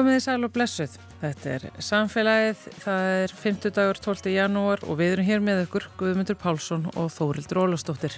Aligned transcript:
Komið 0.00 0.16
í 0.16 0.20
sæl 0.24 0.46
og 0.46 0.52
blessuð. 0.54 0.92
Þetta 1.20 1.50
er 1.52 1.64
samfélagið, 1.84 2.60
það 2.80 3.08
er 3.18 3.32
50 3.36 3.72
dagur 3.76 3.98
12. 4.00 4.30
janúar 4.32 4.80
og 4.86 4.96
við 4.96 5.10
erum 5.12 5.26
hér 5.26 5.42
með 5.44 5.58
ykkur 5.66 5.86
Guðmundur 6.00 6.38
Pálsson 6.40 6.86
og 6.94 7.10
Þórildur 7.12 7.58
Ólastóttir. 7.60 8.14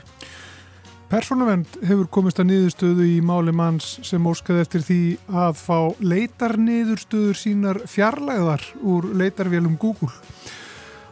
Personavend 1.11 1.81
hefur 1.83 2.07
komist 2.15 2.39
að 2.39 2.53
niðurstöðu 2.53 3.09
í 3.11 3.17
máli 3.27 3.51
manns 3.51 3.97
sem 4.07 4.29
óskaði 4.31 4.63
eftir 4.63 4.85
því 4.87 5.01
að 5.43 5.59
fá 5.59 5.79
leitarniðurstöður 6.13 7.41
sínar 7.41 7.83
fjarlæðar 7.91 8.69
úr 8.79 9.11
leitarvélum 9.19 9.75
Google. 9.75 10.12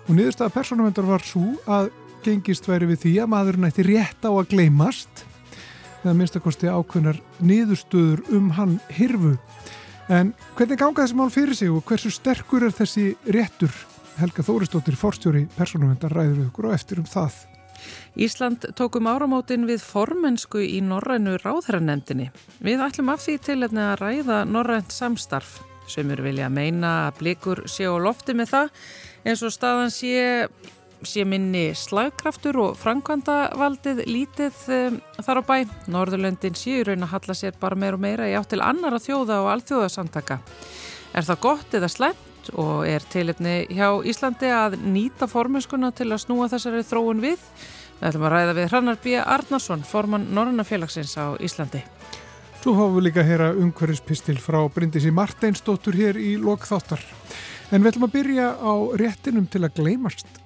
Og 0.07 0.15
niðurstöða 0.21 0.55
personavendar 0.55 1.11
var 1.11 1.27
svo 1.27 1.49
að 1.67 1.91
gengist 2.23 2.71
væri 2.71 2.93
við 2.93 3.09
því 3.09 3.17
að 3.25 3.35
maður 3.35 3.59
nætti 3.67 3.89
rétt 3.91 4.23
á 4.23 4.31
að 4.31 4.53
gleymast 4.55 5.27
eða 6.05 6.15
minnstakosti 6.15 6.71
ákveðnar 6.71 7.19
niðurstöður 7.43 8.23
um 8.39 8.55
hann 8.55 8.79
hirfu. 8.95 9.35
En 10.11 10.33
hvernig 10.59 10.79
ganga 10.81 11.05
þessi 11.05 11.15
mál 11.15 11.31
fyrir 11.31 11.55
sig 11.55 11.71
og 11.71 11.85
hversu 11.87 12.11
sterkur 12.11 12.65
er 12.67 12.75
þessi 12.75 13.13
réttur? 13.31 13.71
Helga 14.19 14.43
Þóristóttir, 14.43 14.97
forstjóri 14.99 15.45
personavendar 15.55 16.11
ræður 16.11 16.49
ykkur 16.49 16.67
og 16.67 16.75
eftir 16.75 16.99
um 16.99 17.07
það. 17.07 17.37
Ísland 18.19 18.67
tókum 18.77 19.07
áramótin 19.07 19.69
við 19.69 19.85
formensku 19.87 20.61
í 20.67 20.81
Norrænu 20.83 21.37
ráðherranemdini. 21.41 22.27
Við 22.59 22.83
ætlum 22.85 23.13
af 23.15 23.23
því 23.23 23.37
til 23.47 23.59
að 23.69 23.79
ræða 24.03 24.43
Norrænt 24.51 24.91
samstarf 24.93 25.61
sem 25.91 26.11
eru 26.11 26.27
vilja 26.27 26.51
að 26.51 26.59
meina 26.59 26.91
að 27.07 27.23
blikur 27.23 27.65
sé 27.71 27.87
á 27.87 27.95
lofti 27.95 28.35
með 28.35 28.53
það 28.55 28.75
eins 29.31 29.47
og 29.47 29.55
staðan 29.55 29.95
sé, 29.95 30.47
sé 31.07 31.25
minni 31.29 31.71
slagkraftur 31.77 32.59
og 32.61 32.79
framkvæmdavaldið 32.81 34.03
lítið 34.09 34.63
um, 34.77 34.99
þar 35.21 35.41
á 35.41 35.43
bæ. 35.49 35.57
Norðurlöndin 35.91 36.59
séu 36.59 36.85
raun 36.87 37.07
að 37.07 37.15
halla 37.15 37.37
sér 37.37 37.59
bara 37.61 37.79
meir 37.79 37.97
og 37.97 38.03
meira 38.03 38.29
í 38.29 38.37
átt 38.39 38.53
til 38.53 38.63
annara 38.65 39.01
þjóða 39.03 39.41
og 39.45 39.51
alþjóðasandaka. 39.55 40.41
Er 41.17 41.27
það 41.27 41.43
gott 41.45 41.77
eða 41.79 41.91
slemt 41.91 42.51
og 42.59 42.87
er 42.89 43.05
tilitni 43.13 43.55
hjá 43.71 43.89
Íslandi 44.07 44.51
að 44.55 44.79
nýta 44.81 45.29
formenskuna 45.31 45.93
til 45.95 46.11
að 46.11 46.23
snúa 46.25 46.49
þessari 46.53 46.83
þróun 46.87 47.23
við? 47.25 47.43
Við 48.01 48.09
ætlum 48.09 48.27
að 48.27 48.35
ræða 48.35 48.57
við 48.57 48.69
Hrannar 48.71 49.01
B. 49.03 49.17
Arnarsson, 49.21 49.83
formann 49.85 50.31
Norrannafélagsins 50.33 51.17
á 51.21 51.37
Íslandi. 51.37 51.83
Svo 52.61 52.75
fáum 52.77 52.97
við 52.97 53.07
líka 53.09 53.23
að 53.23 53.31
heyra 53.31 53.53
umhverfispistil 53.57 54.39
frá 54.41 54.59
Bryndisi 54.73 55.13
Marteinsdóttur 55.13 55.97
hér 55.97 56.21
í 56.21 56.35
lokþáttar. 56.41 57.01
En 57.71 57.81
við 57.81 57.93
ætlum 57.93 58.09
að 58.09 58.15
byrja 58.17 58.47
á 58.57 58.73
réttinum 59.01 59.47
til 59.49 59.63
að 59.65 59.77
gleymast. 59.77 60.40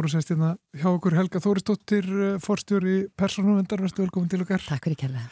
Eru 0.00 0.10
sérst 0.12 0.30
hérna 0.32 0.54
hjá 0.76 0.88
okkur 0.90 1.14
Helga 1.16 1.40
Þóristóttir, 1.42 2.06
eh, 2.08 2.38
forstjóri 2.42 3.08
persónuvendar, 3.16 3.80
verðstu 3.82 4.04
velkomin 4.04 4.30
til 4.30 4.42
okkar. 4.44 4.62
Takk 4.66 4.86
fyrir 4.86 4.96
kærlega. 4.96 5.28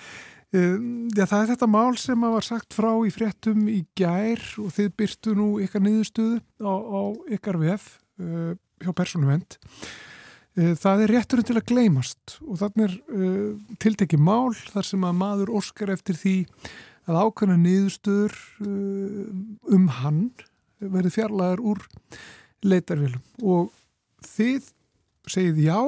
Um, 0.48 1.08
já, 1.12 1.26
það 1.28 1.42
er 1.42 1.50
þetta 1.52 1.68
mál 1.68 1.96
sem 2.00 2.20
var 2.20 2.44
sagt 2.46 2.72
frá 2.72 2.88
í 3.04 3.10
fréttum 3.12 3.66
í 3.68 3.82
gær 3.98 4.40
og 4.62 4.70
þið 4.72 4.92
byrtu 4.96 5.34
nú 5.36 5.48
ykkar 5.60 5.82
niðurstöðu 5.84 6.38
á, 6.64 6.72
á 6.72 7.02
ykkar 7.36 7.58
VF 7.60 7.98
uh, 8.20 8.54
hjá 8.80 8.92
persónuvend. 8.96 9.58
Uh, 10.56 10.72
það 10.72 11.04
er 11.04 11.12
rétturinn 11.12 11.48
til 11.50 11.58
að 11.60 11.68
gleymast 11.68 12.38
og 12.40 12.62
þannig 12.62 12.86
er 12.86 12.94
uh, 13.12 13.76
tiltekið 13.76 14.24
mál 14.24 14.56
þar 14.56 14.88
sem 14.88 15.04
að 15.04 15.18
maður 15.20 15.52
óskar 15.60 15.92
eftir 15.92 16.16
því 16.16 16.36
að 17.08 17.20
ákveðna 17.24 17.56
niðurstöður 17.60 18.34
um 19.72 19.86
hann 20.00 20.26
verði 20.78 21.12
fjarlæðar 21.14 21.62
úr 21.64 21.84
leitarvélum 22.64 23.22
og 23.44 23.70
þið 24.26 24.70
segið 25.28 25.62
já, 25.66 25.78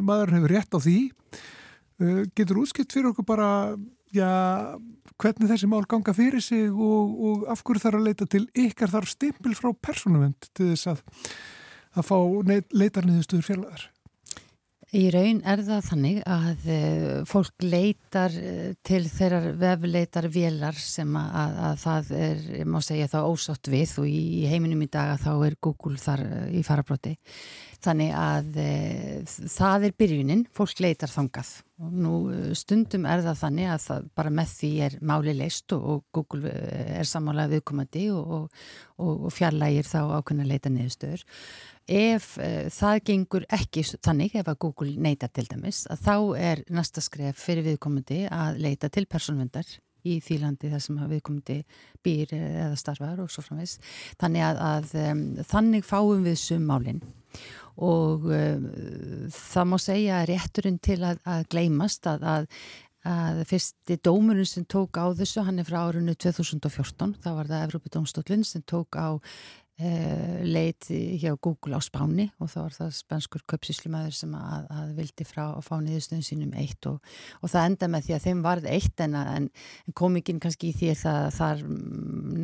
maður 0.00 0.34
hefur 0.36 0.54
rétt 0.54 0.76
á 0.76 0.78
því. 0.80 0.98
Getur 2.36 2.62
útskipt 2.62 2.94
fyrir 2.94 3.10
okkur 3.10 3.26
bara 3.28 3.50
já, 4.14 4.30
hvernig 5.20 5.50
þessi 5.50 5.68
mál 5.70 5.84
ganga 5.88 6.14
fyrir 6.16 6.42
sig 6.44 6.70
og, 6.70 7.14
og 7.28 7.46
af 7.52 7.64
hverju 7.64 7.84
þarf 7.84 8.00
að 8.00 8.06
leita 8.08 8.28
til 8.30 8.44
ykkar 8.56 8.92
þarf 8.94 9.12
stimpil 9.12 9.56
frá 9.58 9.72
persónuvend 9.76 10.50
til 10.56 10.70
þess 10.72 10.92
að, 10.94 11.02
að 12.00 12.08
fá 12.10 12.16
leitarniðustuður 12.80 13.48
fjarlæðar 13.48 13.88
Í 14.90 15.04
raun 15.14 15.38
er 15.46 15.60
það 15.62 15.84
þannig 15.86 16.16
að 16.26 16.64
fólk 17.30 17.62
leitar 17.62 18.34
til 18.82 19.04
þeirrar 19.06 19.52
vefleitar 19.60 20.26
vélar 20.34 20.80
sem 20.82 21.14
að, 21.14 21.60
að 21.68 21.76
það 21.84 22.10
er, 22.18 22.40
ég 22.58 22.66
má 22.66 22.80
segja 22.82 23.06
það 23.12 23.28
ósátt 23.30 23.70
við 23.70 23.94
og 24.02 24.10
í 24.10 24.48
heiminum 24.50 24.82
í 24.82 24.90
dag 24.90 25.12
að 25.14 25.22
þá 25.28 25.46
er 25.46 25.58
Google 25.62 26.02
þar 26.02 26.24
í 26.50 26.64
farabróti. 26.66 27.14
Þannig 27.80 28.10
að 28.18 28.58
e, 28.60 28.70
það 29.54 29.86
er 29.86 29.98
byrjunin, 30.02 30.46
fólk 30.58 30.82
leitar 30.82 31.14
þangað 31.14 31.54
nú 31.80 32.14
stundum 32.56 33.06
er 33.08 33.22
það 33.24 33.38
þannig 33.40 33.70
að 33.72 33.84
það 33.86 34.08
bara 34.18 34.32
með 34.36 34.52
því 34.58 34.70
er 34.84 34.96
máli 35.06 35.34
leist 35.36 35.72
og, 35.72 35.84
og 35.94 36.02
Google 36.12 36.52
er 36.52 37.08
samálega 37.08 37.54
viðkomandi 37.54 38.06
og, 38.12 38.34
og, 38.36 38.64
og 39.00 39.30
fjarlægir 39.32 39.88
þá 39.88 40.00
ákveðna 40.18 40.48
leita 40.48 40.72
niðurstöður. 40.72 41.24
Ef 41.90 42.36
uh, 42.38 42.68
það 42.70 43.04
gengur 43.08 43.46
ekki 43.50 43.82
þannig, 43.98 44.36
ef 44.38 44.50
að 44.50 44.58
Google 44.62 44.96
neytar 45.02 45.32
til 45.34 45.46
dæmis, 45.50 45.84
að 45.90 46.04
þá 46.06 46.16
er 46.38 46.64
næsta 46.70 47.02
skref 47.02 47.40
fyrir 47.42 47.66
viðkomandi 47.66 48.24
að 48.30 48.60
leita 48.62 48.90
til 48.92 49.08
persónvendar 49.10 49.66
í 50.06 50.18
því 50.24 50.36
landi 50.40 50.70
þar 50.72 50.84
sem 50.84 51.00
viðkomandi 51.10 51.56
býr 52.04 52.34
eða 52.36 52.76
starfar 52.78 53.20
og 53.24 53.32
svo 53.32 53.44
framvegs. 53.44 53.78
Þannig 54.20 54.46
að, 54.46 54.60
að 54.68 54.94
um, 55.04 55.24
þannig 55.50 55.88
fáum 55.88 56.22
við 56.24 56.38
summálinn 56.40 57.02
og 57.80 58.28
um, 58.30 58.68
það 59.34 59.68
má 59.72 59.76
segja 59.80 60.22
rétturinn 60.28 60.78
til 60.82 61.00
að, 61.06 61.20
að 61.28 61.44
gleymast 61.52 62.08
að, 62.10 62.24
að 62.30 63.44
fyrsti 63.48 63.96
dómurinn 64.04 64.48
sem 64.48 64.66
tók 64.68 65.00
á 65.00 65.08
þessu, 65.16 65.44
hann 65.46 65.60
er 65.62 65.68
frá 65.68 65.82
árunnu 65.86 66.14
2014, 66.14 67.16
þá 67.22 67.30
var 67.36 67.48
það 67.48 67.66
Evrópi 67.68 67.92
Dómstóllin 67.94 68.44
sem 68.44 68.64
tók 68.68 68.98
á 69.00 69.16
leit 70.44 70.88
hjá 70.90 71.32
Google 71.40 71.78
á 71.78 71.80
Spáni 71.84 72.28
og 72.40 72.50
þá 72.52 72.58
var 72.60 72.76
það 72.76 72.90
spanskur 72.98 73.44
köpsíslumæður 73.50 74.16
sem 74.16 74.34
að, 74.36 74.66
að 74.76 74.92
vildi 74.98 75.26
frá 75.28 75.42
að 75.48 75.64
fá 75.66 75.74
niðurstöðun 75.80 76.26
sínum 76.26 76.54
eitt 76.60 76.88
og, 76.90 76.98
og 77.40 77.52
það 77.52 77.68
enda 77.70 77.90
með 77.94 78.06
því 78.06 78.16
að 78.16 78.26
þeim 78.26 78.42
varð 78.44 78.68
eitt 78.70 79.04
en, 79.06 79.16
en 79.20 79.48
komikinn 79.96 80.40
kannski 80.42 80.70
í 80.70 80.76
því 80.76 80.92
að 81.10 81.28
þar 81.38 81.64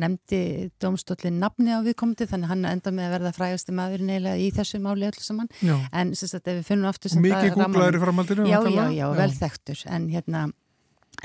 nefndi 0.03 0.41
domstólinn 0.81 1.41
nafni 1.41 1.73
á 1.73 1.79
viðkomandi 1.85 2.29
þannig 2.29 2.53
hann 2.53 2.69
enda 2.71 2.93
með 2.93 3.09
að 3.09 3.15
verða 3.17 3.33
frægasti 3.37 3.75
maður 3.77 4.05
neila 4.07 4.37
í 4.37 4.49
þessu 4.55 4.81
máli 4.83 5.09
öllu 5.09 5.23
saman. 5.23 5.51
En 5.91 6.13
sem 6.17 6.31
sagt 6.31 6.47
ef 6.47 6.61
við 6.61 6.69
finnum 6.71 6.89
aftur 6.91 7.17
Mikið 7.21 7.53
Google-aðri 7.57 8.01
framaldinu 8.01 8.47
Já, 8.47 8.59
já, 8.71 8.85
já, 8.95 9.07
vel 9.17 9.33
þekktur. 9.35 9.83
En 9.91 10.09
hérna 10.11 10.47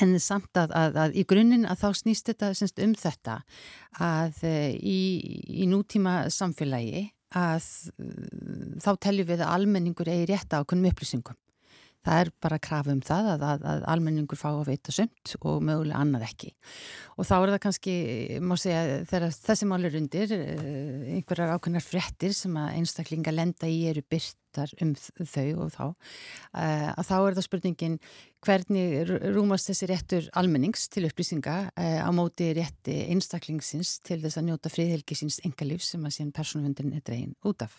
En 0.01 0.15
samt 0.21 0.57
að, 0.57 0.73
að, 0.73 0.97
að 1.03 1.17
í 1.21 1.25
grunninn 1.29 1.67
að 1.69 1.83
þá 1.83 1.89
snýst 2.01 2.31
þetta 2.31 2.53
semst, 2.57 2.81
um 2.81 2.95
þetta 2.97 3.43
að 4.01 4.39
í, 4.81 5.01
í 5.63 5.67
nútíma 5.69 6.31
samfélagi 6.33 7.11
að 7.37 7.69
þá 8.83 8.91
teljum 9.01 9.29
við 9.29 9.45
að 9.45 9.55
almenningur 9.55 10.11
eigi 10.13 10.29
rétt 10.33 10.57
á 10.57 10.63
okkur 10.63 10.81
upplýsingum. 10.93 11.39
Það 12.03 12.19
er 12.19 12.31
bara 12.43 12.57
að 12.59 12.65
krafa 12.67 12.91
um 12.91 13.03
það 13.07 13.29
að, 13.31 13.43
að, 13.63 13.83
almenningur 13.93 14.39
fá 14.39 14.49
að 14.51 14.73
veita 14.73 14.95
sumt 14.95 15.35
og 15.39 15.61
mögulega 15.63 16.01
annað 16.03 16.25
ekki. 16.27 16.49
Og 17.15 17.29
þá 17.29 17.35
er 17.37 17.53
það 17.53 17.61
kannski, 17.67 17.95
má 18.43 18.57
segja, 18.59 18.81
þegar 19.07 19.37
þessi 19.37 19.69
mál 19.71 19.87
er 19.87 19.99
undir, 20.01 20.35
einhverjar 21.15 21.55
ákveðnar 21.55 21.87
frettir 21.87 22.35
sem 22.35 22.57
að 22.59 22.81
einstaklinga 22.81 23.35
lenda 23.37 23.71
í 23.71 23.85
eru 23.93 24.03
byrtar 24.53 24.73
um 24.83 24.93
þau 24.95 25.65
og 25.65 25.73
þá, 25.73 25.87
að 26.53 27.07
þá 27.09 27.17
er 27.17 27.37
það 27.37 27.47
spurningin 27.47 27.99
hvernig 28.43 29.13
rúmast 29.35 29.71
þessi 29.71 29.89
réttur 29.89 30.29
almennings 30.35 30.89
til 30.89 31.07
upplýsinga 31.07 31.57
á 31.77 32.11
móti 32.13 32.53
rétti 32.55 33.07
einstaklingsins 33.09 34.01
til 34.03 34.21
þess 34.23 34.39
að 34.39 34.49
njóta 34.51 34.73
friðhelgisins 34.73 35.41
engalífs 35.47 35.93
sem 35.95 36.03
að 36.05 36.17
síðan 36.17 36.35
persónuvendin 36.37 36.97
er 36.97 37.05
dregin 37.07 37.37
út 37.45 37.63
af. 37.63 37.79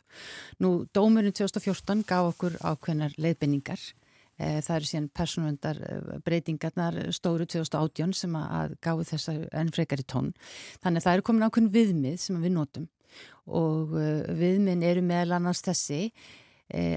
Nú, 0.59 0.85
dómurinn 0.93 1.35
2014 1.35 2.05
gaf 2.07 2.33
okkur 2.33 2.57
ákveðnar 2.61 3.17
leiðbenningar 3.17 3.81
Það 4.33 4.75
eru 4.75 4.87
síðan 4.89 5.09
persónvendar 5.13 5.79
breytingarnar 6.25 6.95
stóru 7.13 7.45
2018 7.45 8.15
sem 8.17 8.33
að 8.33 8.73
gáði 8.81 9.05
þessa 9.11 9.35
enn 9.53 9.69
frekar 9.75 10.01
í 10.01 10.05
tón. 10.09 10.31
Þannig 10.81 11.03
að 11.03 11.05
það 11.05 11.17
eru 11.17 11.25
komin 11.27 11.45
ákveðin 11.45 11.73
viðmið 11.75 12.17
sem 12.23 12.39
við 12.41 12.55
notum 12.55 12.87
og 13.45 13.93
viðminn 14.39 14.81
eru 14.87 15.03
meðal 15.05 15.37
annars 15.37 15.61
þessi 15.61 16.07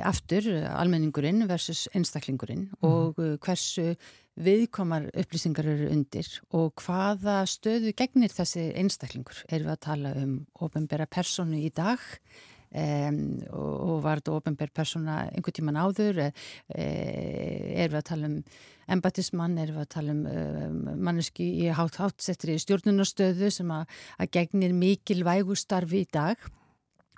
aftur 0.07 0.47
almenningurinn 0.71 1.43
versus 1.51 1.87
einstaklingurinn 1.93 2.69
mm. 2.71 2.87
og 2.87 3.19
hversu 3.45 3.95
viðkomar 4.37 5.09
upplýsingar 5.17 5.69
eru 5.73 5.89
undir 5.93 6.29
og 6.55 6.83
hvaða 6.85 7.41
stöðu 7.49 7.95
gegnir 7.97 8.33
þessi 8.33 8.69
einstaklingur? 8.77 9.43
Erum 9.49 9.71
við 9.71 9.75
að 9.77 9.85
tala 9.89 10.13
um 10.21 10.37
ofinbæra 10.61 11.09
personu 11.09 11.61
í 11.61 11.71
dag 11.75 12.03
um, 12.77 13.21
og, 13.49 13.75
og 13.75 14.03
var 14.05 14.21
þetta 14.21 14.37
ofinbæra 14.37 14.77
persona 14.77 15.19
einhvern 15.31 15.57
tíman 15.57 15.81
áður? 15.81 16.21
E, 16.21 16.89
erum 17.81 17.97
við 17.97 18.01
að 18.03 18.09
tala 18.11 18.31
um 18.31 18.37
embatismann, 18.97 19.57
erum 19.59 19.81
við 19.81 19.87
að 19.87 19.95
tala 19.97 20.15
um, 20.15 20.23
um 20.29 21.01
manneski 21.09 21.49
í 21.65 21.73
hátt-háttsettri 21.75 22.59
stjórnunarstöðu 22.63 23.51
sem 23.51 23.73
að, 23.73 23.97
gegnir 24.37 24.77
mikilvægustarfi 24.77 26.05
í 26.05 26.11
dag? 26.13 26.45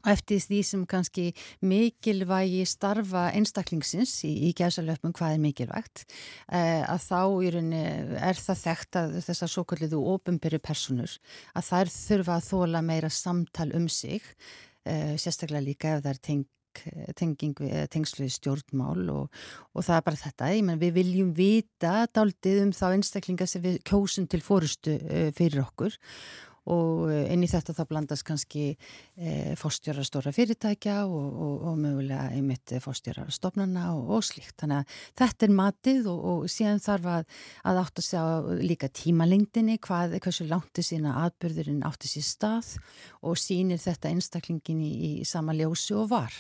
Og 0.05 0.11
eftir 0.13 0.43
því 0.43 0.61
sem 0.67 0.85
kannski 0.89 1.27
mikilvægi 1.65 2.65
starfa 2.69 3.29
einstaklingsins 3.37 4.15
í, 4.29 4.33
í 4.49 4.53
gæsalöfum 4.59 5.15
hvað 5.17 5.37
er 5.37 5.43
mikilvægt 5.43 6.05
eh, 6.53 6.85
að 6.85 7.01
þá 7.09 7.21
rauninni, 7.57 7.83
er 8.19 8.39
það 8.39 8.63
þekkt 8.65 9.01
að 9.03 9.19
þessar 9.29 9.55
svo 9.55 9.67
kalliðu 9.69 10.03
ofinbyrju 10.15 10.63
personur 10.63 11.17
að 11.55 11.71
þær 11.71 11.95
þurfa 11.97 12.39
að 12.39 12.47
þóla 12.53 12.85
meira 12.85 13.11
samtal 13.13 13.71
um 13.77 13.89
sig 13.91 14.23
eh, 14.87 15.17
sérstaklega 15.19 15.67
líka 15.67 15.97
ef 15.97 16.05
það 16.05 16.15
er 16.15 16.23
teng, 16.29 16.47
tenging, 17.19 17.63
tengslu 17.91 18.29
stjórnmál 18.31 19.09
og, 19.11 19.39
og 19.75 19.87
það 19.87 19.97
er 19.97 20.05
bara 20.07 20.21
þetta. 20.21 20.51
Menn, 20.69 20.81
við 20.81 20.93
viljum 21.01 21.33
vita 21.37 21.95
daldið 22.15 22.63
um 22.67 22.75
þá 22.77 22.85
einstaklinga 22.93 23.49
sem 23.51 23.65
við 23.65 23.81
kjósum 23.89 24.29
til 24.31 24.45
fórustu 24.45 24.99
eh, 25.09 25.31
fyrir 25.37 25.65
okkur 25.67 25.99
og 26.69 27.09
eh, 27.13 27.33
inn 27.33 27.45
í 27.45 27.49
þetta 27.51 27.75
þá 27.77 27.83
blandast 27.89 28.27
kannski 28.29 28.65
e, 28.71 29.55
fórstjóra 29.59 30.05
stóra 30.07 30.33
fyrirtækja 30.35 30.99
og, 31.07 31.27
og, 31.47 31.55
og 31.71 31.79
mögulega 31.81 32.29
einmitt 32.35 32.75
fórstjóra 32.85 33.27
stofnana 33.33 33.89
og, 33.95 34.13
og 34.19 34.27
slíkt. 34.27 34.57
Þannig 34.61 34.83
að 34.83 34.99
þetta 35.23 35.49
er 35.49 35.55
matið 35.61 36.11
og 36.13 36.47
síðan 36.53 36.83
þarf 36.85 37.11
að, 37.15 37.41
að 37.73 37.83
átt 37.83 38.03
að 38.03 38.09
segja 38.09 38.59
líka 38.71 38.93
tímalengdini, 39.01 39.79
hvað, 39.85 40.19
hversu 40.25 40.49
langti 40.51 40.85
sína 40.87 41.17
atbyrðurinn 41.25 41.85
átti 41.89 42.11
sér 42.11 42.27
stað 42.29 42.75
og 43.23 43.39
sínir 43.41 43.81
þetta 43.83 44.13
einstaklingin 44.13 44.85
í, 44.85 44.93
í 45.09 45.29
sama 45.29 45.57
ljósi 45.57 45.97
og 45.99 46.11
var, 46.13 46.35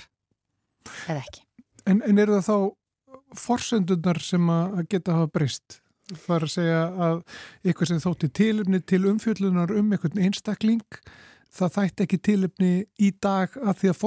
eða 1.08 1.22
ekki. 1.25 1.44
En, 1.88 2.02
en 2.04 2.20
eru 2.20 2.36
það 2.38 2.48
þá 2.48 3.38
forsöndunar 3.38 4.20
sem 4.22 4.50
að 4.52 4.82
geta 4.92 5.16
hafa 5.16 5.30
breyst? 5.32 5.80
Er 6.08 6.44
að 6.44 6.52
segja 6.52 6.84
að 6.88 7.19
eitthvað 7.66 7.90
sem 7.90 7.99
þótti 8.00 8.28
tilumni 8.38 8.78
til 8.81 9.02
umfjöllunar 9.10 9.75
um 9.76 9.90
einhvern 9.93 10.22
einstakling 10.25 10.84
það 11.54 11.72
þætti 11.74 12.04
ekki 12.04 12.18
tilumni 12.28 12.72
í 13.00 13.08
dag 13.24 13.54
að 13.62 13.80
því 13.80 13.90
að 13.90 13.98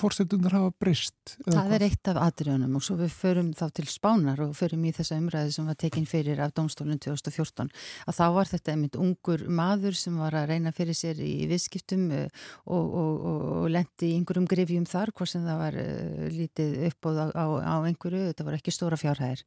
fórsendunar 0.00 0.56
hafa 0.56 0.72
breyst. 0.80 1.34
Það 1.44 1.74
er 1.76 1.84
eitt 1.86 2.10
af 2.10 2.20
atriðunum 2.22 2.78
og 2.78 2.84
svo 2.86 2.96
við 3.00 3.12
förum 3.14 3.50
þá 3.56 3.64
til 3.76 3.86
spánar 3.90 4.42
og 4.44 4.54
förum 4.56 4.86
í 4.88 4.94
þessa 4.96 5.18
umræði 5.20 5.54
sem 5.56 5.68
var 5.68 5.78
tekinn 5.80 6.08
fyrir 6.08 6.40
af 6.42 6.54
Dómstólun 6.56 7.00
2014 7.02 7.70
að 8.08 8.18
þá 8.18 8.24
var 8.38 8.50
þetta 8.50 8.74
einmitt 8.74 8.98
ungur 9.00 9.46
maður 9.52 9.98
sem 9.98 10.16
var 10.18 10.36
að 10.38 10.48
reyna 10.54 10.72
fyrir 10.74 10.98
sér 10.98 11.20
í 11.22 11.46
viðskiptum 11.50 12.08
eh, 12.16 12.42
og, 12.64 12.82
og, 12.82 13.12
og, 13.12 13.46
og 13.60 13.70
lendi 13.76 14.12
í 14.12 14.18
einhverjum 14.18 14.48
grifjum 14.50 14.88
þar 14.88 15.12
hvort 15.12 15.32
sem 15.32 15.46
það 15.46 15.62
var 15.62 15.80
uh, 15.84 16.26
lítið 16.32 16.76
uppbóð 16.90 17.22
á, 17.22 17.26
á, 17.36 17.46
á 17.60 17.76
einhverju, 17.86 18.28
þetta 18.32 18.48
var 18.48 18.58
ekki 18.58 18.74
stóra 18.74 19.00
fjárhæðir 19.00 19.44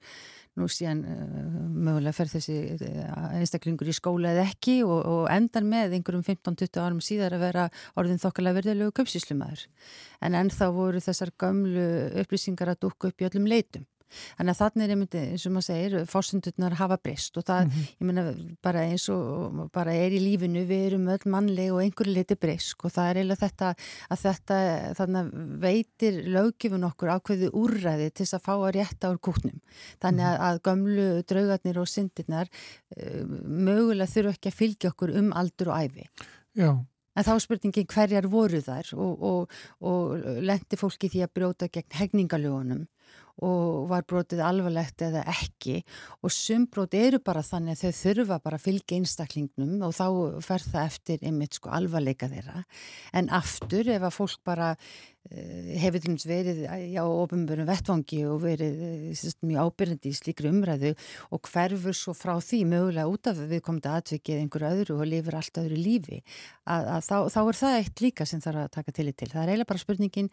nú 0.55 0.67
síðan 0.71 1.01
mögulega 1.83 2.15
fer 2.15 2.29
þessi 2.31 2.55
einstaklingur 3.35 3.89
í 3.91 3.95
skóla 3.95 4.31
eða 4.31 4.45
ekki 4.47 4.77
og, 4.88 5.01
og 5.03 5.25
endar 5.31 5.65
með 5.67 5.97
einhverjum 5.97 6.23
15-20 6.23 6.84
árum 6.85 7.01
síðar 7.03 7.37
að 7.37 7.45
vera 7.47 7.65
orðin 7.99 8.21
þokkalega 8.21 8.59
verðilegu 8.61 8.95
köpsíslumæður 8.99 9.65
en 10.21 10.39
ennþá 10.41 10.71
voru 10.75 11.03
þessar 11.03 11.33
gömlu 11.41 11.89
upplýsingar 12.23 12.73
að 12.73 12.81
dúka 12.87 13.11
upp 13.11 13.21
í 13.21 13.29
öllum 13.29 13.49
leitum 13.49 13.85
Þannig 14.37 14.53
að 14.53 14.59
þannig 14.59 14.85
er 14.85 14.93
einmitt, 14.93 15.15
eins 15.19 15.45
og 15.47 15.53
maður 15.55 15.65
segir, 15.67 15.95
fórsendurnar 16.09 16.75
hafa 16.79 16.97
breyst 17.01 17.37
og 17.39 17.45
það, 17.47 17.65
mm 17.65 17.71
-hmm. 17.71 17.87
ég 17.99 18.07
menna, 18.09 18.23
bara 18.63 18.83
eins 18.85 19.07
og 19.09 19.69
bara 19.73 19.93
er 19.93 20.15
í 20.15 20.21
lífinu, 20.21 20.65
við 20.69 20.85
erum 20.89 21.09
öll 21.15 21.25
mannleg 21.31 21.73
og 21.73 21.81
einhverju 21.83 22.13
liti 22.13 22.35
breysk 22.35 22.85
og 22.85 22.93
það 22.95 23.09
er 23.09 23.19
eiginlega 23.19 23.43
þetta 23.45 23.73
að 24.09 24.23
þetta, 24.25 24.57
þannig 24.99 25.19
að 25.21 25.59
veitir 25.65 26.21
lögifun 26.38 26.88
okkur 26.89 27.13
ákveði 27.15 27.51
úrræði 27.51 28.09
til 28.11 28.25
þess 28.25 28.38
að 28.38 28.45
fá 28.45 28.53
að 28.55 28.73
rétta 28.77 29.11
úr 29.11 29.19
kútnum. 29.19 29.59
Þannig 30.01 30.25
að, 30.25 30.38
að 30.47 30.61
gömlu 30.69 31.09
draugarnir 31.23 31.79
og 31.79 31.88
syndirnar 31.89 32.47
uh, 32.47 33.23
mögulega 33.43 34.11
þurfu 34.11 34.35
ekki 34.35 34.51
að 34.51 34.59
fylgja 34.59 34.89
okkur 34.93 35.15
um 35.19 35.33
aldur 35.33 35.73
og 35.73 35.79
æfi. 35.81 36.09
Já. 36.55 36.71
En 37.15 37.23
þá 37.23 37.35
spurningin 37.39 37.87
hverjar 37.87 38.27
voru 38.27 38.59
þær 38.63 38.89
og, 38.99 39.21
og, 39.23 39.59
og 39.87 40.41
lendi 40.43 40.79
fólki 40.79 41.07
því 41.11 41.23
að 41.23 41.33
brjóta 41.37 41.69
gegn 41.71 41.95
hegningalögunum 41.99 42.83
og 43.43 43.89
var 43.89 44.05
brotið 44.07 44.39
alvarlegt 44.45 45.01
eða 45.03 45.25
ekki 45.27 45.81
og 46.23 46.31
sumbróti 46.31 47.01
eru 47.09 47.19
bara 47.23 47.43
þannig 47.43 47.75
að 47.75 47.81
þau 47.81 47.97
þurfa 47.99 48.37
bara 48.45 48.59
að 48.59 48.67
fylgja 48.69 48.99
einstaklingnum 48.99 49.81
og 49.83 49.95
þá 49.97 50.05
fer 50.45 50.63
það 50.63 50.85
eftir 50.85 51.25
einmitt 51.25 51.57
sko 51.57 51.73
alvarleika 51.75 52.29
þeirra 52.31 52.63
en 53.11 53.27
aftur 53.35 53.89
ef 53.91 54.05
að 54.07 54.15
fólk 54.15 54.39
bara 54.47 54.69
uh, 54.77 55.73
hefur 55.81 55.99
til 55.99 56.13
dæmis 56.13 56.27
verið 56.29 56.61
á 56.71 57.03
ofinbjörnum 57.03 57.67
vettvangi 57.67 58.21
og 58.29 58.39
verið 58.45 58.85
uh, 58.87 59.33
mjög 59.49 59.67
ábyrgandi 59.67 60.13
í 60.13 60.19
slíkri 60.21 60.51
umræðu 60.53 60.93
og 61.35 61.51
hverfur 61.51 61.97
svo 61.97 62.15
frá 62.15 62.38
því 62.39 62.61
mögulega 62.71 63.11
út 63.11 63.31
af 63.33 63.41
við 63.41 63.65
komum 63.65 63.83
til 63.83 63.98
aðvikið 63.98 64.45
einhverju 64.45 64.71
öðru 64.77 65.01
og 65.01 65.12
lifur 65.12 65.39
allt 65.41 65.60
öðru 65.60 65.81
lífi 65.81 66.21
að, 66.63 66.88
að 66.88 67.03
þá, 67.10 67.17
þá 67.36 67.41
er 67.43 67.60
það 67.60 67.81
eitt 67.81 68.05
líka 68.05 68.29
sem 68.29 68.43
þarf 68.48 68.63
að 68.63 68.71
taka 68.79 68.95
til 68.95 69.10
í 69.12 69.13
til. 69.15 69.29
Það 69.33 69.43
er 69.43 69.51
eiginlega 69.51 69.71
bara 69.74 69.83
spurningin 69.83 70.31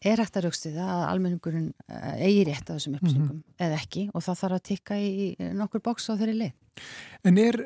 er 0.00 0.22
hægt 0.22 0.36
að 0.38 0.46
raukstu 0.46 0.72
það 0.74 0.90
að 0.94 1.06
almenningurinn 1.10 1.70
eh, 1.88 2.26
eigi 2.26 2.44
rétt 2.48 2.70
á 2.70 2.72
þessum 2.72 2.96
upplýsingum 2.98 3.26
mm 3.26 3.38
-hmm. 3.38 3.64
eða 3.66 3.80
ekki 3.80 4.04
og 4.14 4.24
það 4.26 4.40
þarf 4.42 4.58
að 4.58 4.66
tikka 4.70 4.98
í 4.98 5.30
nokkur 5.60 5.84
bóks 5.84 6.08
á 6.08 6.12
þeirri 6.16 6.36
leið. 6.38 6.52
En 7.24 7.38
er, 7.38 7.58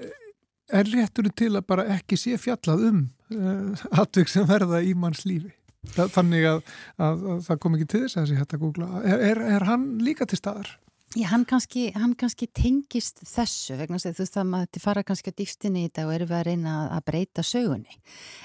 er 0.72 0.90
rétturinn 0.90 1.36
til 1.36 1.52
að 1.54 1.66
bara 1.66 1.88
ekki 1.96 2.18
sé 2.18 2.38
fjallað 2.38 2.88
um 2.90 3.04
uh, 3.30 3.84
atvik 4.02 4.28
sem 4.28 4.46
verða 4.46 4.82
í 4.82 4.94
manns 4.94 5.24
lífi? 5.24 5.52
Þannig 5.94 6.46
að, 6.48 6.62
að, 6.96 7.26
að 7.28 7.40
það 7.44 7.58
kom 7.60 7.74
ekki 7.76 7.86
til 7.92 8.00
þess 8.04 8.16
að 8.16 8.22
þessi 8.22 8.38
hægt 8.40 8.54
að 8.54 8.62
googla. 8.62 8.86
Er, 9.04 9.18
er, 9.20 9.40
er 9.56 9.66
hann 9.68 9.98
líka 10.00 10.26
til 10.26 10.38
staðar? 10.40 10.70
Já, 11.14 11.28
hann 11.30 11.44
kannski, 11.46 11.92
hann 11.94 12.16
kannski 12.18 12.48
tengist 12.50 13.20
þessu 13.22 13.76
vegna 13.78 14.00
að 14.00 14.16
þú 14.16 14.24
veist 14.24 14.38
að 14.40 14.48
maður 14.50 14.82
fara 14.82 15.04
kannski 15.06 15.30
að 15.30 15.36
dýftin 15.44 15.76
í 15.78 15.84
þetta 15.86 16.06
og 16.08 16.14
eru 16.16 16.26
við 16.26 16.38
að 16.40 16.46
reyna 16.48 16.72
að 16.96 17.04
breyta 17.06 17.44
sögunni. 17.46 17.98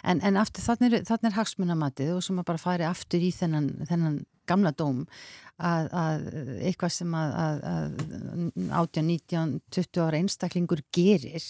En, 0.06 0.22
en 0.22 0.38
aftur 0.38 0.68
þannig 0.68 1.00
er, 1.00 1.14
er 1.18 1.38
hagsmunamatið 1.40 2.12
og 2.14 2.22
sem 2.28 2.38
að 2.38 2.46
bara 2.52 2.62
fari 2.62 2.86
aftur 2.86 3.26
í 3.26 3.32
þennan, 3.34 3.72
þennan 3.90 4.20
gamla 4.50 4.74
dóm 4.78 5.00
að, 5.58 5.90
að 5.90 6.28
eitthvað 6.68 6.94
sem 6.94 7.16
að, 7.18 7.34
að 7.40 7.98
18, 8.82 9.08
19, 9.08 9.56
20 9.80 10.04
ára 10.06 10.20
einstaklingur 10.22 10.84
gerir 10.94 11.48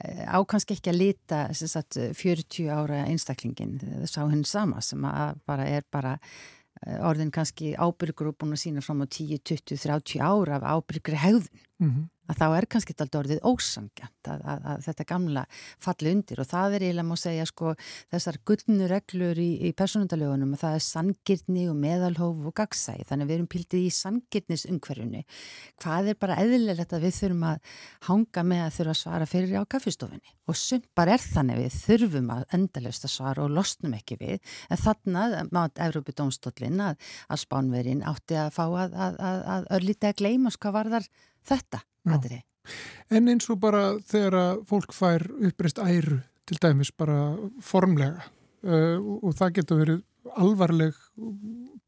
eh, 0.00 0.24
á 0.24 0.40
kannski 0.48 0.78
ekki 0.78 0.94
að 0.94 1.02
lita 1.02 1.42
sagt, 1.52 2.00
40 2.00 2.72
ára 2.72 3.02
einstaklingin 3.04 3.76
sá 4.08 4.22
henni 4.24 4.48
sama 4.48 4.80
sem 4.84 5.04
að 5.04 5.36
bara 5.44 5.68
er 5.68 5.84
bara 5.92 6.16
orðin 6.86 7.32
kannski 7.34 7.74
ábyrgur 7.76 8.30
og 8.30 8.38
búin 8.40 8.56
að 8.56 8.62
sína 8.62 8.84
fram 8.84 9.02
á 9.04 9.06
10, 9.06 9.42
20, 9.44 9.76
30 9.84 10.22
ára 10.24 10.60
af 10.60 10.64
ábyrgri 10.64 11.18
hegðun 11.20 11.48
mm 11.78 11.90
-hmm. 11.90 12.06
Að 12.30 12.38
þá 12.40 12.46
er 12.56 12.66
kannski 12.70 12.94
alltaf 12.96 13.20
orðið 13.20 13.42
ósangjant 13.46 14.30
að, 14.30 14.44
að, 14.44 14.66
að 14.72 14.84
þetta 14.86 15.06
gamla 15.10 15.44
falli 15.82 16.14
undir. 16.14 16.42
Og 16.42 16.48
það 16.50 16.76
er 16.76 16.84
eiginlega 16.86 17.08
má 17.08 17.18
segja 17.20 17.46
sko 17.48 17.74
þessar 18.12 18.40
gullnu 18.48 18.88
reglur 18.90 19.40
í, 19.40 19.50
í 19.68 19.72
personundalögunum 19.76 20.54
að 20.56 20.64
það 20.64 20.76
er 20.78 20.86
sangirni 20.86 21.66
og 21.70 21.78
meðalhóf 21.80 22.46
og 22.50 22.56
gagsæði 22.60 23.06
þannig 23.08 23.26
að 23.26 23.32
við 23.32 23.38
erum 23.38 23.50
pildið 23.54 23.86
í 23.86 23.92
sangirnis 23.94 24.66
umhverjunni 24.70 25.24
hvað 25.82 26.12
er 26.12 26.20
bara 26.20 26.38
eðlilegt 26.42 26.94
að 26.96 27.06
við 27.06 27.16
þurfum 27.18 27.46
að 27.50 27.74
hanga 28.08 28.46
með 28.46 28.64
að 28.66 28.76
þurfa 28.78 28.94
að 28.94 29.00
svara 29.02 29.30
fyrir 29.30 29.60
á 29.60 29.70
kaffestofinni 29.74 30.34
og 30.50 30.58
sumt 30.58 30.88
bara 30.98 31.14
er 31.16 31.24
þannig 31.24 31.60
við 31.60 31.76
þurfum 31.84 32.32
að 32.34 32.46
endalust 32.56 33.06
að 33.06 33.14
svara 33.14 33.44
og 33.44 33.54
losnum 33.54 33.94
ekki 33.94 34.16
við. 34.18 34.40
En 34.70 34.80
þannig 34.80 35.52
að 35.60 35.82
Európi 35.86 36.14
Dómstóllin 36.16 36.82
að, 36.82 36.98
að 37.30 37.42
spánverinn 37.44 38.02
átti 38.06 38.38
að 38.40 38.50
fá 38.56 38.64
að, 38.66 38.96
að 38.98 39.68
örlítið 39.78 40.10
að 40.10 40.18
gleyma 40.22 40.50
sko 40.54 40.70
hvað 40.70 40.76
var 40.76 40.90
þar 40.92 41.06
þetta 41.50 41.80
aðri. 42.08 42.40
En 43.10 43.28
eins 43.32 43.48
og 43.50 43.60
bara 43.62 43.98
þegar 44.06 44.38
að 44.38 44.64
fólk 44.70 44.94
fær 44.94 45.26
uppreist 45.50 45.80
æru 45.82 46.20
til 46.48 46.58
dæmis 46.62 46.90
bara 46.96 47.34
formlega 47.62 48.26
uh, 48.66 48.98
og 48.98 49.34
það 49.38 49.54
getur 49.60 49.82
verið 49.84 50.02
alvarleg 50.40 50.98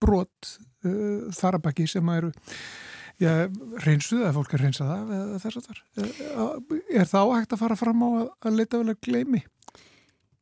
brot 0.02 0.54
uh, 0.86 1.28
þarabæki 1.34 1.86
sem 1.90 2.08
að 2.08 2.22
eru 2.22 2.32
Já, 3.20 3.46
reynsuð 3.84 4.24
að 4.26 4.38
fólk 4.38 4.54
er 4.56 4.62
reynsað 4.64 4.92
af 4.94 5.42
þess 5.44 5.58
að 5.58 5.66
þar. 5.68 5.80
Er 6.90 7.06
það 7.06 7.28
áhægt 7.28 7.52
að 7.54 7.60
fara 7.60 7.76
fram 7.78 8.00
á 8.02 8.08
að, 8.08 8.24
að 8.48 8.56
leita 8.58 8.80
vel 8.80 8.94
að 8.94 9.02
gleimi? 9.04 9.42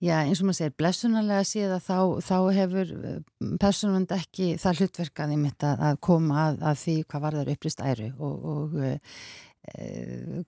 Já, 0.00 0.14
eins 0.22 0.40
og 0.40 0.48
maður 0.48 0.56
segir, 0.62 0.76
blessunarlega 0.80 1.44
síðan 1.44 1.82
þá, 1.84 1.96
þá 2.24 2.36
hefur 2.56 2.92
eh, 2.96 3.18
personund 3.60 4.14
ekki 4.16 4.54
það 4.62 4.80
hlutverkaði 4.80 5.36
mitt 5.36 5.66
að, 5.66 5.82
að 5.90 5.98
koma 6.06 6.38
að, 6.46 6.62
að 6.70 6.78
því 6.80 6.94
hvað 7.02 7.24
var 7.26 7.36
þar 7.36 7.50
upplýst 7.52 7.82
æru 7.84 8.08
og, 8.16 8.46
og 8.54 8.78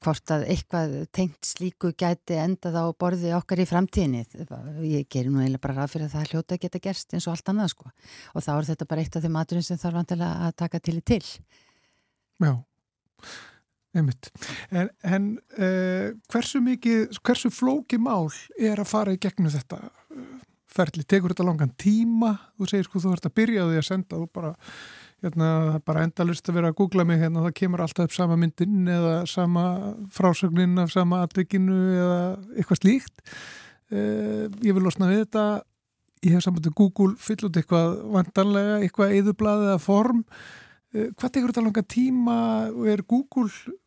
hvort 0.02 0.33
að 0.33 0.47
eitthvað 0.50 0.95
tengt 1.14 1.47
slíku 1.47 1.92
gæti 1.99 2.38
endað 2.40 2.78
á 2.81 2.85
borði 2.97 3.35
okkar 3.37 3.61
í 3.61 3.66
framtíðinni. 3.69 4.25
Ég 4.88 5.09
gerir 5.12 5.31
nú 5.31 5.42
eiginlega 5.42 5.62
bara 5.62 5.83
rað 5.83 5.92
fyrir 5.92 6.09
að 6.09 6.16
það 6.16 6.33
hljóta 6.33 6.59
geta 6.62 6.81
gerst 6.83 7.12
eins 7.12 7.28
og 7.28 7.37
allt 7.37 7.52
annað 7.52 7.75
sko. 7.75 7.92
Og 8.33 8.45
þá 8.45 8.52
er 8.54 8.69
þetta 8.71 8.88
bara 8.88 9.04
eitt 9.04 9.19
af 9.19 9.25
þeim 9.26 9.37
maturinn 9.37 9.66
sem 9.66 9.81
þarf 9.81 9.99
vantilega 10.00 10.49
að 10.49 10.57
taka 10.64 10.81
til 10.81 10.97
í 10.97 11.04
til. 11.12 11.21
Já, 12.42 12.52
einmitt. 13.92 14.33
En, 14.73 14.90
en 15.04 15.28
uh, 15.61 16.09
hversu 16.33 16.62
mikið 16.64 17.21
hversu 17.21 17.52
flóki 17.52 18.00
mál 18.00 18.33
er 18.59 18.81
að 18.81 18.90
fara 18.95 19.14
í 19.14 19.21
gegnum 19.21 19.52
þetta 19.52 19.85
eh, 19.85 20.26
ferli, 20.73 21.04
tekur 21.04 21.37
þetta 21.37 21.47
langan 21.47 21.76
tíma? 21.76 22.33
Þú 22.57 22.73
segir 22.73 22.88
sko 22.88 23.04
þú 23.04 23.16
ert 23.19 23.28
að 23.28 23.38
byrja 23.42 23.69
því 23.69 23.81
að 23.83 23.88
senda 23.92 24.25
og 24.25 24.33
bara 24.33 24.57
hérna, 25.23 25.49
það 25.49 25.75
er 25.76 25.83
bara 25.88 26.05
endalust 26.07 26.49
að 26.49 26.57
vera 26.59 26.71
að 26.73 26.79
googla 26.81 27.05
mig 27.07 27.21
hérna, 27.23 27.45
það 27.47 27.59
kemur 27.61 27.83
alltaf 27.85 28.09
upp 28.09 28.14
sama 28.17 28.38
myndin 28.41 28.88
eða 28.91 29.12
sama 29.31 29.67
frásögnin 30.14 30.81
af 30.83 30.93
sama 30.95 31.23
atvikinu 31.26 31.79
eða 31.97 32.17
eitthvað 32.57 32.81
slíkt. 32.81 33.23
Uh, 33.93 34.49
ég 34.64 34.73
vil 34.73 34.83
losna 34.83 35.11
við 35.11 35.25
þetta. 35.26 35.47
Ég 36.23 36.37
hef 36.37 36.45
sambandið 36.47 36.75
Google 36.79 37.17
fyll 37.21 37.49
út 37.49 37.57
eitthvað 37.59 37.97
vandanlega, 38.14 38.81
eitthvað 38.81 39.17
eðublað 39.19 39.69
eða 39.69 39.79
form. 39.83 40.25
Uh, 40.95 41.09
hvað 41.12 41.35
tekur 41.37 41.52
þetta 41.52 41.67
langa 41.69 41.87
tíma? 41.87 42.37
Og 42.73 42.91
er 42.91 43.05
Google 43.07 43.79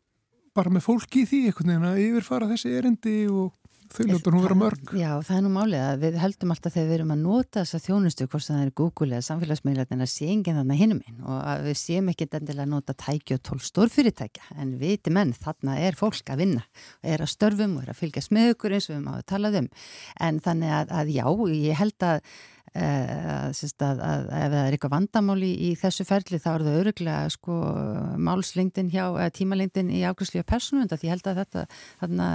bara 0.56 0.72
með 0.72 0.86
fólki 0.86 1.24
í 1.24 1.28
því 1.28 1.42
eitthvað 1.50 1.72
neina 1.72 1.96
yfirfara 2.00 2.48
þessi 2.52 2.72
erindi 2.78 3.18
og 3.28 3.52
Þau 3.92 4.06
ljóta 4.08 4.32
nú 4.32 4.40
vera 4.42 4.56
mörg. 4.58 4.92
Já, 4.98 5.10
það 5.24 5.36
er 5.36 5.44
nú 5.44 5.50
málið 5.54 5.82
að 5.84 6.02
við 6.02 6.16
heldum 6.22 6.54
alltaf 6.54 6.74
þegar 6.74 6.88
við 6.88 6.96
erum 6.96 7.12
að 7.14 7.20
nota 7.22 7.62
þessa 7.62 7.80
þjónustu, 7.84 8.26
hvort 8.32 8.46
það 8.46 8.62
er 8.64 8.72
Google 8.80 9.08
eða 9.14 9.26
samfélagsmiðlarinn 9.28 10.06
að 10.06 10.10
sé 10.12 10.30
enginn 10.32 10.58
þannig 10.60 10.80
hinnum 10.82 11.02
einn 11.06 11.20
og 11.22 11.38
að 11.52 11.62
við 11.68 11.78
séum 11.82 12.10
ekki 12.12 12.28
endilega 12.28 12.66
að 12.66 12.72
nota 12.74 12.96
tæki 13.04 13.36
og 13.36 13.44
tól 13.46 13.60
stórfyrirtækja 13.68 14.58
en 14.62 14.74
viti 14.80 15.14
menn, 15.14 15.32
þarna 15.36 15.78
er 15.86 15.98
fólk 15.98 16.34
að 16.34 16.42
vinna 16.42 16.66
og 16.66 17.14
er 17.14 17.24
að 17.24 17.32
störfum 17.36 17.78
og 17.78 17.86
er 17.86 17.94
að 17.94 18.00
fylgjast 18.02 18.34
með 18.34 18.52
ykkur 18.56 18.76
eins 18.76 18.90
og 18.90 18.94
við 18.94 18.98
erum 18.98 19.14
að 19.14 19.24
tala 19.32 19.54
um 19.62 19.70
en 20.26 20.42
þannig 20.44 20.76
að, 20.80 20.94
að 21.00 21.14
já, 21.14 21.26
ég 21.54 21.80
held 21.80 22.06
að 22.10 22.36
Uh, 22.76 23.48
að, 23.48 24.00
að 24.04 24.26
ef 24.36 24.50
það 24.52 24.56
er 24.60 24.74
eitthvað 24.74 24.92
vandamáli 24.92 25.48
í, 25.48 25.68
í 25.70 25.76
þessu 25.80 26.04
ferli 26.04 26.40
þá 26.42 26.48
er 26.50 26.64
það 26.66 26.78
öruglega 26.80 27.30
sko, 27.32 27.54
málslengdin 28.26 28.90
hjá 28.92 29.06
tímalengdin 29.32 29.92
í 29.94 30.02
ákvæmslega 30.04 30.44
persónunda 30.50 30.98
því 30.98 31.08
ég 31.08 31.14
held 31.14 31.30
að 31.30 31.40
þetta 31.40 31.62
þarna 32.02 32.26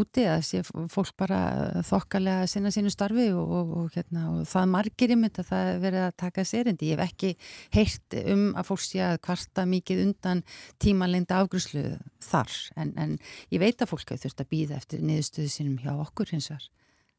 úti 0.00 0.24
að 0.30 0.44
sé 0.48 0.62
fólk 0.64 1.12
bara 1.20 1.40
þokkalega 1.86 2.46
sinna 2.48 2.72
sínu 2.72 2.92
starfi 2.94 3.26
og, 3.34 3.52
og, 3.58 3.74
og, 3.82 3.90
hérna, 3.98 4.24
og 4.32 4.48
það 4.48 4.72
margir 4.72 5.12
í 5.12 5.18
mynd 5.20 5.42
að 5.42 5.50
það 5.50 5.72
verið 5.84 6.06
að 6.06 6.16
taka 6.24 6.46
sérindi. 6.48 6.90
Ég 6.92 7.02
hef 7.02 7.12
ekki 7.12 7.34
heyrt 7.76 8.18
um 8.22 8.46
að 8.56 8.70
fólk 8.70 8.84
sé 8.86 9.04
að 9.04 9.20
kvarta 9.28 9.66
mikið 9.68 10.02
undan 10.06 10.42
tímalengda 10.82 11.42
ákvæmslu 11.42 11.84
þar 12.24 12.56
en, 12.80 12.96
en 12.96 13.14
ég 13.52 13.62
veit 13.62 13.82
að 13.82 13.92
fólk 13.92 14.08
hafa 14.08 14.24
þurft 14.24 14.42
að 14.42 14.50
býða 14.52 14.80
eftir 14.80 15.04
niðurstöðu 15.04 15.52
sínum 15.52 15.78
hjá 15.82 15.92
okkur 15.98 16.32
hins 16.32 16.50
vegar. 16.52 16.66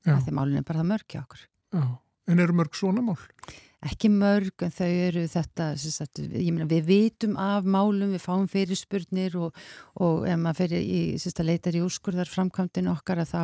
Því 0.08 0.34
málun 0.34 0.60
er 0.60 0.68
bara 0.68 0.82
það 0.82 0.92
mörg 0.94 1.10
hjá 1.12 1.22
okkur. 1.24 1.48
Já. 1.76 1.86
En 2.28 2.44
eru 2.44 2.56
mörg 2.56 2.76
svona 2.76 3.04
mál? 3.06 3.20
Ekki 3.88 4.10
mörg, 4.10 4.56
en 4.66 4.72
þau 4.74 4.88
eru 4.90 5.24
þetta, 5.30 5.68
sagt, 5.78 6.20
meina, 6.34 6.66
við 6.68 6.88
vitum 6.88 7.36
af 7.40 7.68
málum, 7.70 8.10
við 8.16 8.24
fáum 8.24 8.48
fyrirspurnir 8.50 9.38
og, 9.38 9.60
og 10.02 10.26
ef 10.26 10.40
maður 10.42 10.64
fyrir 10.64 10.82
í, 10.82 11.02
sagt, 11.22 11.44
leitar 11.46 11.78
í 11.78 11.84
úrskurðar 11.86 12.32
framkvæmdinn 12.32 12.90
okkar 12.90 13.22
að 13.22 13.36
þá 13.36 13.44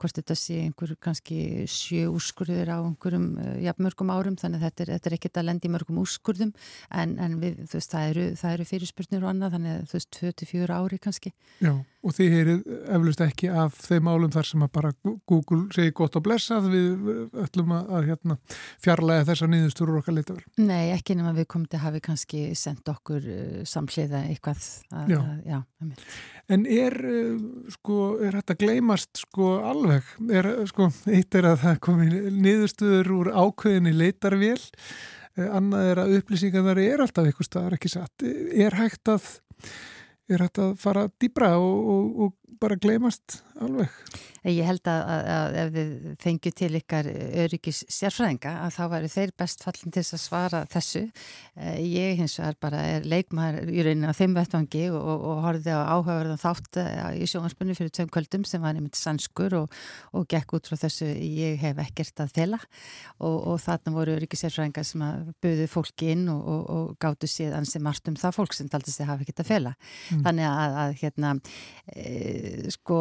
hvort 0.00 0.18
þetta 0.20 0.36
sé 0.38 0.58
einhver 0.64 0.94
kannski 1.02 1.38
sjö 1.70 2.08
úrskurður 2.12 2.72
á 2.74 2.78
einhverjum 2.80 3.26
eh, 3.42 3.56
jafnmörgum 3.66 4.12
árum 4.14 4.38
þannig 4.40 4.60
að 4.60 4.68
þetta 4.68 4.84
er, 4.84 4.92
þetta 4.94 5.10
er 5.10 5.16
ekkert 5.18 5.40
að 5.40 5.48
lendi 5.50 5.72
mörgum 5.72 6.02
úrskurðum 6.04 6.52
en, 6.90 7.16
en 7.22 7.38
við, 7.42 7.64
veist, 7.72 7.94
það 7.94 8.10
eru, 8.12 8.28
eru 8.52 8.68
fyrirspurnir 8.70 9.26
og 9.26 9.32
annað 9.32 9.58
þannig 9.58 9.74
að 9.74 9.90
þú 9.90 9.98
veist 10.00 10.20
24 10.22 10.80
ári 10.80 11.02
kannski. 11.08 11.34
Já 11.64 11.74
og 12.04 12.12
þið 12.12 12.34
heyrið 12.34 12.64
eflust 12.94 13.22
ekki 13.24 13.50
af 13.52 13.76
þeim 13.80 14.08
álum 14.12 14.32
þar 14.32 14.48
sem 14.48 14.64
að 14.64 14.72
bara 14.76 14.90
Google 15.04 15.62
segi 15.74 15.94
gott 15.96 16.18
og 16.18 16.24
blessað 16.26 16.68
við 16.72 17.08
öllum 17.44 17.74
að, 17.76 17.92
að 17.96 18.08
hérna, 18.10 18.36
fjarlæga 18.84 19.26
þessa 19.30 19.48
nýðustúrur 19.50 20.00
okkar 20.00 20.16
litafur. 20.18 20.44
Nei 20.60 20.92
ekki 20.94 21.16
nema 21.18 21.32
við 21.36 21.48
komum 21.54 21.68
til 21.70 21.80
að 21.80 21.86
hafi 21.86 22.02
kannski 22.04 22.42
sendt 22.58 22.90
okkur 22.92 23.24
uh, 23.24 23.62
samhliða 23.68 24.24
eitthvað. 24.28 24.68
Að, 24.92 25.14
já. 25.14 25.18
Að, 25.20 25.40
já, 25.48 25.60
en 26.54 26.66
er 26.68 26.98
uh, 27.08 27.46
sko, 27.78 27.98
er 28.20 28.38
þetta 28.40 28.58
gleymast 28.60 29.24
sko 29.24 29.54
alveg 29.64 29.83
alveg. 29.84 30.12
Er, 30.40 30.48
sko, 30.70 30.88
eitt 31.12 31.36
er 31.38 31.48
að 31.50 31.60
það 31.64 31.80
komi 31.86 32.08
niðurstuður 32.44 33.10
úr 33.18 33.32
ákveðinni 33.34 33.92
leitarvél, 33.96 34.60
eh, 35.36 35.48
annað 35.48 35.90
er 35.90 36.02
að 36.04 36.14
upplýsingar 36.20 36.66
þar 36.68 36.80
er 36.84 37.04
alltaf 37.04 37.28
eitthvað 37.28 37.50
staðar 37.50 37.76
ekki 37.78 37.92
satt. 37.92 38.24
Er 38.24 38.78
hægt 38.78 39.12
að, 39.12 39.28
er 40.30 40.46
hægt 40.46 40.62
að 40.64 40.74
fara 40.82 41.08
dýbra 41.20 41.54
og, 41.60 41.92
og, 41.94 42.08
og 42.26 42.58
bara 42.62 42.78
gleymast 42.80 43.42
alveg? 43.62 43.98
Ég 44.44 44.66
held 44.68 44.84
að, 44.90 45.02
að, 45.08 45.28
að 45.32 45.54
ef 45.56 45.70
þið 45.72 45.92
fengju 46.20 46.50
til 46.52 46.68
ykkar 46.76 47.06
öryggis 47.44 47.78
sérfræðinga 47.96 48.50
að 48.66 48.74
þá 48.76 48.82
væri 48.92 49.08
þeir 49.14 49.30
best 49.40 49.62
fallin 49.64 49.94
til 49.94 50.02
að 50.04 50.20
svara 50.20 50.60
þessu. 50.68 51.02
Eh, 51.56 51.78
ég 51.80 52.18
hins 52.20 52.36
vegar 52.36 52.58
bara 52.60 52.82
er 52.92 53.06
leikmaður 53.08 53.72
í 53.72 53.86
rauninu 53.86 54.10
á 54.12 54.18
þeim 54.18 54.36
vettvangi 54.36 54.82
og, 54.90 54.98
og, 55.00 55.24
og 55.30 55.40
horfið 55.46 55.78
á 55.80 55.88
áhugaverðan 55.94 56.42
þátt 56.42 56.80
eh, 56.82 57.00
í 57.24 57.28
sjónarspunni 57.30 57.76
fyrir 57.78 57.94
tveim 57.96 58.10
kvöldum 58.12 58.44
sem 58.48 58.60
var 58.64 58.76
nefnt 58.76 59.00
sannskur 59.00 59.56
og, 59.62 59.78
og 60.12 60.28
gekk 60.28 60.58
út 60.58 60.68
frá 60.68 60.76
þessu 60.84 61.08
ég 61.14 61.56
hef 61.64 61.80
ekkert 61.86 62.26
að 62.26 62.36
fela 62.36 62.60
og 63.24 63.56
þarna 63.62 63.94
voru 63.94 64.18
öryggis 64.18 64.44
sérfræðinga 64.44 64.84
sem 64.84 65.06
buðu 65.40 65.70
fólki 65.72 66.12
inn 66.12 66.28
og 66.28 66.94
gáttu 67.00 67.28
síðan 67.30 67.64
sem 67.68 67.82
margt 67.84 68.12
um 68.12 68.18
það 68.20 68.36
fólk 68.36 68.56
sem 68.56 68.68
taldi 68.68 68.92
sig 68.92 69.06
að 69.06 69.14
hafa 69.14 69.24
ekkert 69.24 69.42
að 69.44 69.50
fela. 69.50 69.74
Mm. 70.10 70.22
Þannig 70.26 70.50
að 70.50 70.94
hérna 71.00 71.32
e, 71.94 72.70
sko 72.74 73.00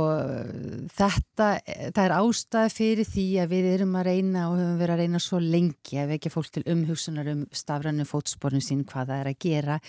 þetta 0.93 1.47
það 1.65 2.01
er 2.03 2.15
ástæð 2.15 2.73
fyrir 2.73 3.07
því 3.09 3.25
að 3.43 3.53
við 3.53 3.69
erum 3.73 3.95
að 3.99 4.07
reyna 4.09 4.47
og 4.49 4.57
höfum 4.59 4.81
verið 4.81 4.95
að 4.95 5.01
reyna 5.03 5.21
svo 5.23 5.39
lengi 5.43 6.01
að 6.01 6.11
vekja 6.13 6.33
fólk 6.33 6.51
til 6.53 6.65
umhugsunar 6.73 7.31
um 7.33 7.45
stafrannu 7.53 8.05
fótsporin 8.09 8.63
sín 8.63 8.83
hvað 8.87 9.13
það 9.13 9.23
er 9.23 9.31
að 9.31 9.39
gera 9.45 9.79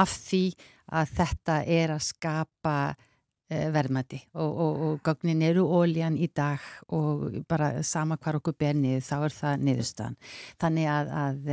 af 0.00 0.16
því 0.28 0.42
að 1.00 1.14
þetta 1.20 1.56
er 1.78 1.94
að 1.94 2.04
skapa 2.06 2.76
uh, 2.90 3.66
verðmæti 3.74 4.20
og, 4.34 4.50
og, 4.50 4.84
og 4.86 5.00
gagnin 5.06 5.42
eru 5.46 5.66
óljan 5.66 6.18
í 6.18 6.30
dag 6.34 6.62
og 6.94 7.42
bara 7.50 7.72
sama 7.86 8.18
hvar 8.20 8.40
okkur 8.40 8.58
ber 8.58 8.78
niður 8.78 9.06
þá 9.06 9.16
er 9.18 9.36
það 9.40 9.66
niðurstaðan. 9.68 10.20
Þannig 10.60 10.92
að, 10.94 11.12
að 11.24 11.52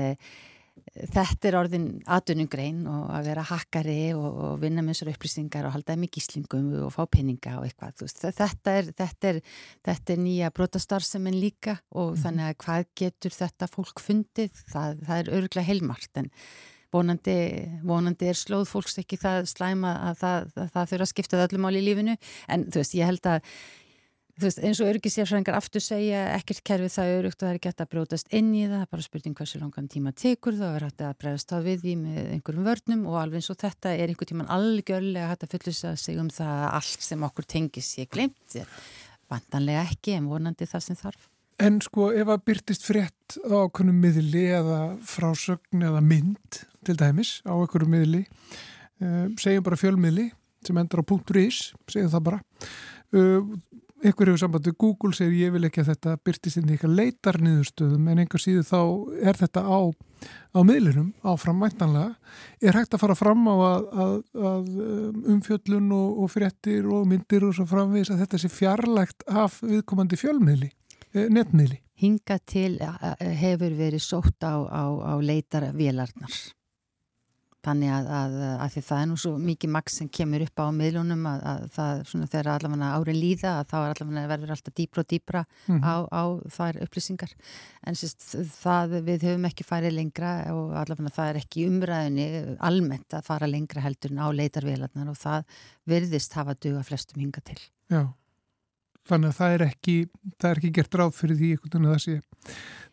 þetta 1.14 1.50
er 1.50 1.58
orðin 1.60 1.88
aðdunungrein 2.10 2.80
og 2.90 3.10
að 3.18 3.28
vera 3.30 3.44
hakkari 3.50 3.98
og, 4.18 4.28
og 4.28 4.54
vinna 4.62 4.84
með 4.86 4.96
þessar 4.96 5.12
upplýsingar 5.14 5.68
og 5.68 5.76
halda 5.76 5.98
með 6.00 6.14
gíslingum 6.18 6.70
og 6.86 6.94
fá 6.96 7.04
peninga 7.12 7.58
og 7.60 7.68
eitthvað 7.68 8.06
veist, 8.06 8.24
þetta, 8.24 8.78
er, 8.78 8.94
þetta, 8.98 9.34
er, 9.34 9.42
þetta 9.90 10.16
er 10.16 10.24
nýja 10.24 10.54
brotastarfsemin 10.56 11.38
líka 11.38 11.78
og 11.92 12.14
mm. 12.14 12.22
þannig 12.24 12.50
að 12.50 12.58
hvað 12.66 12.90
getur 13.04 13.38
þetta 13.38 13.70
fólk 13.72 14.04
fundið? 14.04 14.64
Það, 14.72 15.04
það 15.10 15.22
er 15.22 15.34
öruglega 15.40 15.70
heilmart 15.70 16.22
en 16.24 16.32
vonandi, 16.94 17.40
vonandi 17.86 18.30
er 18.32 18.38
slóð 18.38 18.68
fólks 18.70 18.98
ekki 19.02 19.20
það 19.22 19.50
slæma 19.52 19.98
að 20.10 20.22
það, 20.22 20.48
það, 20.54 20.72
það 20.76 20.94
þurfa 20.94 21.08
að 21.08 21.12
skipta 21.14 21.44
öllum 21.44 21.68
ál 21.68 21.76
í 21.76 21.84
lífinu. 21.84 22.16
En 22.48 22.66
þú 22.72 22.82
veist 22.82 22.96
ég 22.98 23.12
held 23.12 23.30
að 23.30 23.52
Veist, 24.38 24.60
eins 24.62 24.78
og 24.84 24.92
örgisjárfræðingar 24.92 25.56
aftur 25.58 25.82
segja 25.82 26.20
ekkert 26.36 26.60
kerfið 26.70 26.92
það 26.94 27.08
er 27.10 27.16
örugt 27.18 27.40
og 27.40 27.48
það 27.48 27.56
er 27.56 27.60
gett 27.64 27.80
að 27.82 27.88
brótast 27.90 28.28
inn 28.38 28.52
í 28.54 28.68
það, 28.68 28.74
það 28.76 28.84
er 28.84 28.90
bara 28.92 29.06
spurning 29.06 29.38
hversu 29.40 29.62
langan 29.62 29.88
tíma 29.90 30.12
tekur 30.14 30.54
það 30.60 30.76
er 30.78 30.84
hægt 30.86 31.02
að 31.02 31.16
bregðast 31.24 31.54
á 31.54 31.58
við 31.66 31.80
því 31.82 31.94
með 32.04 32.20
einhverjum 32.36 32.68
vörnum 32.68 33.08
og 33.10 33.16
alveg 33.18 33.42
eins 33.42 33.50
og 33.50 33.58
þetta 33.64 33.94
er 33.98 34.14
einhver 34.14 34.30
tíman 34.30 34.52
algjörlega 34.54 35.32
hægt 35.32 35.46
að 35.48 35.56
fullisa 35.56 35.94
sig 35.98 36.20
um 36.22 36.30
það 36.36 36.62
allt 36.68 37.08
sem 37.08 37.26
okkur 37.26 37.48
tengis 37.50 37.90
ég 37.98 38.12
glemt 38.14 38.60
vantanlega 39.34 39.88
ekki 39.88 40.14
en 40.20 40.30
vonandi 40.30 40.70
það 40.70 40.86
sem 40.86 41.00
þarf. 41.02 41.26
En 41.58 41.82
sko 41.82 42.12
ef 42.14 42.30
að 42.30 42.46
byrtist 42.52 42.86
frétt 42.86 43.40
á 43.42 43.58
okkurum 43.64 43.98
miðli 44.06 44.44
eða 44.60 44.82
frásögn 45.02 45.82
eða 45.90 46.04
mynd 46.06 46.62
til 46.86 46.98
dæmis 47.00 47.40
á 47.42 47.58
okkurum 47.58 47.90
miðli 47.96 48.22
uh, 49.02 49.26
segjum 49.42 49.66
bara 49.66 49.82
fjölmiðli 49.82 50.30
sem 50.62 50.78
endar 50.78 51.02
á 51.02 51.06
.is, 51.42 51.72
segjum 51.90 52.14
það 52.14 52.26
bara 52.30 52.44
uh, 53.18 53.58
ykkur 54.06 54.30
hefur 54.30 54.42
samband 54.42 54.68
við 54.68 54.76
Google 54.82 55.16
segir 55.16 55.48
ég 55.48 55.54
vil 55.56 55.68
ekki 55.68 55.82
að 55.82 55.92
þetta 55.92 56.16
byrtist 56.26 56.60
inn 56.60 56.70
í 56.70 56.76
eitthvað 56.76 56.98
leitarniðurstöðum 57.00 58.10
en 58.12 58.22
einhver 58.24 58.44
síðu 58.44 58.66
þá 58.68 58.82
er 59.32 59.40
þetta 59.40 59.64
á, 59.66 59.80
á 60.54 60.60
miðlunum, 60.68 61.14
áfram 61.26 61.62
mæntanlega 61.64 62.12
er 62.62 62.78
hægt 62.78 62.94
að 62.94 63.04
fara 63.06 63.18
fram 63.18 63.48
á 63.50 63.56
að, 63.56 63.88
að, 64.06 64.18
að 64.52 64.70
um, 64.88 65.24
umfjöllun 65.36 65.90
og, 65.98 66.20
og 66.24 66.34
fréttir 66.34 66.90
og 66.90 67.08
myndir 67.10 67.48
og 67.48 67.56
svo 67.58 67.68
framvegis 67.70 68.14
að 68.14 68.26
þetta 68.26 68.42
sé 68.44 68.52
fjarlægt 68.54 69.26
af 69.30 69.62
viðkomandi 69.66 70.20
fjölmiðli, 70.20 70.70
eh, 71.14 71.32
netmiðli? 71.34 71.82
Hinga 71.98 72.38
til 72.46 72.76
hefur 73.42 73.74
verið 73.74 74.04
sótt 74.06 74.46
á, 74.46 74.62
á, 74.62 74.86
á 75.02 75.14
leitarvélarnar 75.18 76.38
þannig 77.68 77.94
að, 77.94 78.10
að, 78.18 78.36
að 78.64 78.74
því 78.74 78.84
það 78.88 79.02
er 79.04 79.08
nú 79.12 79.18
svo 79.22 79.32
mikið 79.44 79.74
maks 79.76 79.98
sem 80.00 80.10
kemur 80.18 80.46
upp 80.48 80.62
á 80.64 80.66
miðlunum 80.76 81.26
að, 81.30 81.46
að 81.52 81.64
það, 81.78 82.04
svona 82.12 82.30
þegar 82.34 82.50
allavega 82.54 82.92
árið 82.98 83.20
líða 83.22 83.54
að 83.54 83.72
þá 83.72 83.78
er 83.80 83.88
allavega 83.94 84.32
verður 84.34 84.54
alltaf 84.56 84.78
dýbra 84.80 85.04
og 85.04 85.10
dýbra 85.14 85.46
mm 85.68 85.88
á, 85.88 85.96
á 86.10 86.24
þær 86.58 86.80
upplýsingar. 86.88 87.34
En 87.88 87.98
sérst 87.98 88.30
það 88.58 89.00
við 89.08 89.28
höfum 89.30 89.50
ekki 89.50 89.68
farið 89.68 89.98
lengra 89.98 90.32
og 90.54 90.76
allavega 90.82 91.16
það 91.16 91.34
er 91.34 91.42
ekki 91.42 91.68
umræðinni 91.70 92.28
almennt 92.66 93.18
að 93.18 93.28
fara 93.28 93.50
lengra 93.50 93.84
heldur 93.86 94.16
en 94.16 94.24
á 94.24 94.28
leitarvélarnar 94.34 95.12
og 95.12 95.20
það 95.20 95.60
verðist 95.88 96.40
hafa 96.40 96.58
duga 96.58 96.86
flestum 96.88 97.22
hinga 97.24 97.44
til. 97.46 97.60
Já 97.92 98.08
þannig 99.08 99.32
að 99.32 99.38
það 99.38 99.54
er 99.56 99.64
ekki, 99.68 99.96
það 100.38 100.50
er 100.50 100.60
ekki 100.62 100.72
gert 100.78 100.98
ráð 101.00 101.14
fyrir 101.18 101.38
því 101.40 101.50
einhvern 101.54 101.72
veginn 101.72 101.88
að 101.88 101.96
það 101.96 102.04
sé, 102.04 102.16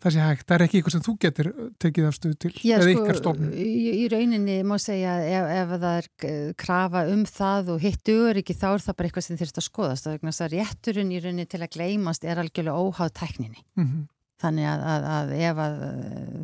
það 0.05 0.15
sé 0.15 0.23
hægt. 0.25 0.47
Það 0.47 0.57
er 0.57 0.65
ekki 0.65 0.79
eitthvað 0.79 0.95
sem 0.95 1.05
þú 1.05 1.15
getur 1.25 1.51
tekið 1.85 2.09
afstöðu 2.09 2.39
til 2.45 2.53
Já, 2.55 2.75
eða 2.77 2.87
sko, 2.87 2.95
ykkar 3.05 3.21
stofnum 3.21 3.53
í, 3.65 3.69
í 3.95 4.05
rauninni 4.13 4.57
má 4.69 4.75
segja 4.83 5.17
ef, 5.25 5.51
ef 5.59 5.75
það 5.75 5.99
er 5.99 6.55
krafa 6.65 7.05
um 7.13 7.27
það 7.29 7.73
og 7.75 7.85
hittu 7.85 8.17
ekki 8.33 8.59
þá 8.59 8.69
er 8.73 8.87
það 8.87 8.99
bara 8.99 9.11
eitthvað 9.11 9.29
sem 9.29 9.41
þurft 9.43 9.61
að 9.61 9.69
skoðast. 9.69 10.11
Það 10.25 10.47
er 10.47 10.55
rétturinn 10.59 11.15
í 11.15 11.23
rauninni 11.25 11.49
til 11.51 11.63
að 11.63 11.75
gleymast 11.79 12.29
er 12.29 12.43
algjörlega 12.43 12.85
óháð 12.85 13.15
tekninni 13.21 13.61
mm 13.75 13.85
-hmm. 13.85 14.07
þannig 14.45 14.71
að, 14.71 14.87
að, 14.95 15.11
að 15.17 15.35
ef 15.41 15.65
að 15.67 15.77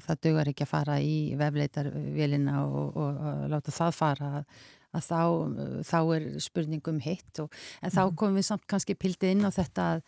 það 0.09 0.21
dugar 0.27 0.53
ekki 0.53 0.67
að 0.67 0.75
fara 0.75 1.00
í 1.00 1.17
vefleitarvélina 1.41 2.61
og, 2.67 2.93
og, 2.97 3.25
og 3.31 3.49
láta 3.55 3.75
það 3.75 3.97
fara 4.03 4.35
að 4.41 4.69
að 4.97 5.07
þá, 5.07 5.21
þá 5.87 5.99
er 6.17 6.27
spurningum 6.43 7.01
hitt 7.05 7.43
og, 7.43 7.53
en 7.81 7.93
þá 7.93 8.03
mhm. 8.05 8.17
komum 8.23 8.41
við 8.41 8.49
samt 8.51 8.67
kannski 8.71 8.99
pildið 8.99 9.37
inn 9.37 9.47
á 9.47 9.51
þetta 9.55 9.91
að, 9.97 10.01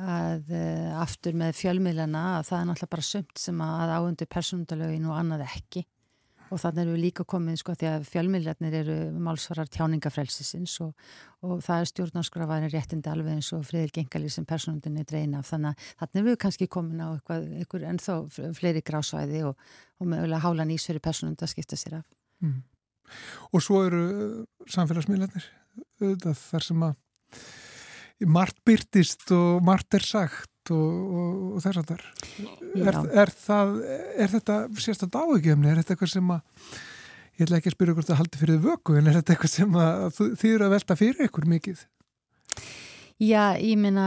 að 0.00 0.52
uh, 0.56 0.90
aftur 1.04 1.38
með 1.38 1.56
fjölmiðlana 1.60 2.26
að 2.40 2.50
það 2.50 2.58
er 2.58 2.68
náttúrulega 2.68 2.96
bara 2.96 3.08
sömt 3.12 3.40
sem 3.40 3.64
að 3.64 3.96
áundur 3.96 4.30
persónundalögin 4.36 5.08
og 5.08 5.16
annað 5.16 5.48
ekki. 5.48 5.86
Og 6.50 6.58
þannig 6.58 6.80
erum 6.82 6.96
við 6.96 7.04
líka 7.04 7.22
komið 7.30 7.60
sko 7.60 7.76
því 7.78 7.86
að 7.86 8.06
fjölmiðlarnir 8.08 8.72
eru 8.80 8.94
málsvarar 9.22 9.68
tjáningafrelsisins 9.70 10.72
og, 10.82 11.04
og 11.46 11.60
það 11.62 11.84
er 11.84 11.90
stjórnarskrafaðin 11.92 12.72
réttindi 12.72 13.12
alveg 13.12 13.36
eins 13.36 13.52
og 13.54 13.62
friðir 13.68 13.92
gengali 14.00 14.32
sem 14.34 14.48
persónundinni 14.50 15.04
dreina 15.06 15.44
þannig 15.46 15.78
að 15.78 15.92
þannig 16.00 16.18
erum 16.18 16.28
við 16.32 16.40
kannski 16.42 16.66
komin 16.74 17.04
á 17.06 17.08
eitthvað, 17.12 17.46
eitthvað 17.60 17.86
ennþá 17.92 18.18
fleiri 18.58 18.82
grásvæði 18.82 19.44
og, 19.46 19.62
og 20.02 20.10
mögulega 20.10 20.42
hála 20.42 20.66
nýs 20.66 20.90
fyrir 20.90 21.06
persónund 21.06 21.46
að 21.46 21.54
skipta 21.54 21.78
sér 21.78 22.00
af. 22.00 22.10
Mm 22.42 22.58
og 23.50 23.64
svo 23.64 23.84
eru 23.86 24.02
uh, 24.10 24.36
samfélagsmiðlarnir 24.70 25.48
þar 26.00 26.64
sem 26.64 26.86
að 26.86 26.96
margt 28.28 28.58
byrtist 28.66 29.30
og 29.32 29.62
margt 29.64 29.96
er 29.96 30.04
sagt 30.04 30.72
og, 30.74 30.76
og, 30.76 31.36
og 31.56 31.64
þess 31.64 31.80
að 31.80 31.92
þar 31.92 32.02
er, 32.76 32.98
er, 33.22 33.32
það, 33.32 33.74
er 34.20 34.32
þetta 34.34 34.58
sérstaklega 34.76 35.24
áhugjumni, 35.24 35.70
er 35.70 35.80
þetta 35.80 35.96
eitthvað 35.96 36.12
sem 36.14 36.34
að 36.34 36.74
ég 37.40 37.46
ætla 37.46 37.60
ekki 37.60 37.70
að 37.70 37.76
spyrja 37.78 37.96
hvort 37.96 38.10
það 38.10 38.20
haldi 38.20 38.42
fyrir 38.42 38.62
vöku 38.66 38.98
en 38.98 39.08
er 39.08 39.16
þetta 39.16 39.34
eitthvað 39.34 39.54
sem 39.54 39.80
að 39.80 40.20
þið 40.20 40.52
eru 40.52 40.66
að 40.66 40.74
velta 40.76 40.98
fyrir 41.00 41.28
ykkur 41.30 41.48
mikið? 41.54 41.84
Já, 43.20 43.52
ég 43.60 43.76
meina 43.76 44.04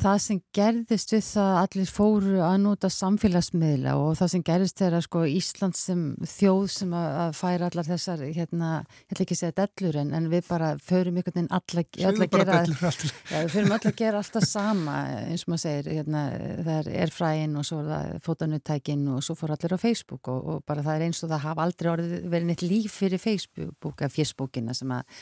það 0.00 0.20
sem 0.24 0.38
gerðist 0.56 1.10
við 1.12 1.26
það 1.26 1.48
að 1.50 1.58
allir 1.60 1.90
fóru 1.92 2.38
að 2.40 2.54
nota 2.62 2.88
samfélagsmiðla 2.88 3.92
og 4.00 4.14
það 4.16 4.30
sem 4.32 4.44
gerðist 4.46 4.80
þegar 4.80 5.04
sko, 5.04 5.24
Ísland 5.28 5.76
sem 5.76 6.06
þjóð 6.32 6.64
sem 6.72 6.94
að, 6.96 7.08
að 7.26 7.34
færa 7.36 7.68
allar 7.68 7.88
þessar, 7.90 8.22
hérna, 8.24 8.70
ég 9.04 9.12
ætla 9.12 9.26
ekki 9.26 9.36
að 9.36 9.40
segja 9.42 9.56
dellur 9.60 10.00
en, 10.00 10.14
en 10.16 10.30
við 10.32 10.48
bara 10.48 10.72
förum 10.80 11.20
einhvern 11.20 11.36
veginn 11.36 11.52
alla, 11.58 11.84
alla 12.08 12.30
gera, 12.32 12.58
ja, 12.64 13.44
við 13.44 13.52
förum 13.58 13.76
alla 13.76 13.92
að 13.92 14.00
gera 14.00 14.24
alltaf 14.24 14.48
sama 14.48 14.98
eins 15.20 15.44
og 15.44 15.52
maður 15.52 15.64
segir, 15.66 15.94
hérna, 15.98 16.26
það 16.70 16.92
er 17.04 17.16
fræinn 17.20 17.60
og 17.60 17.68
svo 17.68 17.84
er 17.84 17.90
það 17.92 18.12
fótanutækinn 18.24 19.08
og 19.18 19.24
svo 19.26 19.36
fór 19.36 19.52
allir 19.58 19.76
á 19.76 19.84
Facebook 19.84 20.32
og, 20.32 20.48
og 20.54 20.64
bara 20.64 20.86
það 20.86 20.96
er 20.96 21.10
eins 21.10 21.20
og 21.20 21.34
það 21.34 21.50
hafa 21.50 21.68
aldrei 21.68 21.92
orðið 21.92 22.24
verið 22.24 22.54
neitt 22.54 22.64
líf 22.64 23.02
fyrir 23.04 23.20
Facebook, 23.20 23.98
eða 24.00 24.16
fjersbókina 24.16 24.72
sem 24.80 24.96
að 24.96 25.20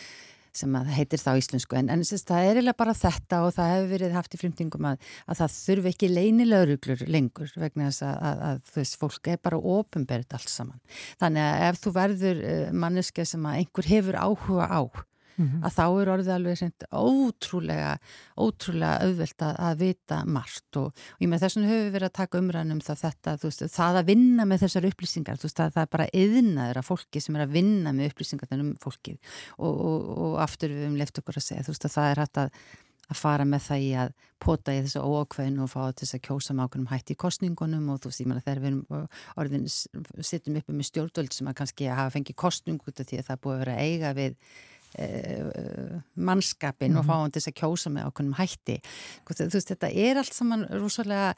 sem 0.56 0.74
að 0.78 0.90
heitir 0.96 1.22
þá 1.22 1.30
íslensku 1.40 1.78
en, 1.78 1.90
en 1.92 2.04
sérst, 2.06 2.28
það 2.28 2.46
er 2.48 2.58
eiginlega 2.60 2.80
bara 2.82 2.96
þetta 2.96 3.40
og 3.46 3.54
það 3.56 3.72
hefur 3.72 3.92
verið 3.94 4.16
haft 4.18 4.36
í 4.36 4.40
frumtingum 4.40 4.88
að, 4.90 5.06
að 5.26 5.40
það 5.42 5.54
þurfi 5.58 5.92
ekki 5.92 6.10
leinileguruglur 6.12 7.06
lengur 7.08 7.54
vegna 7.56 7.88
þess 7.90 8.06
að, 8.08 8.18
að, 8.30 8.42
að 8.48 8.60
þú 8.68 8.82
veist, 8.82 8.98
fólk 9.00 9.32
er 9.32 9.40
bara 9.48 9.62
ofinberðt 9.76 10.36
allt 10.38 10.52
saman. 10.52 10.82
Þannig 11.22 11.46
að 11.46 11.64
ef 11.70 11.80
þú 11.82 11.94
verður 11.96 12.44
uh, 12.44 12.68
manneska 12.84 13.26
sem 13.28 13.48
að 13.48 13.62
einhver 13.62 13.90
hefur 13.92 14.20
áhuga 14.20 14.68
á 14.68 14.82
mm 15.36 15.46
-hmm. 15.46 15.62
að 15.66 15.72
þá 15.78 15.84
er 15.86 16.10
orðið 16.14 16.32
alveg 16.34 16.58
seint 16.58 16.84
ótrúlega, 16.90 17.92
ótrúlega 18.36 19.00
auðvelt 19.06 19.42
að, 19.48 19.54
að 19.68 19.78
vita 19.78 20.20
margt 20.24 20.76
og, 20.76 20.92
og 20.92 21.24
ég 21.24 21.32
með 21.32 21.42
þessum 21.46 21.66
höfum 21.68 21.86
við 21.86 21.96
verið 21.96 22.10
að 22.10 22.18
taka 22.20 22.38
umræðnum 22.38 22.80
það 22.80 23.02
þetta, 23.06 23.36
veist, 23.42 23.66
það 23.78 23.96
að 24.02 24.08
vinna 24.12 24.44
með 24.44 24.62
þessar 24.66 24.88
upplýsingar, 24.90 25.42
veist, 25.42 25.56
það, 25.56 25.82
er 25.82 25.90
bara 25.96 26.12
yðnaður 26.12 26.78
af 26.78 26.88
fólki 26.92 27.20
sem 27.20 27.36
er 27.36 27.46
að 27.46 27.56
vinna 27.58 27.92
með 27.92 28.12
upplýsingar 28.12 28.60
um 28.60 28.76
fólkið 28.82 29.18
og, 29.58 29.74
og, 29.74 30.00
og 30.18 30.40
aftur 30.40 30.70
við 30.70 30.88
um 30.88 30.96
leift 30.96 31.18
okkur 31.18 31.36
að 31.38 31.48
segja, 31.48 31.66
veist, 31.66 31.84
að 31.84 31.96
það 31.96 32.10
er 32.10 32.24
hægt 32.24 32.42
að 32.46 32.50
að 33.12 33.18
fara 33.18 33.46
með 33.48 33.64
það 33.66 33.84
í 33.84 33.90
að 34.02 34.12
pota 34.42 34.74
í 34.74 34.80
þessu 34.82 35.02
ókvæðinu 35.04 35.64
og 35.64 35.70
fá 35.70 35.80
þess 35.98 36.16
að 36.16 36.24
kjósa 36.26 36.56
með 36.56 36.68
ákveðnum 36.68 36.90
hætti 36.90 37.14
í 37.14 37.20
kostningunum 37.22 37.90
og 37.92 38.00
þú 38.02 38.10
veist, 38.10 38.22
ég 38.22 38.30
menna 38.30 38.44
þegar 38.44 38.62
við 38.64 38.78
orðin 39.42 39.66
sittum 39.70 40.58
uppi 40.58 40.76
með 40.76 40.88
stjórnvöld 40.88 41.36
sem 41.36 41.50
að 41.50 41.58
kannski 41.60 41.90
hafa 41.90 42.14
fengið 42.16 42.38
kostning 42.42 42.82
út 42.82 43.02
af 43.02 43.08
því 43.08 43.20
að 43.20 43.28
það 43.28 43.42
búið 43.46 43.56
að 43.56 43.64
vera 43.64 43.76
eiga 43.82 44.14
við 44.18 44.36
mannskapin 46.14 46.92
mm 46.92 46.96
-hmm. 46.96 46.98
og 46.98 47.04
mhm. 47.04 47.12
fáum 47.12 47.32
þess 47.32 47.48
að 47.48 47.58
kjósa 47.60 47.90
með 47.90 48.06
ákveðnum 48.06 48.40
hætti 48.40 48.80
þú 49.26 49.52
veist 49.52 49.72
þetta 49.72 49.88
er 49.90 50.16
allt 50.16 50.34
saman 50.34 50.66
rosalega 50.70 51.34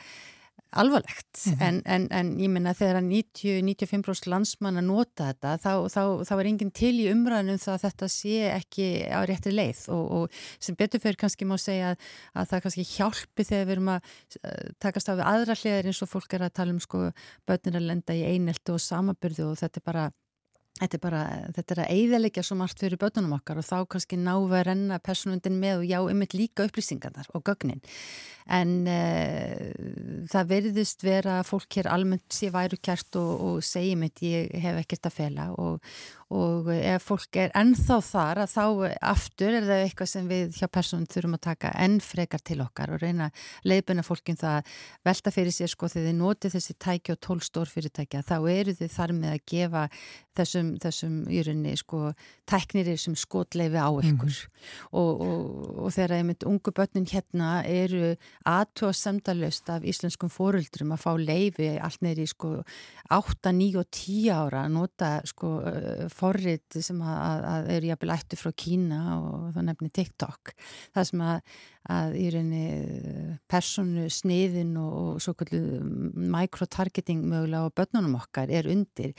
alvarlegt 0.74 1.46
mm 1.46 1.52
-hmm. 1.52 1.62
en, 1.62 1.82
en, 1.84 2.08
en 2.10 2.38
ég 2.38 2.50
menna 2.50 2.74
þegar 2.74 3.00
90-95% 3.02 4.26
landsmann 4.26 4.76
að 4.76 4.84
nota 4.84 5.28
þetta 5.30 5.58
þá, 5.58 5.72
þá, 5.94 6.02
þá 6.26 6.34
er 6.40 6.46
enginn 6.46 6.70
til 6.70 6.94
í 7.00 7.10
umræðinum 7.12 7.58
það 7.58 7.74
að 7.74 7.84
þetta 7.84 8.08
sé 8.08 8.34
ekki 8.50 8.86
á 9.06 9.20
réttri 9.22 9.52
leið 9.54 9.84
og, 9.94 10.04
og 10.12 10.30
sem 10.58 10.74
betur 10.74 11.00
fyrir 11.00 11.16
kannski 11.16 11.46
má 11.46 11.56
segja 11.58 11.94
að, 11.94 11.96
að 12.34 12.48
það 12.50 12.62
kannski 12.62 12.84
hjálpi 12.96 13.44
þegar 13.44 13.66
við 13.66 13.76
erum 13.76 13.92
að 13.94 14.00
uh, 14.44 14.66
takast 14.78 15.08
á 15.08 15.12
við 15.14 15.26
aðra 15.34 15.58
hliðar 15.60 15.86
eins 15.86 16.02
og 16.02 16.10
fólk 16.10 16.34
er 16.34 16.42
að 16.42 16.56
tala 16.58 16.74
um 16.74 16.80
sko 16.80 17.10
börnir 17.46 17.78
að 17.78 17.88
lenda 17.90 18.14
í 18.14 18.26
eineltu 18.26 18.74
og 18.74 18.82
samabyrðu 18.82 19.50
og 19.52 19.58
þetta 19.62 19.78
er 19.78 19.86
bara 19.92 20.10
Þetta 20.74 20.96
er 20.96 21.02
bara, 21.04 21.18
þetta 21.54 21.74
er 21.74 21.80
að 21.84 21.90
eigðalegja 21.94 22.42
svo 22.42 22.56
margt 22.58 22.80
fyrir 22.82 22.98
börnunum 22.98 23.36
okkar 23.36 23.60
og 23.60 23.66
þá 23.68 23.76
kannski 23.94 24.16
ná 24.18 24.32
að 24.34 24.54
renna 24.66 24.96
personundin 24.98 25.60
með 25.60 25.84
og 25.84 25.84
já, 25.86 26.00
eitt 26.10 26.34
líka 26.34 26.66
upplýsingarnar 26.66 27.28
og 27.30 27.44
gögnin. 27.46 27.78
En 28.50 28.72
uh, 28.90 29.70
það 30.32 30.50
veriðist 30.50 31.06
vera 31.06 31.38
að 31.38 31.46
fólk 31.52 31.78
hér 31.78 31.88
almennt 31.94 32.26
sé 32.34 32.50
væru 32.52 32.80
kjært 32.82 33.20
og, 33.20 33.30
og 33.46 33.62
segjum 33.64 34.02
eitt 34.08 34.24
ég 34.26 34.50
hef 34.64 34.82
ekkert 34.82 35.06
að 35.08 35.16
fela 35.20 35.46
og, 35.54 35.94
og 36.34 36.70
ef 36.74 37.06
fólk 37.06 37.38
er 37.38 37.52
ennþá 37.56 37.98
þar 38.02 38.40
að 38.44 38.52
þá 38.54 38.64
aftur 39.12 39.54
er 39.54 39.66
það 39.68 39.82
eitthvað 39.84 40.10
sem 40.10 40.30
við 40.30 40.58
hjá 40.58 40.66
personum 40.72 41.06
þurfum 41.10 41.36
að 41.38 41.44
taka 41.46 41.72
enn 41.84 41.96
frekar 42.02 42.42
til 42.42 42.58
okkar 42.64 42.94
og 42.96 43.02
reyna 43.04 43.30
leifbuna 43.66 44.04
fólkin 44.06 44.38
það 44.40 44.72
velta 45.06 45.32
fyrir 45.34 45.54
sér 45.54 45.70
sko 45.70 45.90
þegar 45.92 46.10
þið 46.10 46.18
notið 46.20 46.56
þessi 46.56 46.76
tæki 46.86 47.14
og 47.14 47.20
tólstór 47.28 47.70
fyrirtækja 47.70 48.24
þá 48.26 48.36
eru 48.50 48.76
þið 48.80 48.94
þar 48.96 49.14
með 49.20 49.36
að 49.36 49.44
gefa 49.54 49.84
þessum, 50.34 50.70
þessum 50.82 51.18
í 51.30 51.42
rauninni 51.46 51.76
sko 51.78 52.00
tæknirir 52.50 52.98
sem 53.00 53.14
skotleifi 53.18 53.78
á 53.78 53.90
ykkur 53.94 54.34
mm. 54.34 54.64
og, 54.98 55.22
og, 55.22 55.44
og 55.86 55.94
þegar 55.94 56.16
einmitt 56.18 56.46
ungu 56.48 56.74
börnin 56.74 57.06
hérna 57.08 57.52
eru 57.68 58.14
aðtóa 58.48 58.92
samtalust 58.96 59.70
af 59.72 59.86
íslenskum 59.86 60.32
fóruldrum 60.32 60.94
að 60.96 61.04
fá 61.04 61.12
leifi 61.20 61.70
allt 61.78 62.02
neyri 62.04 62.26
sko 62.30 62.56
8, 63.14 63.54
9 63.54 63.80
og 63.80 63.88
10 63.94 64.34
ára 64.34 64.64
að 64.66 64.74
nota 64.74 65.12
sko 65.28 65.54
forrið 66.24 66.80
sem 66.84 67.00
að, 67.04 67.44
að 67.50 67.70
eru 67.76 67.90
jafnvel 67.90 68.14
ættu 68.14 68.38
frá 68.40 68.50
Kína 68.64 69.00
og 69.18 69.52
þá 69.54 69.60
nefnir 69.68 69.92
TikTok. 69.98 70.54
Það 70.94 71.08
sem 71.10 71.24
að, 71.28 71.60
að 71.96 72.16
í 72.20 72.24
rauninni 72.34 73.36
personu 73.50 74.08
sniðin 74.12 74.74
og, 74.80 74.96
og 75.02 75.22
svo 75.24 75.36
kallu 75.38 75.62
microtargeting 76.34 77.22
mögulega 77.28 77.68
á 77.68 77.76
börnunum 77.76 78.18
okkar 78.22 78.52
er 78.52 78.68
undir. 78.72 79.14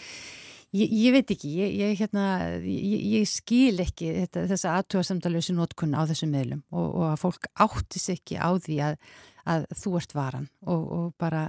Ég, 0.76 0.92
ég 0.92 1.14
veit 1.16 1.32
ekki, 1.32 1.54
ég, 1.62 1.78
ég, 1.80 1.94
hérna, 2.02 2.26
ég 2.66 3.30
skil 3.30 3.78
ekki 3.80 4.10
þetta, 4.26 4.44
þessa 4.50 4.74
aðtúarsamtalösi 4.82 5.56
nótkunn 5.56 5.96
á 5.96 6.04
þessum 6.10 6.34
meðlum 6.36 6.66
og, 6.74 6.90
og 6.90 7.06
að 7.14 7.22
fólk 7.22 7.48
áttis 7.64 8.10
ekki 8.12 8.36
á 8.36 8.50
því 8.60 8.82
að, 8.90 8.98
að 9.54 9.68
þú 9.80 9.96
ert 10.02 10.16
varan 10.18 10.50
og, 10.66 10.84
og 10.98 11.08
bara 11.22 11.46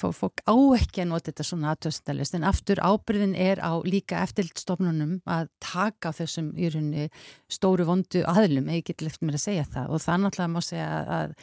fólk 0.00 0.40
á 0.48 0.54
ekki 0.78 1.02
að 1.02 1.10
nota 1.10 1.30
þetta 1.30 1.46
svona 1.46 1.72
aðtöðsendalist 1.74 2.36
en 2.38 2.46
aftur 2.48 2.80
ábyrðin 2.80 3.34
er 3.36 3.60
á 3.60 3.72
líka 3.84 4.22
eftirlitstofnunum 4.24 5.18
að 5.28 5.50
taka 5.62 6.12
þessum 6.16 6.52
í 6.56 6.70
rauninni 6.72 7.08
stóru 7.52 7.86
vondu 7.88 8.24
aðlum, 8.28 8.70
eða 8.70 8.80
ég 8.80 8.88
get 8.88 9.04
lefðt 9.04 9.26
mér 9.26 9.38
að 9.38 9.44
segja 9.44 9.66
það. 9.76 9.92
Og 9.92 10.04
það 10.04 10.20
náttúrulega 10.24 10.54
má 10.54 10.60
segja 10.64 10.90
að, 11.18 11.34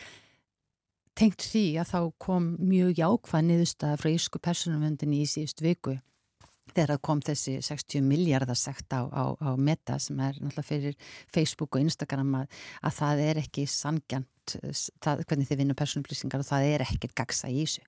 tengt 1.21 1.47
því 1.51 1.65
að 1.81 1.91
þá 1.93 1.99
kom 2.25 2.47
mjög 2.71 3.03
jákvæð 3.03 3.47
niðurstað 3.49 3.99
frá 4.01 4.11
Írsku 4.11 4.41
personumvöndinni 4.41 5.21
í 5.21 5.29
síðust 5.29 5.61
viku 5.61 5.99
þegar 6.75 6.95
það 6.95 7.01
kom 7.07 7.23
þessi 7.25 7.57
60 7.65 8.05
miljardar 8.07 8.59
sekt 8.59 8.93
á, 8.95 9.05
á, 9.07 9.23
á 9.37 9.49
meta 9.57 9.99
sem 10.01 10.19
er 10.19 10.37
náttúrulega 10.39 10.67
fyrir 10.67 11.15
Facebook 11.33 11.75
og 11.75 11.85
Instagram 11.85 12.35
að, 12.41 12.61
að 12.81 12.99
það 12.99 13.23
er 13.29 13.41
ekki 13.45 13.67
sangjant 13.69 14.29
það, 14.49 15.23
hvernig 15.29 15.49
þið 15.49 15.59
vinnum 15.61 15.77
persónuplýsingar 15.77 16.43
og 16.43 16.47
það 16.47 16.67
er 16.69 16.83
ekkert 16.85 17.15
gagsa 17.17 17.49
í 17.51 17.63
þessu. 17.63 17.83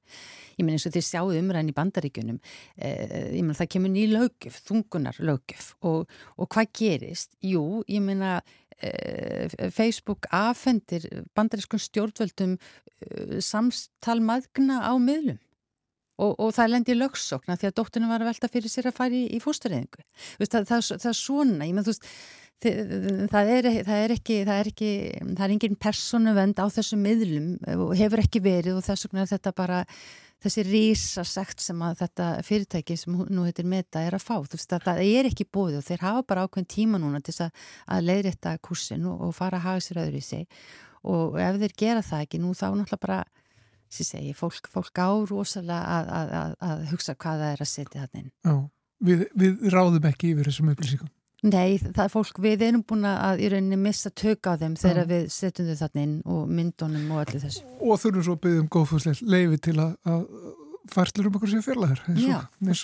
Ég 0.57 0.65
menn 0.65 0.77
eins 0.77 0.87
og 0.87 0.95
þið 0.95 1.05
sjáu 1.07 1.31
umræðin 1.37 1.71
í 1.71 1.77
bandaríkunum, 1.77 2.41
eh, 2.77 3.31
ég 3.37 3.43
menn 3.43 3.57
það 3.57 3.71
kemur 3.75 3.93
ný 3.93 4.05
lögjöf, 4.11 4.59
þungunar 4.67 5.19
lögjöf 5.19 5.73
og, 5.81 6.11
og 6.37 6.51
hvað 6.53 6.73
gerist? 6.79 7.33
Jú, 7.43 7.83
ég 7.89 8.03
menna 8.05 8.35
eh, 8.79 9.49
Facebook 9.73 10.29
afhendir 10.31 11.07
bandarískun 11.35 11.81
stjórnvöldum 11.81 12.57
eh, 12.57 13.39
samstalmaðgna 13.41 14.83
á 14.85 14.93
miðlum 14.97 15.41
Og, 16.21 16.35
og 16.37 16.51
það 16.53 16.69
lendi 16.75 16.93
lögsokna 16.93 17.55
því 17.57 17.71
að 17.71 17.75
dóttunum 17.79 18.11
var 18.13 18.21
að 18.21 18.29
velta 18.29 18.49
fyrir 18.53 18.69
sér 18.69 18.91
að 18.91 18.97
fara 18.99 19.17
í, 19.17 19.23
í 19.33 19.39
fóstureyðingu. 19.41 20.03
Það, 20.43 20.67
það, 20.69 20.83
það 20.91 21.07
er 21.09 21.17
svona, 21.17 21.65
ég 21.65 21.73
með 21.73 21.87
þú 21.87 21.93
veist, 21.95 22.09
það 23.33 23.53
er, 23.55 23.69
það 23.87 24.03
er 24.03 24.13
ekki, 24.15 24.37
það 24.47 24.59
er 24.59 24.69
ekki, 24.71 24.91
það 25.23 25.45
er 25.47 25.55
engin 25.55 25.79
personu 25.81 26.35
vend 26.37 26.61
á 26.61 26.65
þessum 26.71 27.01
miðlum 27.03 27.49
og 27.73 27.95
hefur 27.97 28.23
ekki 28.23 28.43
verið 28.43 28.77
og 28.77 28.85
þess 28.85 29.07
vegna 29.07 29.25
er 29.25 29.33
þetta 29.33 29.55
bara 29.57 29.81
þessi 30.43 30.63
rísasekt 30.67 31.63
sem 31.63 31.83
að 31.85 31.99
þetta 32.03 32.29
fyrirtæki 32.43 32.97
sem 32.99 33.19
nú 33.31 33.45
heitir 33.47 33.67
Meta 33.69 34.03
er 34.03 34.17
að 34.17 34.25
fá. 34.25 34.35
Þú 34.43 34.57
veist 34.57 34.75
að 34.75 34.87
það 34.87 35.03
er 35.05 35.29
ekki 35.29 35.47
bóðið 35.47 35.79
og 35.79 35.85
þeir 35.87 36.03
hafa 36.03 36.25
bara 36.29 36.47
ákveðin 36.47 36.71
tíma 36.73 36.99
núna 36.99 37.21
til 37.23 37.35
að, 37.45 37.61
að 37.87 38.09
leiðrætta 38.09 38.57
kursin 38.63 39.07
og, 39.09 39.21
og 39.27 39.37
fara 39.37 39.59
að 39.59 39.67
hafa 39.69 39.85
sér 39.87 40.03
öðru 40.03 40.19
í 40.19 40.27
sig 40.27 40.67
og 41.03 41.39
ef 41.43 41.59
þeir 41.59 41.79
gera 41.79 42.03
það 42.03 42.25
ekki 42.25 42.39
nú 42.43 42.53
þá 42.55 42.67
náttúrulega 42.71 43.03
bara 43.03 43.23
sem 43.93 44.07
segi, 44.07 44.35
fólk, 44.37 44.69
fólk 44.73 45.01
á 45.01 45.09
rosalega 45.29 45.81
að, 45.97 46.13
að, 46.19 46.31
að, 46.39 46.55
að 46.69 46.85
hugsa 46.93 47.17
hvað 47.17 47.43
það 47.43 47.51
er 47.51 47.65
að 47.65 47.71
setja 47.73 48.05
þannig. 48.05 48.31
Já, 48.45 48.55
við, 49.09 49.27
við 49.43 49.67
ráðum 49.73 50.09
ekki 50.09 50.33
yfir 50.33 50.49
þessum 50.49 50.73
upplýsingum. 50.73 51.11
Nei, 51.43 51.75
það 51.83 52.05
er 52.05 52.11
fólk, 52.13 52.37
við 52.39 52.61
erum 52.69 52.83
búin 52.87 53.03
að 53.09 53.41
í 53.43 53.47
rauninni 53.51 53.75
missa 53.75 54.07
tök 54.15 54.47
á 54.47 54.55
þeim 54.61 54.77
þegar 54.79 55.09
við 55.09 55.25
setjum 55.35 55.67
þau 55.67 55.81
þannig 55.81 56.29
og 56.31 56.43
myndunum 56.47 57.09
og 57.11 57.23
allir 57.25 57.43
þessu. 57.43 57.65
Og 57.83 57.99
þurfum 57.99 58.23
svo 58.23 58.35
að 58.37 58.43
byggja 58.45 58.61
um 58.63 58.69
góðfúslega 58.71 59.27
leifi 59.33 59.59
til 59.67 59.75
að 59.83 60.21
færslur 60.91 61.27
um 61.27 61.37
okkur 61.39 61.51
sér 61.51 61.65
fjarlæðar 61.65 62.01
eins 62.11 62.23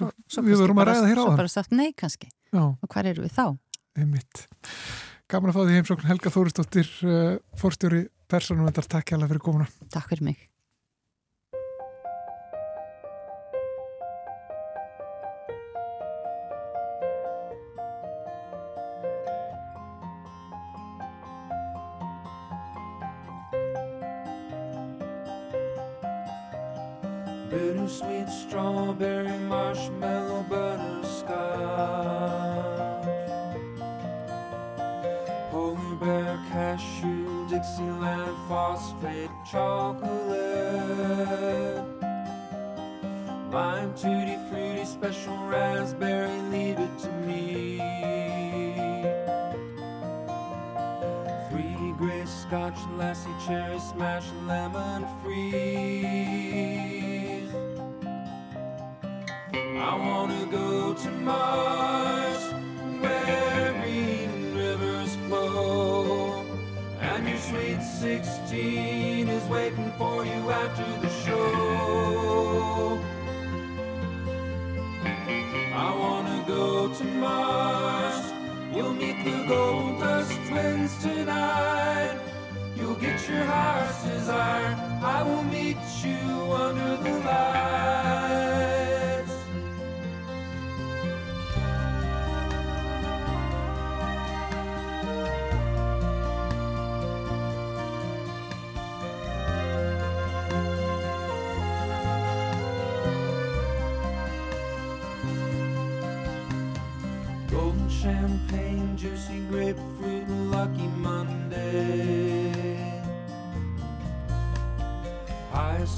og, 0.01 0.11
og 0.11 0.35
svo, 0.35 0.43
við 0.45 0.61
vorum 0.61 0.81
að 0.83 0.91
ræða 0.91 1.07
hér 1.07 1.19
á 1.19 1.23
það. 1.23 1.31
Svo 1.31 1.39
bara 1.39 1.53
sagt 1.55 1.75
nei 1.75 1.89
kannski. 1.95 2.29
Já. 2.51 2.61
Og 2.67 2.91
hvað 2.91 3.11
eru 3.13 3.25
við 3.25 3.35
þá? 3.35 3.45
Einmitt. 3.99 4.45
Gaman 5.29 5.51
að 5.51 5.57
fá 5.57 5.61
því 5.61 5.79
heimsókn 5.79 6.09
Helga 6.09 6.33
Þóristóttir, 6.33 6.93
uh, 7.05 7.33
fórstjóri 7.59 8.07
Persónumvendar, 8.29 8.85
takk 8.89 9.09
hjá 9.09 9.17
það 9.17 9.31
fyrir 9.31 9.45
komuna. 9.45 9.67
Takk 9.93 10.11
fyrir 10.11 10.27
mig. 10.31 10.48
Bittersweet 27.49 28.29
strawberry 28.29 29.37
marshmallow 29.47 30.45
butterscotch. 30.49 31.29
Polar 35.51 35.95
bear 35.99 36.39
cashew 36.51 37.47
dixieland 37.49 38.37
phosphate 38.47 39.31
chocolate. 39.51 40.29
Lime 43.51 43.93
tutti 43.95 44.37
fruity 44.49 44.85
special 44.85 45.37
raspberry 45.47 46.39
leave 46.51 46.77
it 46.77 46.97
to 46.99 47.11
me. 47.25 47.77
Three 51.49 51.93
gray 51.97 52.25
scotch 52.25 52.77
lassie 52.95 53.29
cherry 53.47 53.79
smash 53.79 54.27
lemon 54.45 55.07
free 55.23 56.98
I 59.91 59.95
wanna 59.95 60.45
go 60.51 60.93
to 60.93 61.09
Mars, 61.09 62.53
where 63.01 63.73
green 63.81 64.55
rivers 64.55 65.15
flow, 65.25 66.45
and 67.01 67.27
your 67.27 67.39
sweet 67.39 67.81
16 67.81 69.27
is 69.27 69.43
waiting 69.45 69.91
for 69.97 70.23
you 70.23 70.51
after 70.51 70.85
the 71.01 71.09
show. 71.25 72.99
I 75.73 75.89
wanna 76.03 76.43
go 76.45 76.93
to 76.93 77.03
Mars, 77.25 78.31
you'll 78.71 78.93
meet 78.93 79.23
the 79.23 79.43
gold 79.47 80.01
dust 80.01 80.37
twins 80.47 81.01
tonight. 81.01 82.15
You'll 82.75 82.93
get 82.93 83.27
your 83.27 83.43
heart's 83.43 84.03
desire, 84.03 84.77
I 85.01 85.23
will 85.23 85.45
meet 85.45 85.77
you 86.03 86.53
under 86.53 86.95
the 86.97 87.13
light. 87.25 88.18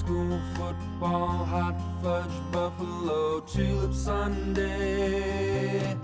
School 0.02 0.42
football, 0.56 1.46
hot 1.46 1.78
fudge, 2.02 2.38
buffalo, 2.52 3.40
tulip 3.42 3.94
Sunday. 3.94 5.96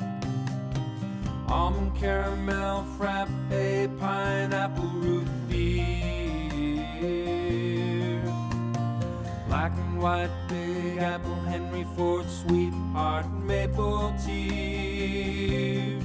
Almond 1.47 1.95
caramel, 1.95 2.83
frappe, 2.95 3.31
pineapple 3.99 4.91
root 5.01 5.27
beer. 5.49 5.81
Black 9.47 9.71
and 9.71 9.99
white, 9.99 10.29
big 10.47 10.99
apple, 10.99 11.41
Henry 11.51 11.87
Ford, 11.95 12.29
sweetheart, 12.29 13.25
maple 13.49 14.13
tea. 14.23 15.97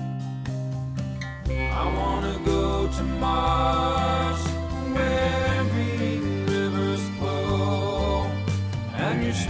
I 1.50 1.85
wanna 1.98 2.40
go 2.46 2.88
to 2.96 3.02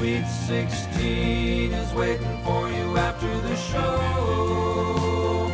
sweet 0.03 0.27
16 0.27 1.73
is 1.73 1.95
waiting 1.95 2.37
for 2.43 2.69
you 2.69 2.97
after 2.97 3.33
the 3.43 3.55
show. 3.55 5.49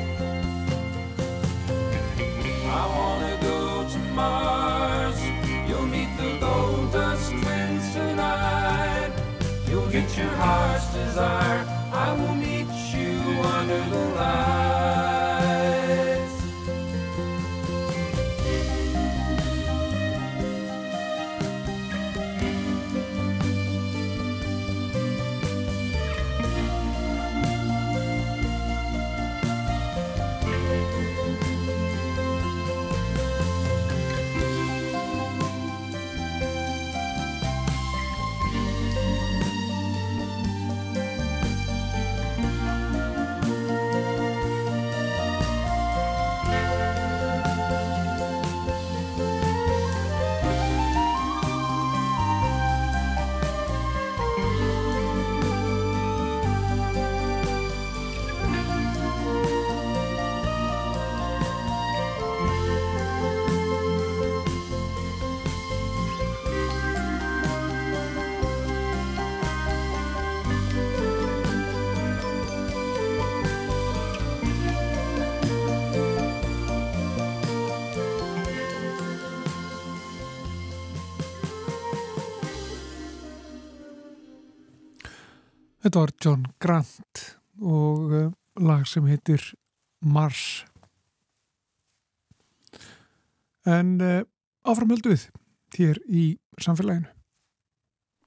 I 2.65 2.83
wanna 2.97 3.37
go 3.43 3.87
to 3.93 3.99
Mars, 4.15 5.21
you'll 5.69 5.91
meet 5.97 6.09
the 6.17 6.39
gold 6.41 6.93
dust 6.95 7.31
twins 7.31 7.93
tonight. 7.93 9.13
You'll 9.69 9.91
get 9.91 10.17
your 10.17 10.33
heart's 10.41 10.95
desire, 10.95 11.68
Var 85.99 86.13
John 86.23 86.45
Grant 86.63 87.21
og 87.59 88.13
uh, 88.15 88.27
lag 88.63 88.85
sem 88.87 89.07
heitir 89.11 89.43
Mars. 89.99 90.63
En 93.67 93.97
uh, 93.99 94.21
áframhöldu 94.63 95.11
við 95.11 95.25
hér 95.75 95.99
í 96.07 96.23
samfélaginu. 96.63 97.11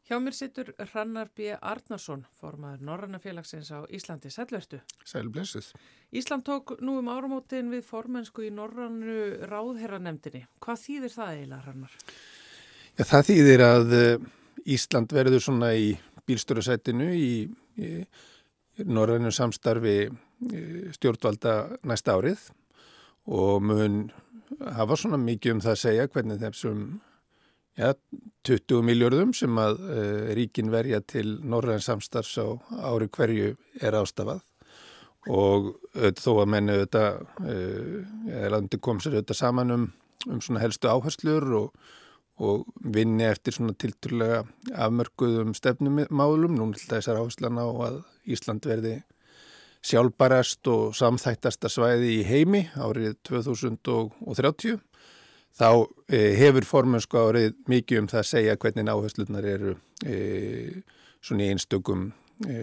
Hjá 0.04 0.18
mér 0.20 0.36
sittur 0.36 0.74
Hrannar 0.82 1.32
B. 1.32 1.54
Arnarsson, 1.56 2.26
formaður 2.42 2.84
Norrannafélagsins 2.90 3.72
á 3.72 3.88
Íslandi. 3.88 4.34
Sælvertu. 4.36 4.82
Ísland 6.12 6.44
tók 6.44 6.76
nú 6.84 6.98
um 7.00 7.08
áramótin 7.08 7.72
við 7.72 7.88
formensku 7.88 8.50
í 8.50 8.52
Norrannu 8.52 9.48
ráðherranemdini. 9.48 10.44
Hvað 10.60 10.88
þýðir 10.90 11.16
það 11.16 11.36
eiginlega, 11.38 11.64
Hrannar? 11.70 12.00
Já, 13.00 13.04
það 13.16 13.28
þýðir 13.32 13.68
að 13.72 14.00
uh, 14.02 14.32
Ísland 14.76 15.16
verður 15.16 15.48
svona 15.48 15.72
í 15.80 15.94
bílstjórasætinu 16.32 17.12
í, 17.14 17.32
í 17.78 17.92
Norrannu 18.88 19.32
samstarfi 19.36 19.96
uh, 20.08 20.90
stjórnvalda 20.96 21.56
næsta 21.88 22.18
árið 22.18 22.50
og 23.32 23.64
mun 23.64 24.04
hafa 24.76 24.98
svona 25.00 25.20
mikið 25.22 25.56
um 25.56 25.64
það 25.64 25.76
að 25.76 25.82
segja 25.84 26.12
hvernig 26.12 26.42
þessum 26.42 26.86
ja, 27.80 27.94
20 28.48 28.86
miljörðum 28.88 29.34
sem 29.38 29.60
að 29.62 29.84
uh, 29.86 30.32
ríkin 30.38 30.72
verja 30.74 31.02
til 31.06 31.38
norræn 31.44 31.84
samstarfs 31.84 32.38
á 32.42 32.48
ári 32.92 33.10
hverju 33.12 33.56
er 33.82 34.00
ástafað. 34.00 34.42
Og 35.30 35.76
þó 36.18 36.32
að 36.42 36.48
menni 36.50 36.80
þetta 36.80 37.04
uh, 37.46 38.48
landi 38.50 38.80
kom 38.82 38.98
sér 39.04 39.20
þetta 39.20 39.38
saman 39.38 39.76
um, 39.76 39.84
um 40.26 40.40
svona 40.42 40.64
helstu 40.64 40.90
áherslur 40.90 41.46
og, 41.60 41.92
og 42.42 42.66
vinni 42.96 43.28
eftir 43.28 43.54
svona 43.56 43.76
tilturlega 43.78 44.42
afmörkuðum 44.74 45.54
stefnumálum, 45.58 46.58
nú 46.58 46.72
til 46.74 46.90
þessar 46.90 47.22
áherslana 47.22 47.68
á 47.68 47.72
að 47.88 47.98
Ísland 48.32 48.66
verði 48.66 48.96
sjálfbarast 49.86 50.68
og 50.70 50.96
samþættasta 50.98 51.70
svæði 51.72 52.16
í 52.20 52.24
heimi 52.26 52.68
árið 52.78 53.16
2030 53.30 54.80
þá 55.58 55.70
e, 56.08 56.20
hefur 56.40 56.68
formönsku 56.68 57.20
árið 57.20 57.56
mikið 57.70 58.04
um 58.04 58.10
það 58.12 58.22
að 58.22 58.30
segja 58.30 58.58
hvernig 58.62 58.92
áherslunar 58.94 59.48
eru 59.48 59.76
e, 60.06 60.18
svona 61.22 61.48
í 61.48 61.56
einstökum 61.56 62.06
e, 62.46 62.60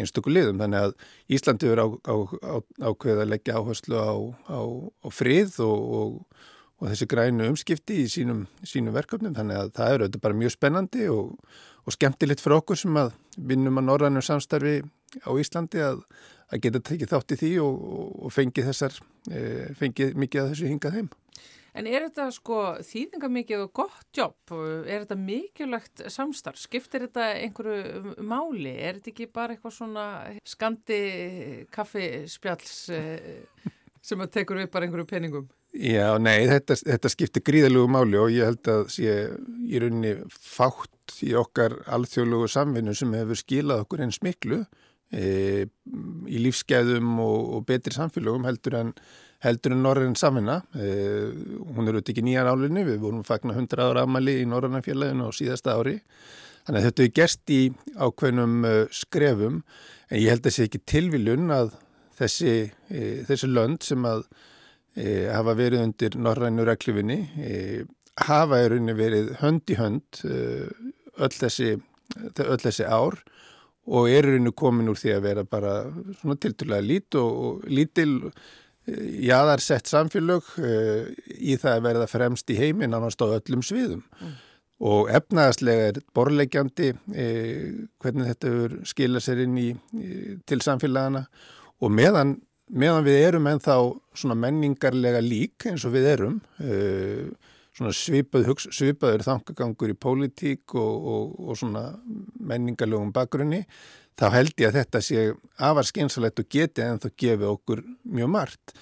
einstöku 0.00 0.32
liðum. 0.32 0.62
Þannig 0.62 0.88
að 0.88 0.96
Íslandi 1.36 1.70
verður 1.70 1.84
á, 1.84 1.88
á, 2.10 2.16
á, 2.16 2.56
ákveð 2.90 3.22
að 3.22 3.30
leggja 3.34 3.60
áherslu 3.60 4.00
á, 4.00 4.14
á 4.48 5.08
frið 5.12 5.60
og, 5.64 5.84
og, 6.00 6.44
og 6.84 6.90
þessi 6.92 7.08
grænu 7.08 7.48
umskipti 7.48 8.02
í 8.02 8.08
sínum, 8.12 8.44
sínum 8.60 8.92
verkefnum. 8.92 9.32
Þannig 9.36 9.56
að 9.56 9.72
það 9.78 9.94
eru 9.96 10.20
bara 10.20 10.36
mjög 10.36 10.52
spennandi 10.52 11.08
og, 11.08 11.32
og 11.88 11.96
skemmtilegt 11.96 12.44
fyrir 12.44 12.60
okkur 12.60 12.80
sem 12.82 13.00
að 13.00 13.14
vinnum 13.40 13.80
að 13.80 13.88
norrænum 13.88 14.24
samstarfi 14.24 14.82
á 15.24 15.30
Íslandi 15.40 15.80
að, 15.80 16.04
að 16.52 16.64
geta 16.66 16.84
tekið 16.84 17.12
þátt 17.14 17.32
í 17.32 17.40
því 17.40 17.52
og 17.64 18.32
fengið 18.34 18.68
þessar, 18.68 18.98
fengið 19.80 20.18
mikið 20.20 20.42
af 20.42 20.52
þessu 20.52 20.72
hingað 20.72 20.98
heim. 20.98 21.12
En 21.74 21.88
er 21.90 22.04
þetta 22.04 22.28
sko 22.30 22.58
þýðinga 22.86 23.28
mikið 23.34 23.64
og 23.64 23.72
gott 23.80 24.18
jobb? 24.20 24.52
Er 24.86 25.06
þetta 25.06 25.16
mikilvægt 25.18 26.04
samstarf? 26.12 26.60
Skiptir 26.60 27.08
þetta 27.08 27.32
einhverju 27.40 28.14
máli? 28.22 28.76
Er 28.76 29.00
þetta 29.00 29.10
ekki 29.10 29.26
bara 29.34 29.56
eitthvað 29.56 29.74
svona 29.80 30.04
skandi 30.46 31.00
kaffispjalls 31.74 32.76
sem 34.04 34.22
að 34.22 34.34
tekur 34.36 34.60
við 34.60 34.70
bara 34.70 34.86
einhverju 34.86 35.10
peningum? 35.10 35.50
Já, 35.74 36.14
nei, 36.22 36.46
þetta, 36.46 36.76
þetta 36.78 37.10
skiptir 37.10 37.42
gríðalugu 37.42 37.90
máli 37.90 38.18
og 38.20 38.30
ég 38.30 38.46
held 38.46 38.68
að 38.70 38.84
sé 38.94 39.14
í 39.66 39.80
rauninni 39.82 40.14
fátt 40.30 41.16
í 41.26 41.32
okkar 41.36 41.80
alþjóðlugu 41.96 42.46
samvinnu 42.52 42.94
sem 42.94 43.14
hefur 43.18 43.40
skilað 43.40 43.82
okkur 43.82 44.04
eins 44.06 44.20
miklu 44.22 44.60
e, 45.10 45.66
í 46.30 46.42
lífsgæðum 46.44 47.18
og, 47.24 47.38
og 47.56 47.66
betri 47.66 47.94
samfélögum 47.96 48.46
heldur 48.46 48.78
en 48.84 48.94
en 49.44 49.82
Norröðin 49.82 50.16
samina. 50.16 50.62
Eh, 50.72 51.28
hún 51.76 51.84
er 51.84 51.98
auðvitað 51.98 52.14
ekki 52.14 52.22
nýjar 52.24 52.48
álinni, 52.48 52.84
við 52.86 53.02
vorum 53.02 53.24
fagnar 53.26 53.58
100 53.58 53.82
ára 53.84 54.04
amali 54.06 54.38
í 54.40 54.46
Norröðinfélaginu 54.48 55.28
á 55.28 55.30
síðasta 55.36 55.74
ári. 55.76 55.98
Þannig 56.64 56.80
að 56.80 56.86
þetta 56.86 57.04
er 57.04 57.12
gerst 57.18 57.52
í 57.52 57.60
ákveðnum 58.00 58.54
uh, 58.64 58.78
skrefum 58.88 59.58
en 60.08 60.16
ég 60.16 60.30
held 60.32 60.46
að 60.48 60.54
sé 60.56 60.64
ekki 60.64 60.80
tilviljun 60.88 61.52
að 61.52 61.74
þessi, 62.16 62.54
e, 62.88 63.02
þessi 63.28 63.50
lönd 63.50 63.84
sem 63.84 64.06
að 64.08 64.22
e, 64.96 65.26
hafa 65.32 65.56
verið 65.58 65.84
undir 65.88 66.18
Norröðinu 66.18 66.66
reklifinni 66.68 67.20
e, 67.38 67.54
hafa 68.24 68.62
í 68.62 68.70
rauninni 68.72 68.96
verið 68.98 69.32
hönd 69.42 69.70
í 69.70 69.78
hönd 69.78 70.20
öll 70.24 71.34
þessi, 71.34 71.76
öll 72.44 72.60
þessi 72.62 72.86
ár 72.86 73.18
og 73.84 74.10
er 74.10 74.28
í 74.28 74.34
rauninni 74.34 74.54
komin 74.56 74.90
úr 74.92 75.00
því 75.00 75.16
að 75.16 75.24
vera 75.28 75.46
bara 75.48 75.78
svona 76.20 76.38
tilturlega 76.40 76.86
lít 76.86 77.18
og, 77.20 77.40
og 77.48 77.66
lítil 77.70 78.20
jaðarsett 78.84 79.88
samfélög 79.88 80.48
uh, 80.60 81.06
í 81.24 81.56
það 81.60 81.78
að 81.78 81.84
verða 81.86 82.08
fremst 82.10 82.50
í 82.52 82.58
heiminn 82.58 82.94
annars 82.96 83.16
á 83.16 83.26
öllum 83.26 83.62
sviðum 83.64 84.02
mm. 84.04 84.34
og 84.84 85.10
efnaðaslega 85.14 85.86
er 85.92 86.00
borlegjandi 86.16 86.90
uh, 86.92 87.84
hvernig 88.02 88.32
þetta 88.32 88.82
skilja 88.90 89.22
sér 89.24 89.44
inn 89.46 89.56
í, 89.60 89.70
uh, 89.72 90.34
til 90.44 90.60
samfélagana 90.64 91.24
og 91.80 91.92
meðan, 91.92 92.36
meðan 92.72 93.04
við 93.06 93.18
erum 93.28 93.50
ennþá 93.50 93.78
svona 94.14 94.36
menningarlega 94.38 95.20
lík 95.24 95.66
eins 95.68 95.84
og 95.84 95.96
við 95.96 96.08
erum 96.14 96.38
svona 97.74 97.90
svipað, 97.96 98.48
svipaður 98.70 99.24
þangagangur 99.26 99.92
í 99.92 99.98
pólitík 99.98 100.76
og, 100.78 101.08
og, 101.14 101.36
og 101.42 101.58
svona 101.58 101.88
menningarlegum 102.38 103.12
bakgrunni 103.14 103.64
þá 104.18 104.28
held 104.36 104.60
ég 104.62 104.68
að 104.70 104.78
þetta 104.80 105.00
sé 105.02 105.24
afar 105.58 105.88
skynsalegt 105.88 106.42
og 106.42 106.50
geti 106.50 106.84
en 106.84 107.02
þá 107.02 107.08
gefi 107.18 107.48
okkur 107.48 107.82
mjög 108.14 108.30
margt. 108.30 108.76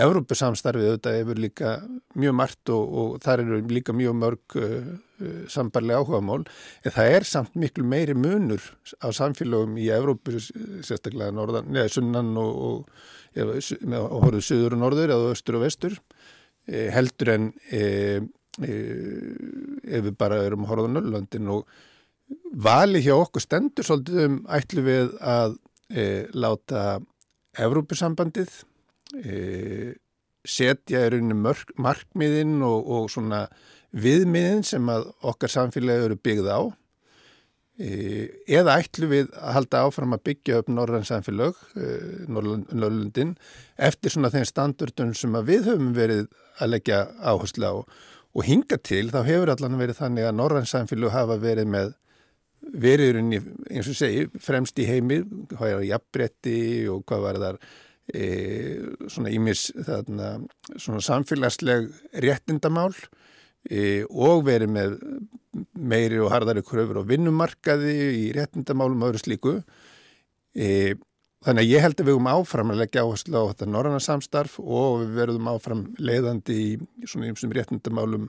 Európusamstarfið 0.00 0.88
auðvitað 0.88 1.16
hefur 1.18 1.40
líka 1.44 1.72
mjög 2.18 2.36
margt 2.36 2.70
og, 2.72 2.94
og 3.00 3.16
þar 3.22 3.42
eru 3.44 3.58
líka 3.68 3.94
mjög 3.94 4.14
mörg 4.16 4.56
uh, 4.58 4.86
uh, 5.20 5.42
sambarlega 5.52 6.00
áhuga 6.00 6.20
mál 6.24 6.40
en 6.40 6.94
það 6.94 7.10
er 7.18 7.26
samt 7.28 7.58
miklu 7.60 7.84
meiri 7.86 8.16
munur 8.16 8.64
á 9.04 9.08
samfélagum 9.14 9.76
í 9.78 9.90
Európu 9.94 10.40
sérstaklega 10.40 11.30
norðan, 11.36 11.68
neða 11.72 11.92
sunnan 11.98 12.32
og, 12.40 12.56
og, 12.68 13.04
og 13.40 14.20
horfið 14.26 14.46
söður 14.46 14.76
og 14.76 14.82
norður 14.84 15.14
eða 15.16 15.32
östur 15.34 15.58
og 15.58 15.64
vestur 15.64 15.98
eh, 16.68 16.88
heldur 16.94 17.32
en 17.34 17.50
eh, 17.70 18.20
eh, 18.62 19.34
ef 19.84 20.06
við 20.06 20.14
bara 20.20 20.44
erum 20.46 20.66
að 20.66 20.72
horfa 20.72 20.88
á 20.90 20.94
Nörlundin 20.94 21.50
og 21.54 21.66
vali 22.54 23.02
hjá 23.04 23.14
okkur 23.16 23.42
stendur 23.42 23.86
svolítið 23.86 24.24
um 24.28 24.38
ætlu 24.56 24.84
við 24.86 25.12
að 25.20 25.56
e, 25.90 26.04
láta 26.34 27.00
Evrópusambandið 27.60 28.50
e, 29.20 29.94
setja 30.44 31.04
í 31.06 31.12
rauninu 31.12 31.54
markmiðin 31.80 32.56
og, 32.66 32.88
og 32.96 33.10
svona 33.12 33.44
viðmiðin 33.94 34.64
sem 34.66 34.88
að 34.90 35.08
okkar 35.22 35.52
samfélagi 35.52 36.08
eru 36.08 36.18
byggð 36.18 36.50
á. 36.50 36.60
e, 36.60 36.83
eða 37.74 38.76
ætlu 38.78 39.08
við 39.10 39.30
að 39.34 39.54
halda 39.56 39.82
áfram 39.88 40.14
að 40.14 40.22
byggja 40.28 40.60
upp 40.62 40.68
norðan 40.70 41.06
samfélag 41.08 41.56
e, 41.74 41.88
Norrlundin 42.30 43.32
eftir 43.74 44.14
svona 44.14 44.30
þeim 44.30 44.46
standardun 44.46 45.14
sem 45.18 45.34
við 45.42 45.72
höfum 45.72 45.90
verið 45.96 46.28
að 46.62 46.70
leggja 46.76 47.00
áherslu 47.18 47.66
á. 47.66 47.74
Og 48.34 48.46
hinga 48.46 48.78
til 48.78 49.08
þá 49.10 49.24
hefur 49.26 49.50
allan 49.50 49.78
verið 49.78 49.98
þannig 49.98 50.28
að 50.28 50.38
norðan 50.38 50.70
samfélag 50.70 51.14
hafa 51.14 51.38
verið 51.42 51.70
með 51.74 51.92
verið 52.84 53.18
eins 53.18 53.90
og 53.90 53.98
segi 53.98 54.28
fremst 54.40 54.78
í 54.78 54.86
heimi, 54.88 55.20
hvað 55.50 55.74
er 55.74 55.84
jafnbretti 55.90 56.58
og 56.90 57.02
hvað 57.08 57.26
var 57.26 57.40
þar 57.42 57.58
e, 58.14 58.24
svona 59.10 59.34
ímis 59.34 59.66
þarna, 59.84 60.30
svona 60.76 61.02
samfélagsleg 61.04 61.90
réttindamál 62.24 62.94
e, 63.68 64.04
og 64.08 64.46
verið 64.46 64.72
með 64.78 64.96
meiri 65.74 66.20
og 66.22 66.30
hardari 66.32 66.64
kröfur 66.66 67.02
og 67.02 67.08
vinnumarkaði 67.10 67.96
í 68.20 68.24
réttindamálum 68.36 69.02
og 69.02 69.12
öðru 69.12 69.22
slíku. 69.22 69.54
E, 70.54 70.94
þannig 71.44 71.64
að 71.64 71.70
ég 71.72 71.84
held 71.84 71.98
að 71.98 72.08
við 72.08 72.16
erum 72.16 72.32
áfram 72.32 72.72
að 72.72 72.80
leggja 72.82 73.04
áherslu 73.04 73.36
á 73.38 73.48
þetta 73.52 73.70
norranna 73.70 74.02
samstarf 74.02 74.56
og 74.62 75.04
við 75.04 75.14
verðum 75.20 75.52
áfram 75.52 75.84
leiðandi 75.98 76.58
í 76.58 77.06
svona 77.06 77.30
ímsum 77.30 77.54
réttindamálum 77.54 78.28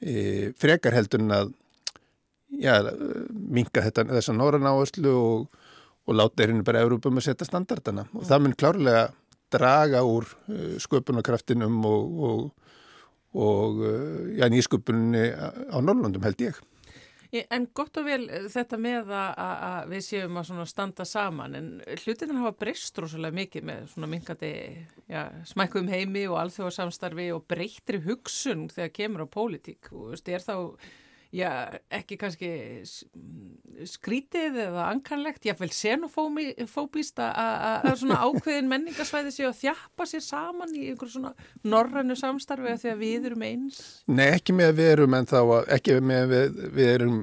e, 0.00 0.52
frekar 0.58 0.96
heldur 0.96 1.24
en 1.24 1.36
að 1.38 1.54
já, 2.56 2.74
minga 3.30 3.84
þetta 3.84 4.06
þessa 4.10 4.34
norran 4.36 4.68
áherslu 4.68 5.14
og, 5.14 5.64
og 6.08 6.16
láta 6.16 6.44
hérna 6.44 6.66
bara 6.66 6.84
Európum 6.84 7.20
að 7.20 7.28
setja 7.28 7.48
standardana. 7.48 8.08
Og 8.16 8.26
það 8.28 8.44
mun 8.44 8.56
klárlega 8.58 9.08
draga 9.52 10.02
úr 10.04 10.26
uh, 10.48 10.76
sköpunarkraftinum 10.82 11.78
og, 11.88 12.24
og, 12.28 12.67
og 13.34 13.82
uh, 13.82 14.26
já, 14.38 14.48
nýsköpunni 14.48 15.28
á 15.34 15.78
Norrlundum 15.80 16.24
held 16.24 16.48
ég. 16.48 16.58
En 17.28 17.66
gott 17.76 17.98
og 18.00 18.06
vel 18.06 18.22
þetta 18.48 18.78
með 18.80 19.10
að 19.12 19.90
við 19.90 20.04
séum 20.06 20.38
að 20.40 20.62
standa 20.70 21.04
saman 21.04 21.58
en 21.58 21.66
hlutin 22.00 22.38
hafa 22.40 22.54
breyst 22.56 22.96
rosalega 22.96 23.36
mikið 23.36 23.66
með 23.68 23.98
minkandi 24.08 24.52
smækkum 25.50 25.90
heimi 25.92 26.22
og 26.30 26.38
alþjóðarsamstarfi 26.40 27.28
og 27.34 27.44
breytri 27.44 28.00
hugsun 28.06 28.70
þegar 28.72 28.94
kemur 28.96 29.26
á 29.28 29.34
pólitík 29.36 29.92
og 29.92 30.16
er 30.24 30.40
þá 30.46 30.56
já, 31.34 31.50
ekki 31.92 32.16
kannski 32.20 32.50
skrítið 33.86 34.56
eða 34.64 34.86
ankanlegt, 34.90 35.44
jáfnveil 35.46 35.70
xenofóbist 35.74 37.20
að 37.22 37.88
svona 38.00 38.20
ákveðin 38.24 38.70
menningasvæði 38.70 39.32
séu 39.34 39.48
að 39.50 39.60
þjappa 39.60 40.06
sér 40.08 40.24
saman 40.24 40.74
í 40.74 40.88
einhverjum 40.88 41.12
svona 41.12 41.32
norrannu 41.68 42.16
samstarfi 42.18 42.72
að 42.72 42.82
því 42.82 42.92
að 42.92 43.04
við 43.04 43.28
erum 43.30 43.44
eins? 43.46 43.80
Nei, 44.10 44.26
ekki 44.32 44.56
með 44.56 44.72
að 44.72 44.80
við 44.80 44.90
erum 44.94 45.18
en 45.18 45.30
þá 45.30 45.40
ekki 45.76 45.98
með 46.08 46.32
við, 46.32 46.58
við 46.78 46.92
erum, 46.96 47.20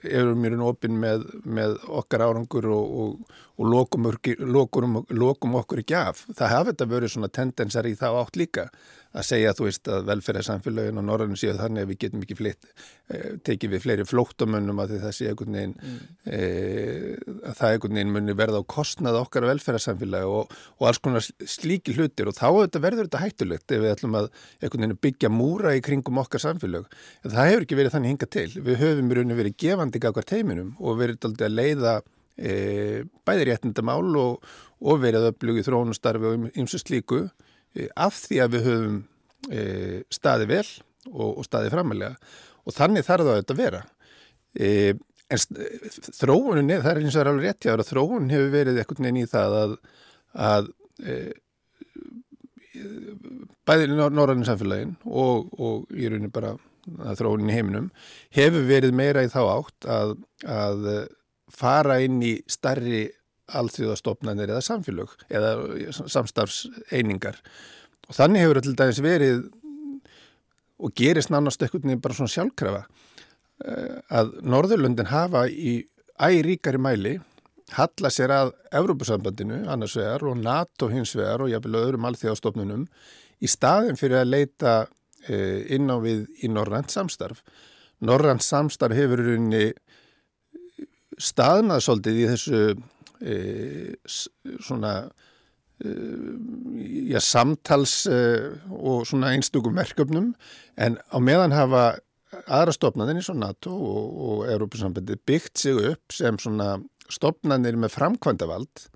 erum 0.00 0.42
mjög 0.46 0.64
opinn 0.70 0.98
með, 1.02 1.26
með 1.44 1.76
okkar 2.00 2.26
árangur 2.28 2.70
og, 2.72 2.96
og, 3.04 3.36
og 3.60 3.70
lokum, 3.74 4.08
lokum, 4.40 5.02
lokum 5.12 5.60
okkur 5.60 5.84
ekki 5.84 5.98
af. 5.98 6.24
Það 6.30 6.54
hafi 6.54 6.72
þetta 6.72 6.90
verið 6.94 7.14
svona 7.16 7.32
tendensar 7.40 7.90
í 7.90 7.96
þá 7.98 8.08
átt 8.14 8.40
líka 8.40 8.70
að 9.10 9.26
segja 9.26 9.52
þú 9.58 9.66
veist 9.66 9.88
að 9.90 10.04
velferðarsamfélagin 10.06 11.00
og 11.00 11.06
norðanum 11.06 11.38
séu 11.38 11.54
þannig 11.58 11.82
að 11.84 11.90
við 11.90 11.98
getum 12.04 12.22
ekki 12.24 12.36
flitt, 12.38 12.68
eh, 13.10 13.32
tekið 13.46 13.72
við 13.74 13.82
fleiri 13.84 14.06
flóttamönnum 14.06 14.82
að 14.84 14.94
það 15.02 15.14
sé 15.16 15.30
einhvern 15.30 15.56
veginn 15.58 15.74
mm. 15.74 15.96
eh, 16.36 17.16
að 17.50 17.56
það 17.58 17.74
einhvern 17.74 17.98
veginn 17.98 18.14
muni 18.14 18.36
verða 18.38 18.62
á 18.62 18.70
kostnað 18.70 19.18
okkar 19.24 19.48
velferðarsamfélagi 19.50 20.30
og, 20.30 20.54
og 20.78 20.86
alls 20.90 21.02
konar 21.02 21.26
slíki 21.26 21.96
hlutir 21.98 22.30
og 22.30 22.38
þá 22.38 22.46
þetta, 22.60 22.84
verður 22.86 23.10
þetta 23.10 23.24
hættulegt 23.24 23.74
ef 23.74 23.82
við 23.82 23.94
ætlum 23.96 24.16
að 24.20 24.30
einhvern 24.60 24.86
veginn 24.86 25.02
byggja 25.08 25.32
múra 25.34 25.74
í 25.74 25.82
kringum 25.84 26.22
okkar 26.22 26.46
samfélag. 26.46 26.86
En 27.24 27.34
það 27.34 27.50
hefur 27.50 27.66
ekki 27.66 27.82
verið 27.82 27.96
þannig 27.96 28.14
hinga 28.14 28.32
til. 28.38 28.48
Við 28.62 28.82
höfum 28.84 29.10
í 29.10 29.18
rauninu 29.18 29.42
verið 29.42 29.60
gefandi 29.66 30.02
gafkvar 30.06 30.30
teiminum 30.30 30.72
og 30.78 31.02
verið 31.02 31.26
aldrei 31.26 31.50
að 31.50 31.58
leiða 31.58 31.98
eh, 32.38 32.98
bæði 33.26 33.50
réttindamál 33.50 34.10
og, 34.22 34.50
og 34.80 35.02
verið 35.02 35.32
öflugið 35.32 35.66
þrónustarfi 35.66 36.30
og 36.30 36.50
ymsu 36.54 36.78
slíku 36.78 37.24
Eh, 37.24 37.49
af 37.94 38.16
því 38.24 38.40
að 38.44 38.56
við 38.56 38.66
höfum 38.68 38.96
e, 39.50 39.62
staði 40.12 40.48
vel 40.50 40.66
og, 41.12 41.28
og 41.30 41.44
staði 41.46 41.72
framalega 41.72 42.16
og 42.66 42.76
þannig 42.76 43.06
þarf 43.06 43.28
það 43.28 43.52
að 43.54 43.60
vera. 43.60 43.84
E, 44.54 44.70
en 45.30 45.44
þróunin, 46.18 46.74
það 46.82 46.90
er 46.90 47.00
eins 47.00 47.14
og 47.14 47.18
það 47.18 47.22
er 47.22 47.30
alveg 47.32 47.46
rétt 47.46 47.68
jáður 47.68 47.84
að 47.84 47.92
þróunin 47.92 48.34
hefur 48.34 48.50
verið 48.56 48.80
ekkert 48.82 49.04
neina 49.04 49.22
í 49.22 49.30
það 49.30 49.56
að, 49.60 49.76
að 50.48 50.72
bæðið 53.68 53.94
norðanins 53.94 54.50
samfélagin 54.50 54.96
og, 55.06 55.48
og 55.60 55.94
í 55.94 56.08
rauninni 56.10 56.32
bara 56.34 56.56
þróunin 57.18 57.50
í 57.50 57.56
heiminum 57.56 57.88
hefur 58.34 58.66
verið 58.68 58.96
meira 58.96 59.24
í 59.24 59.30
þá 59.30 59.40
átt 59.44 59.88
að, 59.90 60.14
að 60.48 60.86
fara 61.50 62.00
inn 62.04 62.20
í 62.24 62.34
starri 62.50 63.08
alþjóðastofnanir 63.58 64.52
eða 64.52 64.64
samfélög 64.64 65.14
eða 65.28 65.54
samstarfseiningar. 66.10 67.40
Og 68.08 68.16
þannig 68.16 68.44
hefur 68.44 68.62
til 68.64 68.76
dæmis 68.78 69.02
verið 69.04 69.46
og 70.80 70.94
gerist 70.96 71.32
nánast 71.32 71.62
ekkert 71.64 71.88
bara 72.02 72.16
svona 72.16 72.32
sjálfkrafa 72.32 72.84
eh, 73.66 73.98
að 74.08 74.36
Norðurlundin 74.42 75.10
hafa 75.12 75.46
í 75.48 75.80
æríkari 76.20 76.80
mæli 76.80 77.18
halla 77.76 78.10
sér 78.10 78.32
að 78.34 78.52
Evrópusambandinu 78.74 79.62
annars 79.70 79.96
vegar 79.98 80.24
og 80.26 80.40
NATO 80.40 80.88
hins 80.90 81.12
vegar 81.16 81.44
og 81.44 81.52
jáfnvel 81.52 81.82
öðrum 81.84 82.08
alþjóðastofnunum 82.08 82.86
í 83.40 83.50
staðin 83.50 83.98
fyrir 84.00 84.22
að 84.22 84.32
leita 84.34 84.74
eh, 85.28 85.66
inn 85.76 85.90
á 85.92 85.96
við 86.02 86.26
í 86.42 86.50
Norrand 86.50 86.90
samstarf. 86.92 87.44
Norrand 88.00 88.42
samstarf 88.42 88.96
hefur 88.96 89.22
staðnað 91.20 91.84
svolítið 91.84 92.18
í 92.18 92.28
þessu 92.30 92.60
svona 93.20 94.94
e, 95.80 95.94
já, 97.12 97.20
samtals 97.24 98.06
e, 98.10 98.20
og 98.70 99.08
svona 99.08 99.34
einstökum 99.34 99.76
verkefnum 99.76 100.32
en 100.80 100.96
á 100.96 101.18
meðan 101.20 101.56
hafa 101.56 101.84
aðra 102.46 102.72
stopnarnir 102.76 103.20
eins 103.20 103.32
og 103.32 103.40
NATO 103.42 103.74
og, 103.74 104.06
og 104.28 104.46
Európa-sambandi 104.52 105.18
byggt 105.26 105.64
sig 105.64 105.76
upp 105.92 106.14
sem 106.14 106.38
svona 106.40 106.78
stopnarnir 107.10 107.78
með 107.80 107.96
framkvæmdavald 107.98 108.88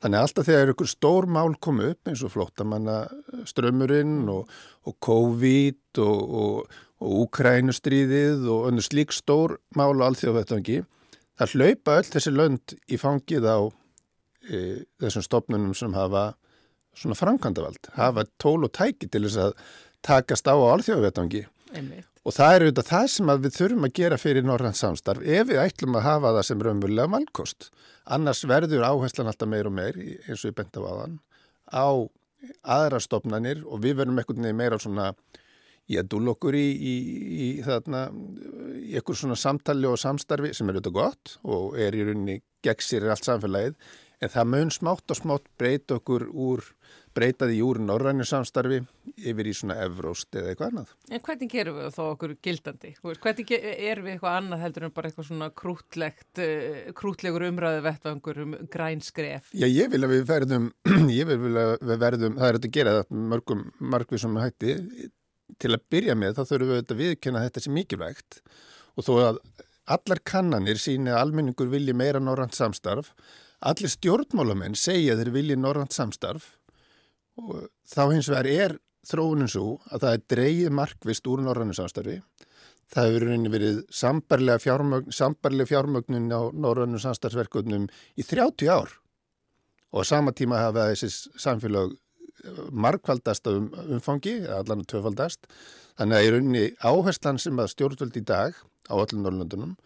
Þannig 0.00 0.16
að 0.16 0.26
alltaf 0.26 0.46
þegar 0.48 0.70
ykkur 0.72 0.88
stór 0.88 1.26
mál 1.28 1.56
komu 1.60 1.90
upp 1.92 2.08
eins 2.08 2.22
og 2.24 2.32
flóttamannaströmmurinn 2.32 4.30
og, 4.32 4.48
og 4.88 4.96
COVID 5.04 6.00
og, 6.00 6.22
og, 6.42 6.78
og 7.04 7.18
Ukrænustríðið 7.26 8.46
og 8.48 8.70
önnur 8.70 8.86
slík 8.86 9.12
stór 9.12 9.58
mál 9.76 10.00
á 10.00 10.08
alþjóðvettangi 10.08 10.80
það 11.40 11.54
hlaupa 11.56 11.96
öll 12.00 12.10
þessi 12.12 12.34
lönd 12.34 12.74
í 12.86 12.98
fangið 13.00 13.48
á 13.48 13.58
e, 13.64 14.58
þessum 15.00 15.24
stopnunum 15.24 15.74
sem 15.76 15.96
hafa 15.96 16.34
svona 16.96 17.16
framkvæmdavald, 17.16 17.92
hafa 17.96 18.26
tól 18.42 18.66
og 18.66 18.72
tæki 18.76 19.08
til 19.08 19.24
þess 19.24 19.40
að 19.46 19.56
takast 20.04 20.48
á 20.50 20.54
á 20.54 20.64
alþjóðvetangi 20.74 21.44
og 22.26 22.34
það 22.36 22.54
er 22.54 22.64
auðvitað 22.64 22.88
það 22.90 23.06
sem 23.14 23.32
við 23.32 23.56
þurfum 23.56 23.86
að 23.86 23.94
gera 23.96 24.18
fyrir 24.20 24.46
Norrlands 24.46 24.82
samstarf 24.84 25.24
ef 25.24 25.48
við 25.48 25.60
ætlum 25.62 25.96
að 25.96 26.06
hafa 26.08 26.32
það 26.36 26.46
sem 26.48 26.64
raunverulega 26.66 27.12
valkost. 27.14 27.68
Annars 28.10 28.42
verður 28.48 28.84
áherslan 28.84 29.30
alltaf 29.30 29.48
meir 29.48 29.68
og 29.70 29.76
meir 29.76 30.00
eins 30.00 30.42
og 30.42 30.50
ég 30.50 30.56
bent 30.58 30.76
á 30.76 30.82
aðan 30.82 31.20
á 31.70 31.88
aðra 32.64 33.00
stopnanir 33.00 33.62
og 33.64 33.80
við 33.84 34.00
verðum 34.00 34.18
nefnir 34.20 34.56
meira 34.56 34.80
svona 34.80 35.12
að 35.98 36.12
dúl 36.12 36.28
okkur 36.34 36.54
í, 36.58 36.66
í, 36.76 36.94
í 37.46 37.48
þarna, 37.66 38.04
í 38.84 38.94
ekkur 39.00 39.18
svona 39.18 39.38
samtali 39.38 39.88
og 39.90 39.98
samstarfi 40.00 40.52
sem 40.54 40.68
er 40.68 40.78
auðvitað 40.78 40.98
gott 41.00 41.34
og 41.42 41.74
er 41.80 41.96
í 41.96 42.04
rauninni 42.06 42.38
gegn 42.64 42.84
sér 42.84 43.08
allt 43.10 43.26
samfélagið 43.26 43.76
en 44.20 44.32
það 44.32 44.50
mun 44.52 44.72
smátt 44.74 45.12
og 45.12 45.18
smátt 45.18 45.46
breyta 45.58 45.96
okkur 45.96 46.26
úr, 46.28 46.62
breytaði 47.16 47.56
í 47.58 47.62
úr 47.64 47.80
norrænir 47.82 48.28
samstarfi 48.28 48.80
yfir 49.16 49.48
í 49.48 49.54
svona 49.56 49.78
evróst 49.82 50.36
eða 50.36 50.52
eitthvað 50.52 50.68
annað. 50.70 50.90
En 51.10 51.22
hvernig 51.26 51.52
gerum 51.52 51.78
við 51.78 51.94
þá 51.96 52.02
okkur 52.04 52.34
gildandi? 52.44 52.92
Hvernig 53.00 53.52
erum 53.56 54.06
við 54.06 54.14
eitthvað 54.14 54.36
annað 54.42 54.64
heldur 54.66 54.86
en 54.86 54.94
bara 54.96 55.10
eitthvað 55.10 55.28
svona 55.30 55.50
krútlegt, 55.62 56.42
eh, 56.44 56.90
krútlegur 56.96 57.46
umræðu 57.48 57.84
vettvangur 57.86 58.42
um 58.44 58.58
grænskref? 58.72 59.54
Já, 59.54 59.66
ég 59.66 59.90
vil 59.92 60.02
að 60.04 60.14
við 60.16 60.26
verðum, 60.28 60.68
ég 61.20 61.30
vil 61.32 61.54
að 61.64 61.72
við 61.80 62.04
verðum, 62.04 62.36
það 62.36 62.50
er 62.50 62.60
þetta 62.60 62.70
að 62.70 62.76
gera 62.78 62.98
það 62.98 63.24
mörgum, 63.32 63.64
margvið 63.96 64.24
sem 64.26 64.42
hætti 64.44 64.76
til 65.58 65.72
að 65.74 65.86
byrja 65.92 66.16
með 66.18 66.38
þá 66.38 66.42
þurfum 66.52 66.72
við 66.72 66.82
að 66.82 67.00
viðkjöna 67.00 67.44
þetta 67.46 67.64
sem 67.64 67.76
mikilvægt 67.76 68.40
og 68.96 69.06
þó 69.06 69.12
að 69.24 69.40
allar 69.90 70.22
kannanir 70.26 70.78
síni 70.78 71.10
að 71.10 71.22
almenningur 71.24 71.70
vilji 71.72 71.94
meira 71.96 72.20
norrand 72.22 72.54
samstarf, 72.54 73.14
allir 73.60 73.90
stjórnmálamenn 73.90 74.78
segja 74.78 75.16
þeir 75.18 75.32
vilji 75.34 75.58
norrand 75.58 75.94
samstarf 75.94 76.52
og 77.40 77.66
þá 77.88 78.02
hins 78.12 78.30
vegar 78.30 78.48
er 78.50 78.76
þróunin 79.08 79.50
svo 79.50 79.78
að 79.90 80.04
það 80.04 80.16
er 80.16 80.24
dreyið 80.34 80.76
markvist 80.76 81.28
úr 81.30 81.42
norrannu 81.44 81.74
samstarfi. 81.76 82.18
Það 82.90 83.06
hefur 83.06 83.50
verið 83.54 83.76
sambarlega 83.94 84.58
fjármögn, 84.60 85.64
fjármögnun 85.70 86.32
á 86.34 86.40
norrannu 86.50 86.98
samstarfsverkefnum 87.00 87.86
í 88.18 88.26
30 88.26 88.70
ár 88.70 88.96
og 89.90 90.02
á 90.02 90.04
sama 90.06 90.34
tíma 90.34 90.58
hafa 90.58 90.90
þessi 90.90 91.30
samfélag 91.38 91.94
markvaldast 92.72 93.46
af 93.50 93.58
um, 93.58 93.70
umfangi, 93.96 94.36
allan 94.50 94.84
tvöfaldast. 94.88 95.48
Þannig 96.00 96.18
að 96.18 96.26
í 96.26 96.30
rauninni 96.34 96.64
áherslan 96.80 97.40
sem 97.42 97.58
að 97.60 97.72
stjórnvöld 97.74 98.16
í 98.16 98.24
dag 98.26 98.56
á 98.90 98.94
öllum 98.96 99.24
Norrlöndunum 99.24 99.76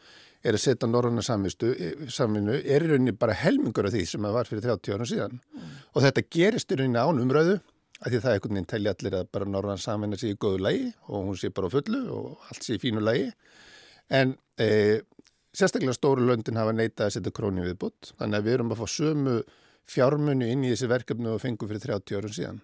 er 0.45 0.57
að 0.57 0.65
setja 0.67 0.89
Norranna 0.89 1.25
samvinnu 1.25 2.59
er 2.61 2.85
í 2.85 2.91
rauninni 2.91 3.15
bara 3.17 3.37
helmingur 3.37 3.89
af 3.89 3.95
því 3.95 4.05
sem 4.09 4.27
að 4.29 4.37
var 4.37 4.51
fyrir 4.51 4.67
30 4.67 4.97
árum 4.97 5.09
síðan. 5.09 5.39
Mm. 5.41 5.71
Og 5.97 6.05
þetta 6.05 6.27
gerist 6.37 6.75
í 6.75 6.79
rauninni 6.79 7.01
án 7.01 7.23
umröðu 7.23 7.57
að 8.05 8.13
því 8.13 8.21
það 8.21 8.31
er 8.31 8.37
einhvern 8.37 8.59
veginn 8.59 8.71
telli 8.71 8.91
allir 8.93 9.17
að 9.19 9.29
bara 9.33 9.49
Norranna 9.49 9.81
samvinna 9.81 10.19
sé 10.21 10.33
í 10.35 10.39
góðu 10.41 10.61
lægi 10.67 10.91
og 11.09 11.29
hún 11.31 11.41
sé 11.41 11.51
bara 11.55 11.71
á 11.73 11.75
fullu 11.75 12.01
og 12.13 12.49
allt 12.51 12.67
sé 12.67 12.77
í 12.77 12.83
fínu 12.83 13.03
lægi. 13.05 13.31
En 14.13 14.35
e, 14.61 14.69
sérstaklega 15.57 15.97
stóru 15.97 16.27
löndin 16.29 16.61
hafa 16.61 16.75
neitað 16.77 17.09
að 17.09 17.15
setja 17.17 17.35
króni 17.35 17.65
viðbútt. 17.65 18.13
Þannig 18.19 18.41
að 18.41 18.49
við 18.49 18.57
erum 18.59 18.75
að 18.75 18.83
fá 18.83 18.93
sömu 18.99 19.37
fjármunni 19.91 20.51
inn 20.53 20.65
í 20.65 20.73
þessi 20.73 20.89
verkefnu 20.91 21.35
og 21.35 21.43
fengu 21.43 21.69
fyrir 21.69 21.83
30 21.85 22.19
árum 22.19 22.35
síðan. 22.35 22.61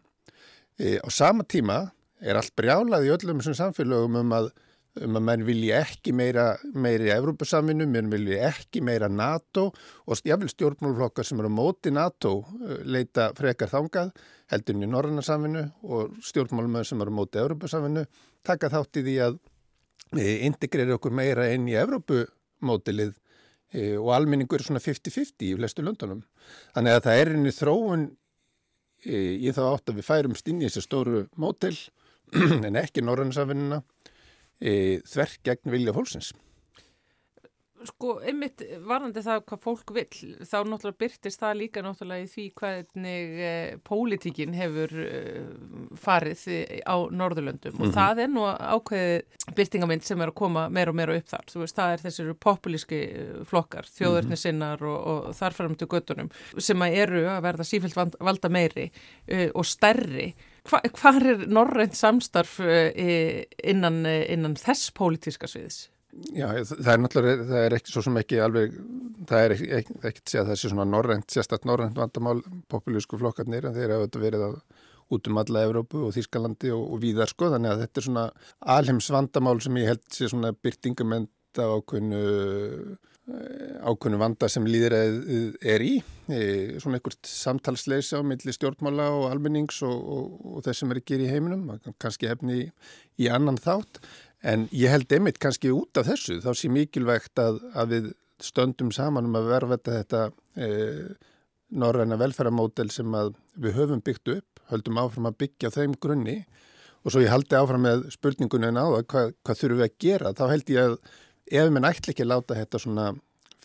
E, 0.80 0.96
á 0.96 1.08
sama 1.12 1.44
tíma 1.44 1.82
er 2.20 2.38
allt 2.40 2.54
brjálað 2.56 3.06
í 3.06 3.12
öllum 3.14 3.40
þessum 3.40 3.56
samfélögum 3.58 4.18
um 4.22 4.34
að, 4.36 4.50
um 5.04 5.18
að 5.18 5.26
menn 5.28 5.44
vilji 5.44 5.70
ekki 5.76 6.14
meira, 6.16 6.46
meira 6.72 7.08
í 7.08 7.12
Evrópasaminu, 7.14 7.86
menn 7.88 8.10
vilji 8.12 8.40
ekki 8.44 8.82
meira 8.84 9.08
NATO 9.12 9.68
og 9.70 10.24
jáfnvel 10.24 10.50
stjórnmálflokkar 10.52 11.28
sem 11.28 11.40
eru 11.40 11.52
móti 11.52 11.92
NATO 11.92 12.38
e, 12.60 12.80
leita 12.88 13.30
frekar 13.36 13.72
þangað, 13.72 14.12
heldurinn 14.52 14.88
í 14.88 14.90
Norrannarsaminu 14.90 15.64
og 15.88 16.18
stjórnmálumöður 16.24 16.92
sem 16.92 17.04
eru 17.04 17.16
móti 17.20 17.42
Evrópasaminu 17.42 18.06
taka 18.46 18.72
þátt 18.72 19.00
í 19.00 19.06
því 19.08 19.16
að 19.28 19.40
e, 20.16 20.38
integrera 20.48 20.96
okkur 20.96 21.16
meira 21.16 21.50
inn 21.52 21.68
í 21.68 21.76
Evrópumótilið 21.80 23.18
og 24.00 24.10
almenningur 24.16 24.64
svona 24.64 24.82
50-50 24.82 25.46
í 25.46 25.54
flestu 25.58 25.84
löndunum. 25.86 26.24
Þannig 26.74 26.96
að 26.96 27.04
það 27.06 27.22
er 27.22 27.32
einni 27.34 27.54
þróun 27.54 28.04
e, 29.04 29.16
í 29.38 29.52
þá 29.54 29.62
átt 29.68 29.92
að 29.92 30.00
við 30.00 30.08
færum 30.08 30.36
stinn 30.38 30.62
í 30.62 30.68
þessu 30.68 30.84
stóru 30.86 31.24
mótel 31.40 31.76
en 32.66 32.78
ekki 32.80 33.04
norrannsafinnina 33.04 33.82
e, 34.58 35.00
þverk 35.06 35.42
gegn 35.46 35.74
vilja 35.76 35.94
fólksins. 35.96 36.32
Sko, 37.88 38.16
einmitt 38.26 38.62
varandi 38.86 39.22
það 39.24 39.44
hvað 39.48 39.62
fólk 39.64 39.92
vil, 39.96 40.06
þá 40.44 40.56
náttúrulega 40.68 41.00
byrtist 41.00 41.40
það 41.40 41.58
líka 41.60 41.84
náttúrulega 41.84 42.26
í 42.26 42.30
því 42.30 42.46
hvernig 42.60 43.40
eh, 43.46 43.76
pólitíkin 43.86 44.56
hefur 44.56 44.94
eh, 45.04 45.46
farið 46.00 46.44
á 46.84 46.96
Norðurlöndum 47.08 47.72
mm 47.72 47.78
-hmm. 47.78 47.82
og 47.82 47.86
mhm. 47.86 47.94
það 47.96 48.22
er 48.24 48.28
nú 48.28 48.46
ákveðið 48.46 49.54
byrtingamind 49.56 50.04
sem 50.06 50.20
er 50.20 50.32
að 50.32 50.38
koma 50.40 50.68
meira 50.68 50.92
og 50.92 50.98
meira 50.98 51.16
upp 51.16 51.28
þar. 51.28 51.46
Þú 51.50 51.62
veist, 51.64 51.76
það 51.76 51.92
er 51.92 52.04
þessir 52.04 52.34
populíski 52.34 53.00
eh, 53.08 53.44
flokkar, 53.48 53.88
þjóðurnisinnar 53.96 54.82
og, 54.82 54.98
og 55.12 55.34
þarfærum 55.38 55.76
til 55.78 55.88
göttunum 55.90 56.30
sem 56.58 56.82
eru 56.88 57.24
að 57.30 57.42
verða 57.48 57.66
sífælt 57.66 58.18
valda 58.20 58.48
meiri 58.48 58.90
eh, 59.26 59.50
og 59.54 59.66
stærri 59.66 60.34
Hva, 60.68 60.82
hvað 60.92 61.24
er 61.24 61.38
norrænt 61.48 61.96
samstarf 61.96 62.58
eh, 62.60 63.46
innan, 63.64 64.04
innan 64.04 64.58
þess 64.60 64.92
pólitíska 64.92 65.48
sviðis? 65.48 65.86
Já, 66.34 66.46
það 66.66 66.92
er 66.92 67.02
náttúrulega, 67.04 67.44
það 67.46 67.64
er 67.64 67.74
ekki 67.76 67.92
svo 67.94 68.02
sem 68.02 68.16
ekki 68.18 68.38
alveg, 68.42 68.72
það 69.30 69.44
er 69.44 69.52
ekki, 69.54 69.98
að 70.02 70.22
segja 70.24 70.42
að 70.42 70.48
þessi 70.52 70.70
svona 70.72 70.86
norrænt, 70.90 71.28
sérstaklega 71.30 71.70
norrænt 71.70 72.00
vandamál 72.00 72.40
populísku 72.72 73.20
flokkarnir 73.20 73.68
en 73.68 73.76
þeir 73.76 73.94
hafa 73.94 74.22
verið 74.22 74.46
að 74.48 74.56
út 75.14 75.30
um 75.30 75.38
alla 75.42 75.66
Evrópu 75.66 76.04
og 76.06 76.14
Þýskalandi 76.14 76.72
og, 76.74 76.82
og 76.94 77.02
víðar 77.02 77.30
sko 77.30 77.50
þannig 77.52 77.74
að 77.74 77.84
þetta 77.84 78.00
er 78.00 78.06
svona 78.06 78.24
alheims 78.76 79.10
vandamál 79.14 79.58
sem 79.62 79.78
ég 79.80 79.92
held 79.92 80.02
sé 80.14 80.30
svona 80.30 80.52
byrtingament 80.54 81.60
af 81.60 81.80
ákveðnu 81.80 82.20
eh, 82.20 83.08
ákveðnu 83.86 84.20
vanda 84.20 84.48
sem 84.50 84.66
líðræðið 84.66 85.66
er 85.74 85.82
í. 85.86 85.92
E, 86.30 86.40
svona 86.82 86.98
einhvert 86.98 87.26
samtalsleisa 87.26 88.18
á 88.18 88.26
milli 88.26 88.54
stjórnmála 88.54 89.08
og 89.18 89.28
almennings 89.30 89.80
og, 89.86 89.98
og, 89.98 90.32
og 90.56 90.64
þess 90.66 90.82
sem 90.82 90.94
er 90.94 91.02
ekki 91.02 91.18
í 91.18 91.30
heiminum 91.30 91.68
kannski 92.02 92.30
hefni 92.30 92.58
í, 92.64 92.66
í 93.22 93.30
annan 93.30 93.58
þátt 93.60 94.02
En 94.40 94.68
ég 94.72 94.88
held 94.92 95.12
einmitt 95.12 95.40
kannski 95.40 95.72
út 95.74 96.00
af 96.00 96.08
þessu, 96.08 96.38
þá 96.40 96.52
sé 96.56 96.70
mikilvægt 96.72 97.40
að, 97.42 97.60
að 97.76 97.94
við 97.94 98.06
stöndum 98.40 98.92
saman 98.94 99.28
um 99.28 99.36
að 99.36 99.50
verfetta 99.50 99.96
þetta 99.98 100.22
e, 100.56 100.68
norræna 101.76 102.16
velferðamódel 102.20 102.88
sem 102.92 103.16
við 103.60 103.76
höfum 103.76 104.00
byggt 104.04 104.32
upp, 104.38 104.62
höldum 104.72 105.00
áfram 105.02 105.28
að 105.28 105.40
byggja 105.44 105.72
þeim 105.74 105.96
grunni. 106.00 106.38
Og 107.04 107.12
svo 107.12 107.24
ég 107.24 107.32
haldi 107.32 107.56
áfram 107.56 107.84
með 107.84 108.06
spurningunum 108.14 108.80
á 108.80 108.84
það, 108.84 109.04
hvað, 109.12 109.34
hvað 109.44 109.60
þurfum 109.60 109.80
við 109.80 109.88
að 109.88 109.98
gera, 110.04 110.32
þá 110.36 110.44
held 110.50 110.72
ég 110.72 110.88
að 110.88 110.96
ef 111.50 111.68
við 111.68 111.84
nætti 111.84 112.12
ekki 112.12 112.24
að 112.24 112.32
láta 112.32 112.58
þetta 112.58 112.80
svona 112.80 113.06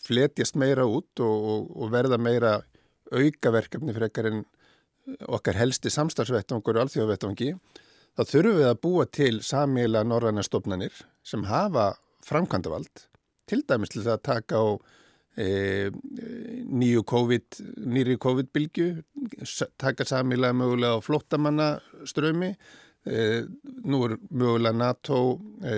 fletjast 0.06 0.58
meira 0.60 0.86
út 0.88 1.24
og, 1.24 1.48
og, 1.52 1.66
og 1.76 1.92
verða 1.92 2.18
meira 2.20 2.58
aukaverkefni 3.12 3.94
fyrir 3.94 4.10
ekkar 4.10 4.30
en 4.30 4.44
okkar 5.30 5.58
helsti 5.58 5.90
samstagsvettangur 5.92 6.76
og 6.76 6.86
alþjóðavettangi, 6.86 7.52
þá 8.16 8.22
þurfum 8.24 8.58
við 8.60 8.68
að 8.70 8.80
búa 8.86 9.06
til 9.12 9.34
samíla 9.44 10.04
norræna 10.08 10.44
stofnanir 10.46 10.94
sem 11.26 11.44
hafa 11.50 11.92
framkvæmdavald, 12.26 13.04
til 13.46 13.62
dæmis 13.68 13.92
til 13.92 14.02
það 14.02 14.14
að 14.16 14.24
taka 14.26 14.62
á 14.62 14.66
e, 15.36 15.48
nýju 16.66 17.04
COVID, 17.06 17.60
nýri 17.92 18.16
COVID-bylgu, 18.22 18.88
taka 19.78 20.08
samíla 20.08 20.54
mögulega 20.56 20.98
á 20.98 21.04
flottamannaströmi, 21.04 22.54
e, 23.06 23.20
nú 23.84 24.02
er 24.08 24.16
mögulega 24.32 24.74
NATO 24.74 25.20
e, 25.62 25.76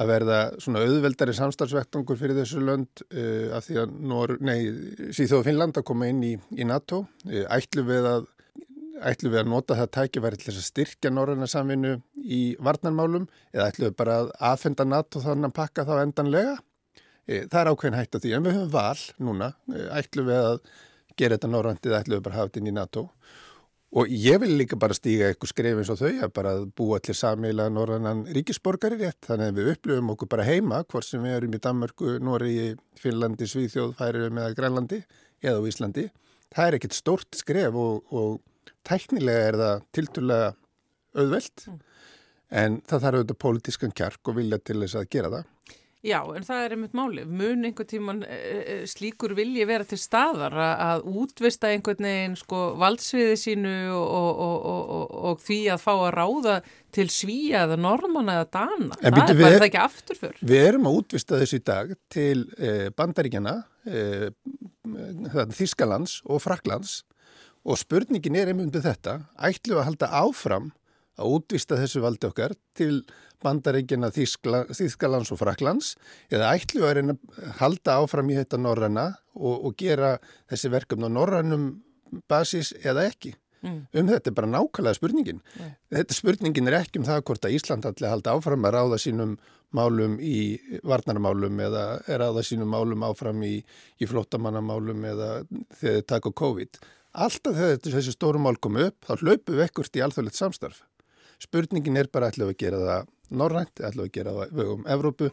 að 0.00 0.08
verða 0.08 0.38
svona 0.62 0.82
auðveldari 0.86 1.34
samstarfsvektangur 1.36 2.16
fyrir 2.16 2.38
þessu 2.40 2.62
lönd 2.64 3.02
uh, 3.12 3.52
af 3.58 3.66
því 3.66 3.80
að 3.82 3.90
síðan 5.12 5.44
Finnland 5.44 5.80
að 5.80 5.86
koma 5.90 6.08
inn 6.08 6.22
í, 6.24 6.32
í 6.56 6.64
NATO. 6.68 7.02
Uh, 7.26 7.44
ætlu 7.52 7.84
við 7.88 8.08
að 8.08 8.30
ætlum 9.00 9.32
við 9.32 9.40
að 9.42 9.50
nota 9.52 9.76
það 9.78 9.90
tækifæri 9.96 10.38
til 10.40 10.48
þess 10.48 10.60
að 10.60 10.68
styrkja 10.68 11.12
norræna 11.12 11.48
samvinnu 11.50 11.94
í 12.22 12.42
varnarmálum 12.62 13.26
eða 13.54 13.68
ætlum 13.70 13.88
við 13.88 13.96
bara 14.02 14.18
að 14.20 14.32
aðfenda 14.50 14.86
NATO 14.88 15.22
þannig 15.24 15.50
að 15.50 15.56
pakka 15.58 15.86
þá 15.88 15.94
endanlega? 16.02 16.56
E, 17.26 17.44
það 17.46 17.60
er 17.60 17.70
ákveðin 17.72 17.98
hægt 18.00 18.18
af 18.18 18.24
því 18.24 18.34
en 18.36 18.46
við 18.46 18.58
höfum 18.58 18.72
val 18.74 19.02
núna, 19.22 19.52
e, 19.72 19.86
ætlum 20.00 20.28
við 20.28 20.40
að 20.42 20.58
gera 21.16 21.38
þetta 21.38 21.52
norrandið, 21.52 21.96
ætlum 21.98 22.18
við 22.18 22.24
bara 22.26 22.34
að 22.34 22.40
hafa 22.40 22.50
þetta 22.50 22.62
inn 22.62 22.70
í 22.72 22.76
NATO 22.76 23.06
og 23.92 24.08
ég 24.08 24.40
vil 24.40 24.54
líka 24.56 24.78
bara 24.80 24.96
stíga 24.96 25.28
eitthvað 25.28 25.50
skref 25.50 25.80
eins 25.82 25.90
og 25.92 25.98
þau 26.00 26.22
að 26.24 26.30
bara 26.38 26.52
búa 26.80 26.98
til 27.04 27.14
samíla 27.16 27.66
norrannan 27.72 28.24
ríkisborgari 28.32 28.96
rétt 29.02 29.28
þannig 29.28 29.52
að 29.52 29.58
við 29.58 29.72
upplifum 29.74 30.12
okkur 30.14 30.30
bara 30.32 30.46
heima 30.48 30.80
hvort 30.86 31.04
sem 31.04 31.24
við 31.24 31.36
erum 31.36 31.56
í 31.56 31.60
Danmarku, 31.60 32.14
Nóri, 32.24 32.54
Finnlandi, 33.00 33.48
Svíþjóð, 33.50 33.92
Færiðum 33.98 34.40
eða 34.40 35.68
Íslandi. 35.68 36.08
Það 36.52 36.66
er 36.68 36.76
ekkert 36.78 36.96
stort 36.96 37.36
skref 37.36 37.76
og, 37.76 38.02
og 38.14 38.40
tæknilega 38.88 39.48
er 39.48 39.60
það 39.62 39.86
tilturlega 39.98 40.52
auðvelt 41.18 41.66
mm. 41.68 41.80
en 42.62 42.78
það 42.88 43.06
þarf 43.06 43.20
auðvitað 43.20 43.42
pólitískan 43.46 43.96
kjark 43.96 44.32
og 44.32 44.38
vilja 44.40 44.60
til 44.62 44.80
þess 44.82 45.00
að 45.00 45.10
gera 45.12 45.32
það. 45.36 45.50
Já, 46.02 46.18
en 46.34 46.42
það 46.42 46.64
er 46.64 46.72
einmitt 46.74 46.94
máli. 46.98 47.22
Mun 47.30 47.62
einhvern 47.62 47.86
tíman 47.86 48.22
e, 48.26 48.36
e, 48.58 48.76
slíkur 48.90 49.36
vilji 49.38 49.62
vera 49.70 49.84
til 49.86 50.00
staðar 50.02 50.56
að 50.58 51.04
útvista 51.06 51.70
einhvern 51.70 52.08
veginn 52.08 52.34
sko 52.40 52.62
valdsviði 52.80 53.36
sínu 53.38 53.74
og, 53.94 54.40
og, 54.48 54.66
og, 54.96 55.12
og 55.30 55.44
því 55.44 55.60
að 55.70 55.84
fá 55.84 55.92
að 55.92 56.08
ráða 56.16 56.56
til 56.92 57.06
svíja 57.06 57.62
eða 57.68 57.78
normanna 57.84 58.40
eða 58.40 58.48
dana. 58.58 58.98
En 58.98 59.14
það 59.14 59.30
er 59.36 59.40
bara 59.44 59.60
er, 59.60 59.66
ekki 59.68 59.82
aftur 59.84 60.18
fyrr. 60.24 60.42
Við 60.42 60.66
erum 60.72 60.90
að 60.90 60.98
útvista 61.04 61.38
þessu 61.38 61.62
í 61.62 61.64
dag 61.70 61.94
til 62.10 62.36
e, 62.58 62.74
bandaríkjana, 62.98 63.54
e, 63.86 64.04
Þískalands 65.54 66.18
og 66.26 66.42
Fraklands 66.42 67.04
Og 67.62 67.78
spurningin 67.78 68.38
er 68.38 68.50
einmitt 68.50 68.74
um 68.74 68.84
þetta, 68.84 69.18
ætlum 69.38 69.76
við 69.76 69.82
að 69.82 69.88
halda 69.90 70.08
áfram 70.22 70.72
að 71.20 71.34
útvista 71.36 71.76
þessu 71.78 72.02
valdi 72.02 72.26
okkar 72.28 72.54
til 72.78 73.02
bandaríkina 73.42 74.10
Þýskalands 74.14 75.32
og 75.34 75.40
Fraklands 75.40 75.92
eða 76.32 76.54
ætlum 76.56 76.86
við 76.86 77.12
að 77.12 77.54
halda 77.60 77.98
áfram 78.00 78.30
í 78.32 78.38
þetta 78.38 78.60
norranna 78.60 79.06
og, 79.34 79.68
og 79.68 79.76
gera 79.78 80.16
þessi 80.50 80.72
verkefn 80.72 81.06
á 81.06 81.10
norrannum 81.12 81.70
basis 82.30 82.72
eða 82.82 83.06
ekki. 83.10 83.34
Mm. 83.62 83.82
Um 83.94 84.08
þetta 84.10 84.30
er 84.30 84.34
bara 84.34 84.50
nákvæmlega 84.50 84.98
spurningin. 84.98 85.42
Yeah. 85.54 85.74
Þetta 85.94 86.16
spurningin 86.16 86.70
er 86.70 86.80
ekki 86.80 86.98
um 86.98 87.06
það 87.06 87.20
hvort 87.28 87.46
að 87.46 87.54
Ísland 87.58 87.86
allir 87.86 88.10
halda 88.10 88.34
áfram 88.34 88.66
að 88.66 88.74
ráða 88.74 88.98
sínum 89.04 89.36
málum 89.72 90.16
í 90.20 90.58
varnarmálum 90.84 91.60
eða 91.62 91.84
ráða 92.10 92.42
sínum 92.44 92.74
málum 92.74 93.06
áfram 93.06 93.38
í, 93.46 93.54
í 94.02 94.08
flottamannamálum 94.10 95.06
eða 95.12 95.30
þegar 95.78 95.94
þið 96.00 96.08
taka 96.10 96.34
COVID. 96.42 96.82
Alltaf 97.12 97.56
þegar 97.58 97.80
þessi 97.84 98.14
stórum 98.14 98.46
mál 98.46 98.56
komu 98.56 98.86
upp, 98.88 99.02
þá 99.04 99.20
hlaupum 99.20 99.56
við 99.58 99.66
ekkert 99.66 99.98
í 99.98 100.04
alþjóðlegt 100.04 100.38
samstarf. 100.38 100.78
Spurningin 101.42 101.98
er 102.00 102.08
bara 102.12 102.30
ætlum 102.30 102.48
við 102.48 102.54
að 102.54 102.62
gera 102.62 102.78
það 102.86 103.10
norrænt, 103.36 103.74
ætlum 103.82 104.06
við 104.06 104.08
að 104.08 104.16
gera 104.16 104.34
það 104.38 104.62
um 104.72 104.86
Evrópu, 104.94 105.30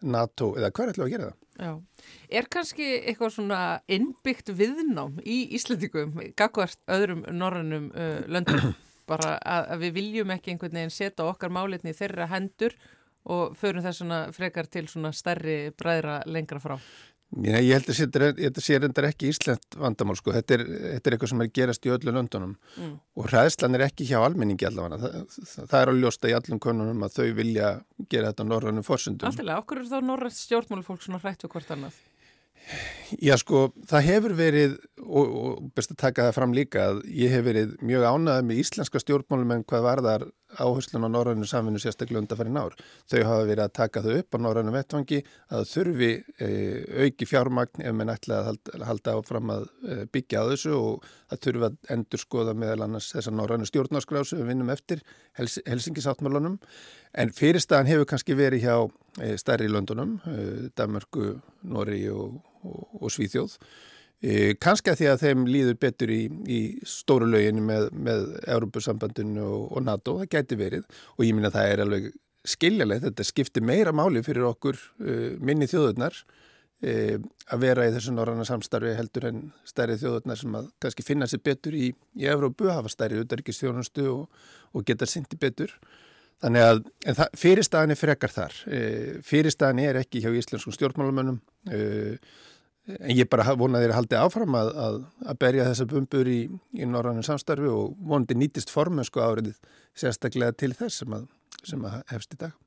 NATO 0.00 0.54
eða 0.56 0.70
hver 0.72 0.92
ætlum 0.92 1.06
við 1.06 1.08
að 1.08 1.14
gera 1.14 1.28
það? 1.30 1.36
Já. 1.60 1.72
Er 2.40 2.46
kannski 2.50 2.86
eitthvað 2.98 3.34
svona 3.34 3.58
innbyggt 3.92 4.52
viðnám 4.56 5.18
í 5.22 5.42
Íslandingum, 5.58 6.14
gagvart 6.38 6.80
öðrum 6.90 7.26
norrannum 7.36 7.90
uh, 7.92 8.22
löndum, 8.26 8.72
bara 9.10 9.36
að, 9.38 9.68
að 9.74 9.84
við 9.84 9.94
viljum 9.98 10.32
ekki 10.34 10.54
einhvern 10.54 10.80
veginn 10.80 10.94
setja 10.94 11.28
okkar 11.28 11.52
málitni 11.52 11.92
í 11.92 11.98
þeirra 11.98 12.30
hendur 12.32 12.74
og 13.30 13.56
förum 13.60 13.84
það 13.84 13.96
svona 13.98 14.20
frekar 14.32 14.68
til 14.72 14.86
svona 14.88 15.12
stærri 15.12 15.58
bræðra 15.76 16.22
lengra 16.26 16.62
frá? 16.62 16.78
Já, 17.30 17.60
ég 17.62 17.76
held 17.76 17.90
að 17.92 18.24
þetta 18.40 18.62
sé 18.64 18.78
reyndar 18.82 19.06
ekki 19.06 19.28
Ísland 19.30 19.76
vandamál 19.78 20.16
sko, 20.18 20.32
þetta 20.34 20.56
er, 20.56 20.64
þetta 20.96 21.10
er 21.10 21.14
eitthvað 21.14 21.30
sem 21.30 21.44
er 21.44 21.50
gerast 21.54 21.86
í 21.86 21.92
öllu 21.94 22.14
löndunum 22.16 22.56
mm. 22.74 22.96
og 23.14 23.28
hræðslan 23.30 23.78
er 23.78 23.84
ekki 23.86 24.08
hjá 24.08 24.16
almenningi 24.18 24.66
allavega, 24.66 24.98
það, 24.98 25.36
það, 25.38 25.68
það 25.70 25.84
er 25.84 25.92
á 25.92 25.94
ljósta 26.00 26.32
í 26.32 26.34
allum 26.40 26.62
konunum 26.66 27.06
að 27.06 27.20
þau 27.20 27.28
vilja 27.38 27.68
gera 28.10 28.32
þetta 28.32 28.48
norrannum 28.50 28.86
fórsundum. 28.86 29.30
Alltilega, 29.30 29.62
okkur 29.62 29.84
er 29.84 29.92
þá 29.92 30.00
norrann 30.08 30.34
stjórnmálufólk 30.34 31.06
svona 31.06 31.22
hrætt 31.22 31.46
við 31.46 31.54
hvort 31.54 31.70
annað? 31.76 32.02
Já 33.18 33.34
sko, 33.40 33.70
það 33.90 34.06
hefur 34.06 34.34
verið 34.38 34.74
og, 35.02 35.30
og 35.40 35.70
best 35.74 35.90
að 35.90 35.98
taka 36.04 36.28
það 36.28 36.36
fram 36.36 36.52
líka 36.54 36.84
að 36.92 37.00
ég 37.10 37.32
hef 37.34 37.42
verið 37.46 37.72
mjög 37.82 38.04
ánæðið 38.06 38.44
með 38.46 38.60
íslenska 38.62 39.00
stjórnmálum 39.02 39.54
en 39.56 39.64
hvað 39.66 39.86
var 39.86 40.02
þar 40.04 40.26
áherslun 40.58 41.06
á 41.06 41.10
norrannu 41.10 41.46
samfunnu 41.46 41.80
sérstaklega 41.82 42.22
undanfæri 42.22 42.52
nár. 42.54 42.74
Þau 43.10 43.18
hafa 43.26 43.46
verið 43.48 43.64
að 43.64 43.74
taka 43.78 44.02
þau 44.04 44.12
upp 44.16 44.34
á 44.34 44.38
norrannu 44.42 44.74
vettvangi 44.74 45.20
að 45.54 45.66
þurfi 45.70 46.10
e, 46.42 46.50
auki 47.06 47.28
fjármagn 47.30 47.84
ef 47.86 47.96
mann 47.98 48.12
ætla 48.14 48.40
að 48.40 48.48
halda, 48.50 48.82
halda 48.90 49.16
áfram 49.18 49.54
að 49.54 49.66
e, 49.66 49.98
byggja 50.10 50.42
á 50.42 50.50
þessu 50.50 50.74
og 50.78 51.08
að 51.30 51.42
þurfi 51.46 51.68
að 51.68 51.78
endur 51.96 52.22
skoða 52.22 52.56
meðal 52.58 52.86
annars 52.86 53.10
þessa 53.14 53.34
norrannu 53.34 53.70
stjórnarskrásu 53.70 54.40
við 54.40 54.52
vinnum 54.52 54.74
eftir 54.74 55.04
Hels 55.38 55.58
Helsingisáttmálunum 55.66 56.58
en 57.18 57.34
fyrirstaðan 57.34 57.90
hefur 57.90 58.10
kannski 58.10 58.38
verið 58.38 58.66
hjá 58.66 58.76
e, 59.22 59.34
stærri 59.38 59.70
löndunum, 59.70 60.18
e, 60.26 60.70
Danmarku, 60.78 61.36
Nóri 61.70 62.02
og, 62.10 62.40
og, 62.64 63.00
og 63.00 63.14
Svíþjóð 63.14 63.56
E, 64.20 64.52
Kanski 64.60 64.92
að 64.92 64.98
því 65.00 65.06
að 65.08 65.22
þeim 65.22 65.44
líður 65.48 65.76
betur 65.80 66.10
í, 66.12 66.18
í 66.44 66.60
stóru 66.84 67.28
löginu 67.30 67.62
með, 67.64 67.86
með 67.96 68.26
Europasambandinu 68.52 69.46
og, 69.46 69.62
og 69.78 69.86
NATO, 69.86 70.18
það 70.20 70.34
gæti 70.34 70.58
verið 70.60 70.84
og 71.16 71.24
ég 71.24 71.32
minna 71.36 71.48
að 71.48 71.56
það 71.56 71.70
er 71.70 71.82
alveg 71.86 72.10
skiljalegt, 72.50 73.06
þetta 73.06 73.26
skiptir 73.28 73.64
meira 73.64 73.94
máli 73.96 74.20
fyrir 74.24 74.44
okkur 74.50 74.76
uh, 74.76 75.30
minni 75.40 75.68
þjóðurnar 75.70 76.18
uh, 76.20 77.16
að 77.48 77.64
vera 77.64 77.88
í 77.88 77.94
þessu 77.96 78.12
norranna 78.12 78.44
samstarfi 78.48 78.92
heldur 78.98 79.28
en 79.30 79.40
stærri 79.68 79.96
þjóðurnar 80.00 80.40
sem 80.42 80.60
að 80.60 80.68
kannski 80.84 81.06
finna 81.06 81.28
sér 81.30 81.42
betur 81.48 81.80
í, 81.80 81.88
í 82.20 82.28
Európu, 82.28 82.68
hafa 82.68 82.92
stærri 82.92 83.22
auðverkistjónustu 83.22 84.04
og, 84.12 84.44
og 84.76 84.84
geta 84.88 85.08
syndi 85.08 85.40
betur. 85.40 85.72
Þannig 86.40 86.64
að 86.64 86.78
það, 87.04 87.34
fyrirstaðan 87.36 87.92
er 87.92 87.98
frekar 88.00 88.32
þar. 88.32 88.54
E, 88.64 88.78
fyrirstaðan 89.28 89.82
er 89.82 89.98
ekki 90.00 90.22
hjá 90.24 90.30
íslenskum 90.32 90.72
stjórnmálamönnum 90.72 91.36
e, 91.68 91.80
en 92.88 93.12
ég 93.14 93.28
bara 93.30 93.54
vonaði 93.58 93.90
að 93.90 93.96
haldi 93.98 94.18
áfram 94.18 94.56
að, 94.58 94.72
að, 94.86 94.96
að 95.26 95.38
berja 95.44 95.68
þessa 95.68 95.86
bumbur 95.90 96.30
í, 96.30 96.40
í 96.76 96.88
norrannum 96.88 97.26
samstarfi 97.26 97.68
og 97.70 97.94
vonandi 98.00 98.38
nýtist 98.38 98.72
formensku 98.72 99.22
áriðið 99.22 99.60
sérstaklega 99.98 100.56
til 100.56 100.72
þess 100.78 101.02
sem 101.02 101.14
að, 101.18 101.28
sem 101.62 101.86
að 101.86 102.00
hefst 102.14 102.36
í 102.36 102.40
dag. 102.46 102.58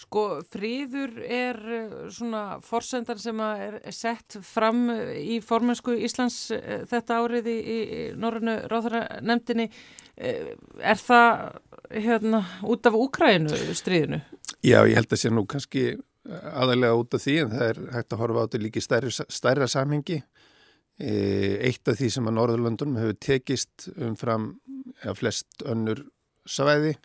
Sko 0.00 0.24
fríður 0.48 1.18
er 1.26 1.58
eh, 1.60 1.94
svona 2.14 2.58
forsendar 2.64 3.18
sem 3.20 3.40
er 3.44 3.80
sett 3.92 4.38
fram 4.46 4.86
í 5.12 5.40
formensku 5.44 5.92
Íslands 6.06 6.38
eh, 6.56 6.86
þetta 6.88 7.18
árið 7.20 7.50
í, 7.52 7.56
í 7.60 8.04
Norrannu 8.16 8.56
ráðhverja 8.70 9.66
eh, 9.66 10.54
Er 10.80 11.00
það 11.00 11.60
hérna 11.90 12.44
út 12.64 12.88
af 12.88 12.96
Úkrænu 12.96 13.60
stríðinu? 13.76 14.22
Já, 14.64 14.80
ég 14.88 14.96
held 14.96 15.12
að 15.12 15.20
sé 15.20 15.32
nú 15.32 15.44
kannski 15.48 15.84
aðalega 16.28 16.98
út 17.00 17.16
af 17.16 17.24
því 17.24 17.36
en 17.44 17.52
það 17.54 17.66
er 17.66 17.82
hægt 17.96 18.14
að 18.14 18.22
horfa 18.22 18.42
á 18.42 18.44
þetta 18.44 18.62
líki 18.64 18.82
stærra, 18.84 19.26
stærra 19.32 19.68
samhengi. 19.70 20.20
Eitt 21.00 21.88
af 21.88 21.96
því 21.96 22.10
sem 22.12 22.26
að 22.28 22.36
Norðurlöndunum 22.36 22.98
hefur 23.00 23.20
tekist 23.24 23.86
umfram 23.96 24.50
ja, 25.00 25.14
flest 25.16 25.64
önnur 25.64 26.02
svæði 26.44 26.96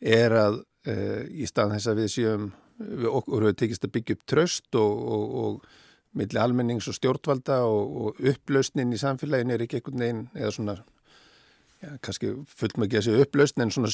er 0.00 0.34
að 0.36 0.58
uh, 0.60 1.22
í 1.28 1.48
stað 1.48 1.76
þess 1.76 1.90
að 1.90 2.02
við 2.02 2.10
séum 2.14 2.50
við 2.80 3.08
okkur 3.10 3.46
hefur 3.46 3.58
tekist 3.62 3.86
að 3.86 3.94
byggja 3.96 4.16
upp 4.16 4.26
tröst 4.32 4.78
og, 4.80 5.02
og, 5.14 5.24
og 5.40 6.20
milli 6.20 6.40
almennings 6.40 6.88
og 6.90 6.96
stjórnvalda 6.96 7.60
og, 7.68 7.96
og 8.02 8.22
upplausnin 8.32 8.92
í 8.92 9.00
samfélagin 9.00 9.54
er 9.54 9.64
ekki 9.64 9.80
einhvern 9.80 10.04
veginn 10.04 10.22
eða 10.34 10.54
svona 10.56 10.76
já, 11.80 11.90
kannski 12.04 12.32
fullmækja 12.60 13.00
þessi 13.00 13.24
upplausnin 13.24 13.66
en 13.66 13.74
svona 13.74 13.90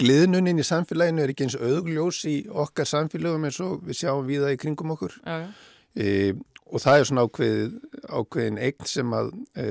gliðnunin 0.00 0.62
í 0.62 0.66
samfélaginu 0.66 1.24
er 1.24 1.34
ekki 1.34 1.48
eins 1.48 1.58
auðgljós 1.58 2.24
í 2.30 2.36
okkar 2.64 2.88
samfélagum 2.88 3.46
eins 3.48 3.60
og 3.64 3.84
við 3.86 4.02
sjáum 4.02 4.26
við 4.28 4.46
það 4.46 4.56
í 4.56 4.60
kringum 4.64 4.94
okkur 4.96 5.16
já, 5.20 5.38
já. 5.44 5.48
E, 5.94 6.34
og 6.70 6.82
það 6.82 7.00
er 7.00 7.08
svona 7.08 7.26
ákveð, 7.28 7.74
ákveðin 8.10 8.62
eign 8.66 8.88
sem 8.90 9.12
að 9.14 9.34
e, 9.54 9.66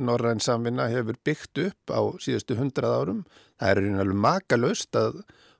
Norræn 0.00 0.40
samvinna 0.40 0.88
hefur 0.88 1.18
byggt 1.28 1.60
upp 1.66 1.92
á 1.92 2.00
síðustu 2.24 2.56
hundrað 2.56 2.94
árum. 2.96 3.22
Það 3.60 3.70
er 3.70 3.80
einhvern 3.80 3.98
veginn 4.00 4.22
makalöst 4.24 4.96
að 4.96 5.18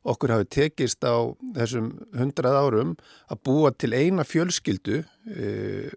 okkur 0.08 0.32
hafi 0.32 0.46
tekist 0.56 1.04
á 1.04 1.28
þessum 1.58 1.90
hundrað 2.16 2.56
árum 2.56 2.94
að 3.28 3.42
búa 3.44 3.72
til 3.76 3.92
eina 3.92 4.24
fjölskyldu, 4.24 5.02
e, 5.28 5.90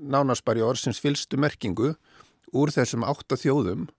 nánast 0.00 0.44
bara 0.44 0.62
í 0.62 0.64
orðsins 0.64 1.00
fylstu 1.04 1.40
merkingu, 1.40 1.92
úr 2.52 2.72
þessum 2.72 3.04
átta 3.04 3.36
þjóðum 3.40 3.90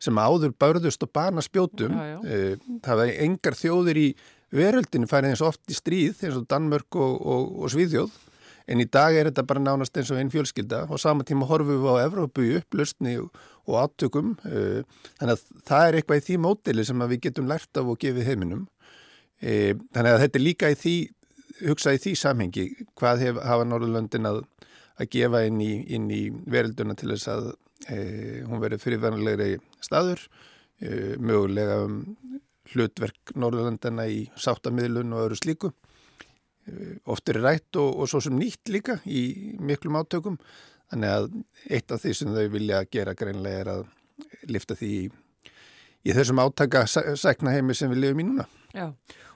sem 0.00 0.16
áður 0.16 0.54
börðust 0.56 1.04
og 1.04 1.12
bana 1.12 1.44
spjótum. 1.44 1.92
Já, 1.92 2.16
já. 2.24 2.56
Það 2.86 3.02
var 3.02 3.14
engar 3.26 3.58
þjóðir 3.58 4.00
í 4.00 4.08
veröldinu 4.50 5.06
færið 5.10 5.34
eins 5.34 5.44
og 5.44 5.52
oft 5.52 5.70
í 5.70 5.76
stríð, 5.76 6.24
eins 6.24 6.38
og 6.40 6.48
Danmörk 6.50 6.98
og, 6.98 7.20
og, 7.20 7.52
og 7.60 7.72
Svíðjóð 7.74 8.16
En 8.70 8.78
í 8.78 8.86
dag 8.86 9.16
er 9.18 9.26
þetta 9.26 9.44
bara 9.48 9.62
nánast 9.62 9.96
eins 9.98 10.10
og 10.14 10.20
einn 10.20 10.30
fjölskylda 10.30 10.84
og 10.86 11.00
saman 11.02 11.26
tíma 11.26 11.48
horfum 11.50 11.80
við 11.82 11.88
á 11.90 12.06
Evrópu 12.06 12.44
í 12.46 12.52
upplustni 12.60 13.16
og, 13.18 13.32
og 13.66 13.78
áttökum. 13.82 14.36
Eh, 14.46 14.84
þannig 15.18 15.34
að 15.34 15.64
það 15.66 15.86
er 15.86 15.98
eitthvað 15.98 16.20
í 16.20 16.24
því 16.28 16.36
mótili 16.44 16.84
sem 16.86 17.02
við 17.10 17.22
getum 17.26 17.48
lært 17.50 17.80
af 17.80 17.90
og 17.90 17.98
gefið 18.02 18.28
heiminum. 18.30 18.68
Eh, 19.42 19.72
þannig 19.90 20.12
að 20.12 20.22
þetta 20.24 20.40
er 20.40 20.44
líka 20.44 20.70
í 20.70 20.78
því, 20.78 20.94
hugsa 21.64 21.96
í 21.96 22.02
því 22.04 22.14
samhengi 22.20 22.68
hvað 23.00 23.26
hef, 23.26 23.42
hafa 23.50 23.66
Norðurlöndin 23.66 24.30
að, 24.30 24.44
að 25.02 25.10
gefa 25.16 25.42
inn 25.48 25.58
í, 25.64 25.72
inn 25.96 26.06
í 26.14 26.22
verilduna 26.30 26.94
til 26.94 27.10
þess 27.14 27.32
að 27.34 27.50
hún 27.88 28.60
verið 28.60 28.82
fyrirverðanlegri 28.82 29.54
staður, 29.80 30.20
e, 30.82 31.16
mögulega 31.16 31.78
um 31.86 32.02
hlutverk 32.74 33.32
Norðurlöndina 33.40 34.06
í 34.10 34.24
sáttamidlun 34.38 35.14
og 35.14 35.24
öðru 35.24 35.38
slíku. 35.40 35.72
Eh, 36.68 36.98
oft 37.10 37.28
er 37.32 37.40
rætt 37.40 37.78
og, 37.80 38.02
og 38.02 38.10
svo 38.10 38.20
sem 38.24 38.36
nýtt 38.36 38.70
líka 38.72 38.98
í 39.08 39.56
miklum 39.64 39.98
átökum 40.00 40.36
þannig 40.90 41.14
að 41.14 41.28
eitt 41.72 41.94
af 41.94 42.02
því 42.02 42.14
sem 42.18 42.32
þau 42.34 42.46
vilja 42.52 42.84
gera 42.92 43.16
greinlega 43.16 43.64
er 43.64 43.72
að 43.74 43.84
lifta 44.50 44.76
því 44.76 44.90
í, 44.98 45.04
í 46.04 46.16
þessum 46.16 46.42
átaka 46.42 46.84
sækna 46.90 47.54
heimi 47.54 47.76
sem 47.78 47.92
við 47.92 48.04
lifum 48.04 48.22
í 48.22 48.26
núna 48.28 48.48
Já, 48.70 48.92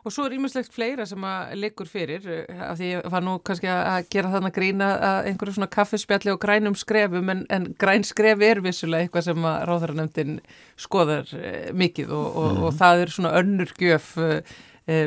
og 0.07 0.12
svo 0.14 0.28
er 0.28 0.37
ímestlegt 0.37 0.70
fleira 0.70 1.05
sem 1.09 1.24
að 1.26 1.55
liggur 1.59 1.89
fyrir 1.91 2.26
eh, 2.30 2.61
af 2.68 2.76
því 2.78 2.91
ég 2.93 3.09
var 3.11 3.24
nú 3.26 3.32
kannski 3.43 3.66
að 3.70 4.07
gera 4.12 4.30
þannig 4.30 4.53
að 4.53 4.59
grína 4.61 4.91
að 5.09 5.30
einhverju 5.30 5.57
svona 5.57 5.70
kaffespjalli 5.74 6.30
og 6.30 6.39
grænum 6.43 6.76
skrefum 6.78 7.32
en, 7.32 7.43
en 7.51 7.66
græn 7.80 8.07
skref 8.07 8.45
er 8.47 8.62
vissulega 8.62 9.09
eitthvað 9.09 9.26
sem 9.26 9.49
að 9.51 9.59
ráðhverjarnefndin 9.70 10.39
skoðar 10.87 11.35
eh, 11.41 11.72
mikið 11.74 12.14
og, 12.14 12.28
og, 12.30 12.47
mm. 12.53 12.62
og 12.68 12.78
það 12.78 13.03
er 13.03 13.14
svona 13.16 13.35
önnur 13.41 13.74
gjöf 13.80 14.14
e, 14.22 14.30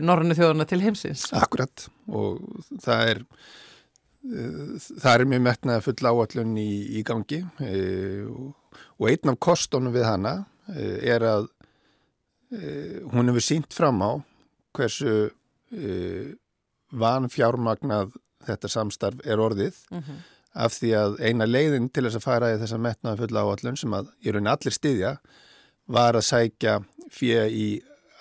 norrannu 0.03 0.35
þjóðuna 0.35 0.67
til 0.67 0.81
heimsins. 0.83 1.29
Akkurat 1.37 1.87
og 2.11 2.43
það 2.83 3.13
er 3.13 3.25
það 4.27 5.11
er 5.13 5.27
mjög 5.31 5.43
metnað 5.45 5.83
full 5.85 6.09
áallun 6.09 6.55
í, 6.59 6.71
í 6.99 7.03
gangi 7.07 7.45
og, 8.27 8.49
einn 9.07 9.31
af 9.31 9.37
kostunum 9.39 9.95
við 9.95 10.03
hana 10.09 10.33
er 10.67 11.23
að 11.23 11.47
hún 13.11 13.27
hefur 13.27 13.43
sínt 13.43 13.73
fram 13.75 13.99
á 13.99 14.11
hversu 14.77 15.29
e, 15.73 16.35
van 16.91 17.27
fjármagnað 17.31 18.13
þetta 18.47 18.71
samstarf 18.71 19.19
er 19.25 19.41
orðið 19.43 19.75
mm 19.91 19.99
-hmm. 19.99 20.21
af 20.53 20.77
því 20.79 20.91
að 21.01 21.19
eina 21.19 21.45
leiðin 21.45 21.89
til 21.89 22.05
þess 22.05 22.19
að 22.21 22.27
fara 22.27 22.53
í 22.53 22.59
þessa 22.61 22.77
metnaða 22.77 23.19
fulla 23.23 23.43
áallun 23.43 23.77
sem 23.77 23.93
að 23.93 24.13
í 24.23 24.31
raunin 24.31 24.53
allir 24.53 24.73
styðja 24.73 25.17
var 25.87 26.15
að 26.15 26.27
sækja 26.29 26.79
fyrir 27.11 27.51
í 27.51 27.67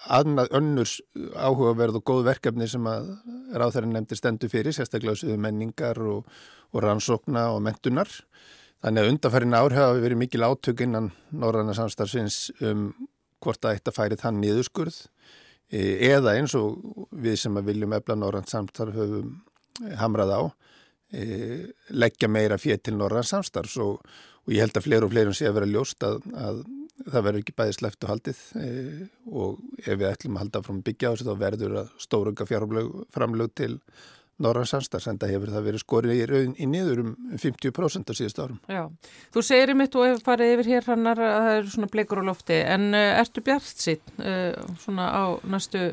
annað 0.07 0.53
önnurs 0.55 1.01
áhugaverð 1.35 1.99
og 1.99 2.05
góð 2.05 2.27
verkefni 2.31 2.68
sem 2.68 2.85
að 2.87 3.09
ráþærin 3.55 3.93
nefndir 3.93 4.18
stendur 4.20 4.51
fyrir, 4.53 4.74
sérstaklega 4.74 5.16
þessu 5.16 5.39
menningar 5.39 5.99
og, 5.99 6.27
og 6.72 6.83
rannsókna 6.85 7.49
og 7.55 7.62
mentunar. 7.66 8.07
Þannig 8.85 9.03
að 9.03 9.11
undanfærin 9.11 9.57
ár 9.57 9.74
hafa 9.74 9.99
verið 9.99 10.20
mikil 10.20 10.47
átök 10.47 10.85
innan 10.85 11.11
Norranna 11.33 11.74
samstarfsins 11.74 12.53
um 12.61 12.93
hvort 13.43 13.66
að 13.66 13.76
eitt 13.76 13.91
að 13.91 13.99
færi 13.99 14.20
þann 14.20 14.41
niðurskurð 14.43 15.01
e, 15.70 15.80
eða 16.12 16.37
eins 16.39 16.55
og 16.59 17.09
við 17.12 17.39
sem 17.43 17.59
að 17.59 17.72
viljum 17.72 17.97
efla 17.97 18.16
Norrann 18.18 18.49
samstarf 18.49 18.97
höfum 18.97 19.37
hamrað 20.01 20.32
á 20.32 20.41
e, 21.12 21.26
leggja 21.93 22.30
meira 22.30 22.59
fér 22.61 22.80
til 22.80 22.97
Norrann 22.97 23.26
samstarfs. 23.26 23.76
Og, 23.82 24.01
og 24.47 24.55
ég 24.55 24.64
held 24.64 24.78
að 24.78 24.89
fleiri 24.89 25.07
og 25.07 25.14
fleirum 25.14 25.37
sé 25.37 25.49
að 25.49 25.59
vera 25.61 25.70
ljóst 25.70 26.07
að, 26.07 26.20
að 26.34 26.64
það 27.07 27.24
verður 27.28 27.41
ekki 27.43 27.57
bæði 27.61 27.76
sleppt 27.76 28.05
og 28.07 28.12
haldið 28.12 28.43
e, 28.61 28.68
og 29.30 29.62
ef 29.84 29.95
við 29.95 30.11
ætlum 30.11 30.37
að 30.37 30.45
halda 30.45 30.62
frá 30.66 30.76
byggja 30.89 31.11
á 31.11 31.12
þessu 31.12 31.28
þá 31.28 31.43
verður 31.43 31.80
að 31.82 31.97
stórunga 32.07 32.49
fjárframlög 32.49 33.57
til 33.59 33.72
En 34.37 35.20
það 35.20 35.32
hefur 35.32 35.53
það 35.55 35.68
verið 35.68 35.82
skorið 35.82 36.16
í, 36.16 36.41
í 36.61 36.66
niður 36.68 37.03
um 37.05 37.14
50% 37.41 38.12
á 38.12 38.14
síðust 38.18 38.43
árum. 38.43 38.59
Já, 38.68 38.82
þú 39.34 39.45
segir 39.49 39.72
í 39.72 39.78
mitt 39.78 39.97
og 39.97 40.09
hefur 40.09 40.26
farið 40.26 40.53
yfir 40.57 40.72
hér 40.74 40.91
hannar 40.91 41.22
að 41.22 41.39
það 41.47 41.61
eru 41.61 41.72
svona 41.76 41.93
bleikur 41.95 42.20
á 42.20 42.28
lofti 42.28 42.59
en 42.64 42.91
uh, 42.93 43.07
ertu 43.22 43.45
bjart 43.47 43.87
sitt 43.87 44.12
uh, 44.20 44.53
svona 44.82 45.09
á 45.09 45.24
næstu 45.49 45.87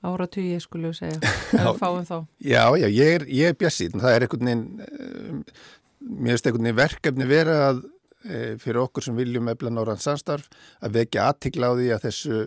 áratugji 0.00 0.58
skulum 0.64 0.96
segja, 0.96 1.20
eða 1.60 1.76
fáum 1.78 2.02
þá? 2.08 2.18
Já, 2.40 2.64
já, 2.80 2.88
ég 2.88 3.14
er, 3.20 3.28
er 3.28 3.56
bjart 3.60 3.76
sitt 3.76 3.94
en 3.94 4.02
það 4.02 4.16
er 4.16 4.26
einhvern 4.26 4.50
veginn, 4.50 4.66
uh, 4.88 5.64
mér 6.10 6.34
finnst 6.34 6.50
einhvern 6.50 6.70
veginn 6.70 6.82
verkefni 6.82 7.30
vera 7.30 7.62
að 7.70 7.82
E, 8.20 8.56
fyrir 8.60 8.82
okkur 8.82 9.04
sem 9.04 9.16
viljum 9.16 9.48
efla 9.48 9.70
Norrann 9.72 10.00
samstarf 10.00 10.50
að 10.84 10.98
vekja 10.98 11.30
aðtikla 11.30 11.70
á 11.72 11.74
því 11.78 11.86
að 11.94 12.02
þessu 12.04 12.40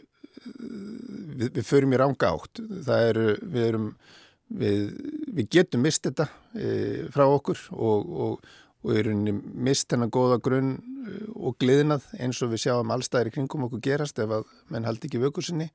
við, 1.33 1.47
við 1.47 1.63
förum 1.65 1.95
í 1.95 1.97
ranga 1.97 2.29
átt 2.29 2.61
það 2.85 3.05
eru, 3.07 3.23
við 3.41 3.65
erum 3.71 3.87
við, 4.59 4.89
við 5.33 5.49
getum 5.57 5.83
mist 5.85 6.05
þetta 6.07 6.27
e, 6.53 6.69
frá 7.13 7.25
okkur 7.27 7.59
og, 7.73 8.15
og, 8.25 8.55
og 8.83 8.95
erum 8.99 9.41
mist 9.65 9.91
hennar 9.93 10.11
góða 10.13 10.39
grunn 10.43 10.75
e, 10.77 11.19
og 11.33 11.57
gliðnað 11.61 12.07
eins 12.19 12.41
og 12.45 12.53
við 12.53 12.65
sjáum 12.67 12.93
allstæðir 12.95 13.33
kringum 13.35 13.67
okkur 13.67 13.83
gerast 13.83 14.19
ef 14.23 14.33
að 14.39 14.49
menn 14.73 14.87
haldi 14.87 15.09
ekki 15.09 15.23
vökusinni 15.23 15.69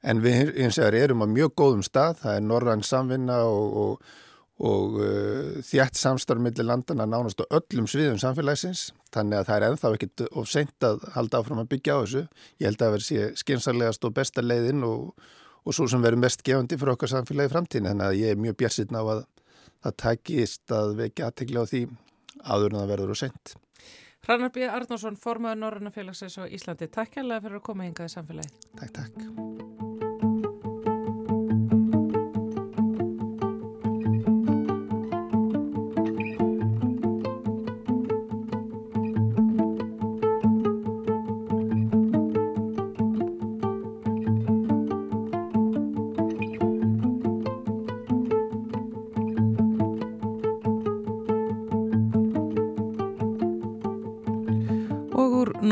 en 0.00 0.24
við 0.24 0.54
eins 0.56 0.80
og 0.80 0.96
erum 0.96 1.24
á 1.24 1.28
mjög 1.28 1.54
góðum 1.60 1.84
stað, 1.84 2.20
það 2.22 2.36
er 2.36 2.46
Norrann 2.46 2.84
samvinna 2.86 3.42
og, 3.48 4.00
og 4.60 4.96
uh, 5.00 5.58
þjætt 5.64 6.00
samstarfmiðli 6.00 6.64
landana 6.64 7.06
nánast 7.08 7.42
á 7.44 7.48
öllum 7.48 7.88
sviðum 7.88 8.20
samfélagsins 8.20 8.90
þannig 9.12 9.40
að 9.40 9.50
það 9.50 9.56
er 9.56 9.66
enþá 9.68 9.92
ekkit 9.96 10.24
of 10.30 10.48
seint 10.48 10.86
að 10.86 11.04
halda 11.16 11.40
áfram 11.40 11.62
að 11.62 11.70
byggja 11.74 11.96
á 11.96 12.00
þessu. 12.00 12.24
Ég 12.60 12.68
held 12.68 12.80
að 12.80 12.86
það 12.86 12.96
verði 12.96 13.40
skynsalegast 13.42 14.06
og 14.06 14.16
besta 14.16 14.44
leiðin 14.44 14.84
og, 14.88 15.28
og 15.64 15.76
svo 15.76 15.88
sem 15.90 16.02
verður 16.04 16.24
mest 16.24 16.44
gefandi 16.46 16.78
fyrir 16.80 16.94
okkar 16.94 17.12
samfélagi 17.12 17.52
framtíðin 17.52 17.90
þannig 17.92 18.06
að 18.06 18.20
ég 18.20 18.34
er 18.34 18.44
mjög 18.44 18.58
björnsinn 18.62 18.96
á 18.96 19.02
að 19.02 19.24
það 19.80 19.98
takist 20.04 20.76
að 20.76 20.94
vekja 21.00 21.30
aðtegla 21.30 21.64
á 21.64 21.70
því 21.70 21.82
aður 22.40 22.72
en 22.72 22.80
það 22.80 22.92
verður 22.94 23.14
og 23.14 23.20
seint. 23.20 23.54
Hrannar 24.26 24.52
B. 24.52 24.66
Arnánsson, 24.68 25.16
formadur 25.16 25.62
Norranna 25.62 25.92
félagsins 25.94 26.36
og 26.42 26.52
Íslandi, 26.52 26.90
takk 26.92 27.16
kærlega 27.16 27.46
fyrir 27.46 27.62
að 27.62 27.66
koma 27.70 27.88
hingað 27.88 28.12
í 28.12 28.14
samfélagi 28.18 28.52
Takk, 28.76 29.00
takk 29.00 29.99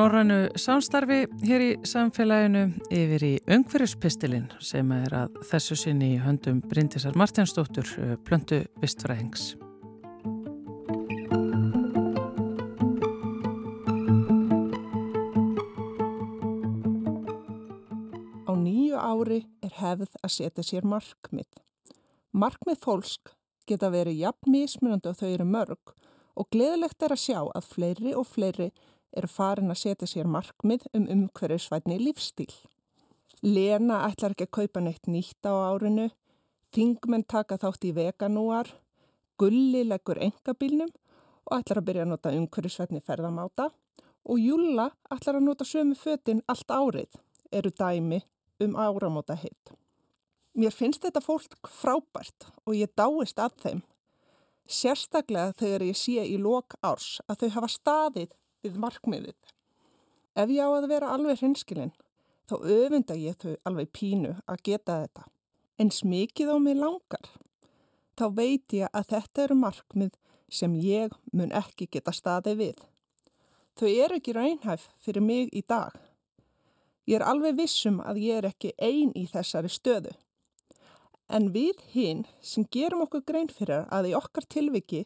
norrænu 0.09 0.57
samstarfi 0.57 1.27
hér 1.45 1.63
í 1.63 1.73
samfélaginu 1.85 2.63
yfir 2.97 3.25
í 3.27 3.33
Ungverðispistilinn 3.53 4.47
sem 4.65 4.89
er 4.97 5.13
að 5.13 5.35
þessu 5.51 5.77
sinni 5.77 6.15
í 6.15 6.21
höndum 6.23 6.63
Bryndisar 6.65 7.17
Martinsdóttur, 7.19 7.85
plöndu 8.25 8.63
vistfræðings. 8.81 9.51
Á 18.49 18.53
nýju 18.57 18.97
ári 18.97 19.43
er 19.61 19.77
hefð 19.83 20.17
að 20.23 20.37
setja 20.39 20.65
sér 20.65 20.89
markmið. 20.89 21.51
Markmið 22.33 22.81
fólk 22.81 23.37
geta 23.69 23.93
verið 23.93 24.23
jafn 24.25 24.57
mismunandi 24.57 25.13
og 25.13 25.21
þau 25.21 25.33
eru 25.35 25.53
mörg 25.53 25.99
og 26.39 26.49
gleðilegt 26.55 27.03
er 27.03 27.13
að 27.13 27.27
sjá 27.27 27.43
að 27.43 27.75
fleiri 27.75 28.17
og 28.17 28.25
fleiri 28.31 28.73
eru 29.17 29.31
farin 29.31 29.73
að 29.73 29.81
setja 29.83 30.09
sér 30.11 30.29
markmið 30.31 30.87
um 30.97 31.07
umhverjusvætni 31.15 31.99
lífstíl. 32.03 32.51
Lena 33.43 34.03
ætlar 34.09 34.35
ekki 34.35 34.49
að 34.49 34.57
kaupa 34.59 34.83
neitt 34.83 35.07
nýtt 35.07 35.47
á 35.47 35.55
árinu, 35.71 36.09
þingmenn 36.75 37.27
taka 37.29 37.59
þátt 37.63 37.87
í 37.89 37.95
veganúar, 37.97 38.73
gulli 39.39 39.85
leggur 39.87 40.19
engabílnum 40.19 40.91
og 41.49 41.61
ætlar 41.61 41.81
að 41.81 41.89
byrja 41.89 42.07
að 42.07 42.13
nota 42.13 42.35
umhverjusvætni 42.35 43.03
ferðamáta 43.07 43.71
og 44.29 44.41
Júlla 44.43 44.91
ætlar 45.15 45.39
að 45.39 45.47
nota 45.47 45.65
sömu 45.65 45.97
fötinn 45.97 46.43
allt 46.51 46.69
árið, 46.69 47.13
eru 47.53 47.71
dæmi 47.71 48.21
um 48.61 48.75
áramóta 48.77 49.39
hitt. 49.39 49.73
Mér 50.59 50.75
finnst 50.75 51.05
þetta 51.07 51.23
fólk 51.23 51.71
frábært 51.71 52.49
og 52.67 52.75
ég 52.75 52.91
dáist 52.99 53.39
að 53.39 53.55
þeim. 53.63 53.83
Sérstaklega 54.69 55.55
þegar 55.57 55.85
ég 55.87 55.97
sé 55.97 56.25
í 56.27 56.37
lok 56.37 56.75
árs 56.85 57.21
að 57.29 57.45
þau 57.45 57.51
hafa 57.55 57.71
staðið 57.73 58.35
við 58.65 58.79
markmiðið. 58.83 59.37
Ef 60.39 60.53
ég 60.55 60.63
á 60.63 60.71
að 60.71 60.89
vera 60.93 61.11
alveg 61.15 61.41
hinskilinn, 61.43 61.95
þá 62.49 62.55
öfunda 62.63 63.17
ég 63.19 63.39
þau 63.43 63.57
alveg 63.69 63.91
pínu 63.95 64.37
að 64.47 64.63
geta 64.71 65.01
þetta. 65.03 65.27
Eins 65.79 66.03
mikið 66.05 66.55
á 66.55 66.57
mig 66.63 66.79
langar. 66.79 67.31
Þá 68.19 68.25
veit 68.35 68.75
ég 68.75 68.91
að 68.93 69.11
þetta 69.15 69.45
eru 69.45 69.57
markmið 69.59 70.15
sem 70.51 70.75
ég 70.83 71.13
mun 71.33 71.53
ekki 71.55 71.87
geta 71.91 72.15
staðið 72.15 72.63
við. 72.63 72.79
Þau 73.79 73.89
eru 73.89 74.19
ekki 74.19 74.35
raunhæf 74.35 74.89
fyrir 74.99 75.23
mig 75.23 75.53
í 75.55 75.63
dag. 75.63 75.95
Ég 77.09 77.21
er 77.21 77.27
alveg 77.29 77.57
vissum 77.57 78.01
að 78.05 78.19
ég 78.25 78.41
er 78.41 78.49
ekki 78.51 78.75
ein 78.79 79.15
í 79.17 79.25
þessari 79.31 79.71
stöðu. 79.73 80.11
En 81.29 81.53
við 81.53 81.79
hinn 81.93 82.25
sem 82.43 82.67
gerum 82.73 83.05
okkur 83.05 83.23
grein 83.29 83.51
fyrir 83.53 83.87
að 83.93 84.11
í 84.11 84.17
okkar 84.17 84.49
tilviki 84.49 85.05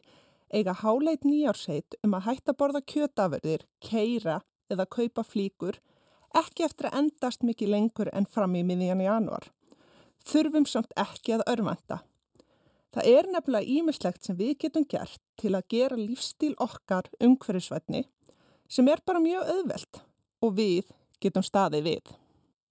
eiga 0.53 0.75
háleit 0.83 1.25
nýjársheit 1.25 1.97
um 2.05 2.15
að 2.17 2.27
hætta 2.27 2.53
borða 2.57 2.81
kjötaförðir, 2.85 3.65
keira 3.81 4.41
eða 4.71 4.85
kaupa 4.85 5.25
flíkur 5.25 5.79
ekki 6.37 6.65
eftir 6.65 6.89
að 6.89 6.97
endast 7.01 7.45
mikið 7.45 7.73
lengur 7.73 8.09
en 8.13 8.25
fram 8.25 8.55
í 8.57 8.63
miðjan 8.65 9.03
januar. 9.03 9.45
Þurfum 10.23 10.65
samt 10.69 10.93
ekki 10.97 11.35
að 11.35 11.45
örvenda. 11.51 11.99
Það 12.93 13.09
er 13.09 13.29
nefnilega 13.33 13.73
ímislegt 13.73 14.25
sem 14.25 14.37
við 14.37 14.53
getum 14.65 14.85
gert 14.89 15.21
til 15.41 15.53
að 15.57 15.67
gera 15.73 15.97
lífstíl 15.97 16.53
okkar 16.61 17.09
umhverjusvætni 17.23 18.03
sem 18.69 18.89
er 18.89 19.01
bara 19.05 19.21
mjög 19.21 19.49
auðvelt 19.49 20.01
og 20.45 20.53
við 20.57 20.93
getum 21.21 21.45
staðið 21.45 21.89
við. 21.89 22.13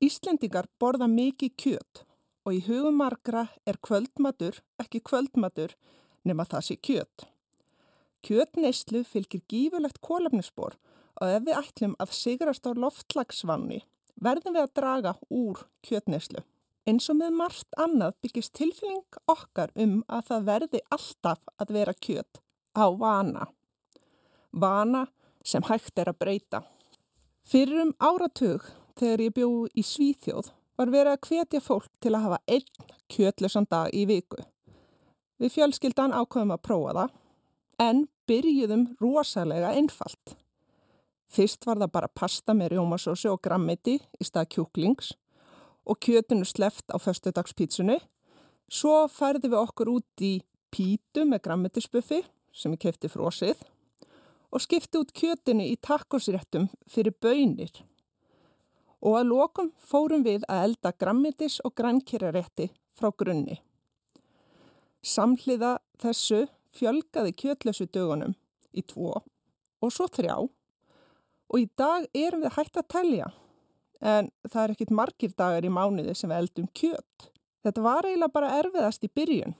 Íslendingar 0.02 0.68
borða 0.82 1.08
mikið 1.10 1.56
kjöt 1.58 2.04
og 2.46 2.56
í 2.56 2.62
hugum 2.66 2.98
margra 2.98 3.48
er 3.66 3.78
kvöldmatur 3.82 4.62
ekki 4.82 5.02
kvöldmatur 5.06 5.74
nema 6.26 6.46
það 6.46 6.66
sé 6.68 6.78
kjöt. 6.78 7.26
Kjötneyslu 8.22 9.02
fylgir 9.04 9.42
gífurlegt 9.50 10.00
kólefnisspor 10.04 10.76
og 11.20 11.28
ef 11.28 11.44
við 11.46 11.58
ætlum 11.58 11.96
að 12.02 12.14
sigrast 12.16 12.66
á 12.66 12.70
loftlagsvanni 12.72 13.82
verðum 14.22 14.56
við 14.56 14.62
að 14.62 14.74
draga 14.78 15.12
úr 15.30 15.64
kjötneyslu. 15.86 16.42
Eins 16.86 17.08
og 17.10 17.18
með 17.18 17.34
margt 17.38 17.78
annað 17.78 18.16
byggist 18.24 18.54
tilfylling 18.58 19.18
okkar 19.30 19.70
um 19.78 20.00
að 20.10 20.28
það 20.30 20.46
verði 20.48 20.80
alltaf 20.94 21.42
að 21.62 21.74
vera 21.76 21.94
kjöt 21.94 22.40
á 22.74 22.86
vana. 22.98 23.46
Vana 24.52 25.06
sem 25.44 25.62
hægt 25.66 25.98
er 25.98 26.10
að 26.10 26.18
breyta. 26.22 26.62
Fyrir 27.42 27.84
um 27.86 27.94
áratug 27.98 28.66
þegar 28.98 29.24
ég 29.26 29.34
bjó 29.36 29.48
í 29.74 29.84
Svíþjóð 29.86 30.50
var 30.78 30.92
verið 30.92 31.12
að 31.12 31.28
hvetja 31.28 31.62
fólk 31.62 31.90
til 32.02 32.14
að 32.14 32.26
hafa 32.26 32.40
einn 32.46 32.90
kjötlusan 33.12 33.68
dag 33.70 33.90
í 33.94 34.04
viku. 34.08 34.42
Við 35.42 35.54
fjölskyldan 35.56 36.14
ákveðum 36.14 36.54
að 36.54 36.64
prófa 36.66 36.92
það, 36.98 37.14
en 37.82 38.02
byrjuðum 38.28 38.86
rosalega 39.00 39.72
einfalt. 39.76 40.36
Fyrst 41.32 41.64
var 41.66 41.80
það 41.80 41.92
bara 41.94 42.12
pasta 42.12 42.54
með 42.56 42.74
rjómasósi 42.74 43.30
og 43.30 43.40
grammiti 43.44 43.96
í 43.96 44.26
stað 44.26 44.50
kjúklings 44.56 45.14
og 45.88 45.98
kjötinu 46.04 46.46
sleft 46.46 46.92
á 46.92 46.96
föstudagspítsunni. 47.00 47.98
Svo 48.68 49.06
færði 49.08 49.50
við 49.52 49.60
okkur 49.62 49.92
út 49.96 50.24
í 50.24 50.34
pítu 50.72 51.24
með 51.28 51.44
grammitisbuffi 51.48 52.22
sem 52.52 52.74
ég 52.76 52.82
kefti 52.84 53.10
frósið 53.12 53.64
og 54.52 54.60
skipti 54.60 55.00
út 55.00 55.12
kjötinu 55.16 55.64
í 55.64 55.78
takkosréttum 55.80 56.68
fyrir 56.88 57.16
bönir 57.16 57.82
og 59.02 59.18
að 59.18 59.30
lokum 59.32 59.72
fórum 59.80 60.22
við 60.26 60.44
að 60.52 60.66
elda 60.68 60.92
grammitis 61.00 61.58
og 61.66 61.74
grænkerarétti 61.78 62.68
frá 62.94 63.10
grunni. 63.18 63.58
Samhliða 65.02 65.78
þessu 65.98 66.44
fjölgaði 66.76 67.34
kjötlösu 67.36 67.86
dögunum 67.92 68.34
í 68.72 68.84
tvo 68.88 69.20
og 69.82 69.92
svo 69.92 70.08
þrjá 70.12 70.36
og 70.40 71.60
í 71.60 71.68
dag 71.76 72.06
erum 72.16 72.44
við 72.46 72.56
hægt 72.56 72.78
að 72.80 72.90
telja 72.94 73.30
en 74.02 74.30
það 74.48 74.62
er 74.62 74.74
ekkit 74.74 74.94
margir 74.98 75.34
dagar 75.38 75.66
í 75.66 75.70
mánuði 75.72 76.14
sem 76.18 76.30
við 76.32 76.42
eldum 76.42 76.68
kjött. 76.74 77.28
Þetta 77.62 77.84
var 77.84 78.08
eiginlega 78.08 78.34
bara 78.34 78.54
erfiðast 78.58 79.04
í 79.06 79.10
byrjun, 79.14 79.54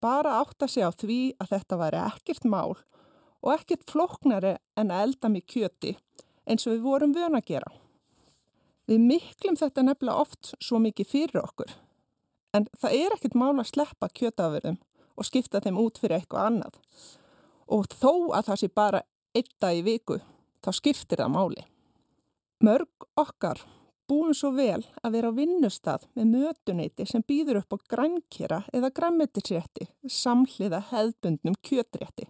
bara 0.00 0.38
átt 0.40 0.64
að 0.64 0.72
segja 0.72 0.88
á 0.88 0.96
því 0.96 1.20
að 1.42 1.50
þetta 1.52 1.80
væri 1.82 2.00
ekkert 2.00 2.46
mál 2.48 2.72
og 3.44 3.50
ekkert 3.52 3.84
floknari 3.90 4.54
en 4.80 4.92
að 4.92 5.08
elda 5.08 5.30
með 5.32 5.46
kjötti 5.52 5.92
eins 6.48 6.64
og 6.64 6.76
við 6.76 6.86
vorum 6.86 7.12
vöna 7.16 7.42
að 7.42 7.50
gera. 7.52 7.72
Við 8.88 9.04
miklum 9.04 9.56
þetta 9.60 9.84
nefnilega 9.84 10.24
oft 10.24 10.54
svo 10.60 10.80
mikið 10.80 11.08
fyrir 11.08 11.40
okkur, 11.40 11.70
en 12.56 12.66
það 12.80 12.96
er 12.98 13.14
ekkert 13.16 13.36
mál 13.36 13.54
að 13.56 13.70
sleppa 13.70 14.10
kjötafurðum 14.12 14.80
og 15.14 15.28
skipta 15.28 15.60
þeim 15.64 15.78
út 15.82 16.00
fyrir 16.00 16.18
eitthvað 16.18 16.48
annað. 16.48 16.80
Og 17.74 17.86
þó 17.92 18.34
að 18.36 18.50
það 18.50 18.60
sé 18.60 18.68
bara 18.74 19.04
einn 19.34 19.54
dag 19.60 19.78
í 19.78 19.84
viku, 19.86 20.18
þá 20.64 20.70
skiptir 20.78 21.22
það 21.22 21.32
máli. 21.36 21.64
Mörg 22.64 23.08
okkar 23.20 23.62
búum 24.08 24.34
svo 24.36 24.52
vel 24.56 24.82
að 25.02 25.16
vera 25.16 25.32
á 25.32 25.36
vinnustad 25.36 26.04
með 26.14 26.30
mötuneyti 26.34 27.06
sem 27.08 27.24
býður 27.24 27.62
upp 27.62 27.76
á 27.76 27.78
grænkera 27.94 28.60
eða 28.72 28.92
græmmetisrétti 28.94 29.88
samhliða 30.08 30.82
hefðbundnum 30.90 31.56
kjötrétti. 31.64 32.28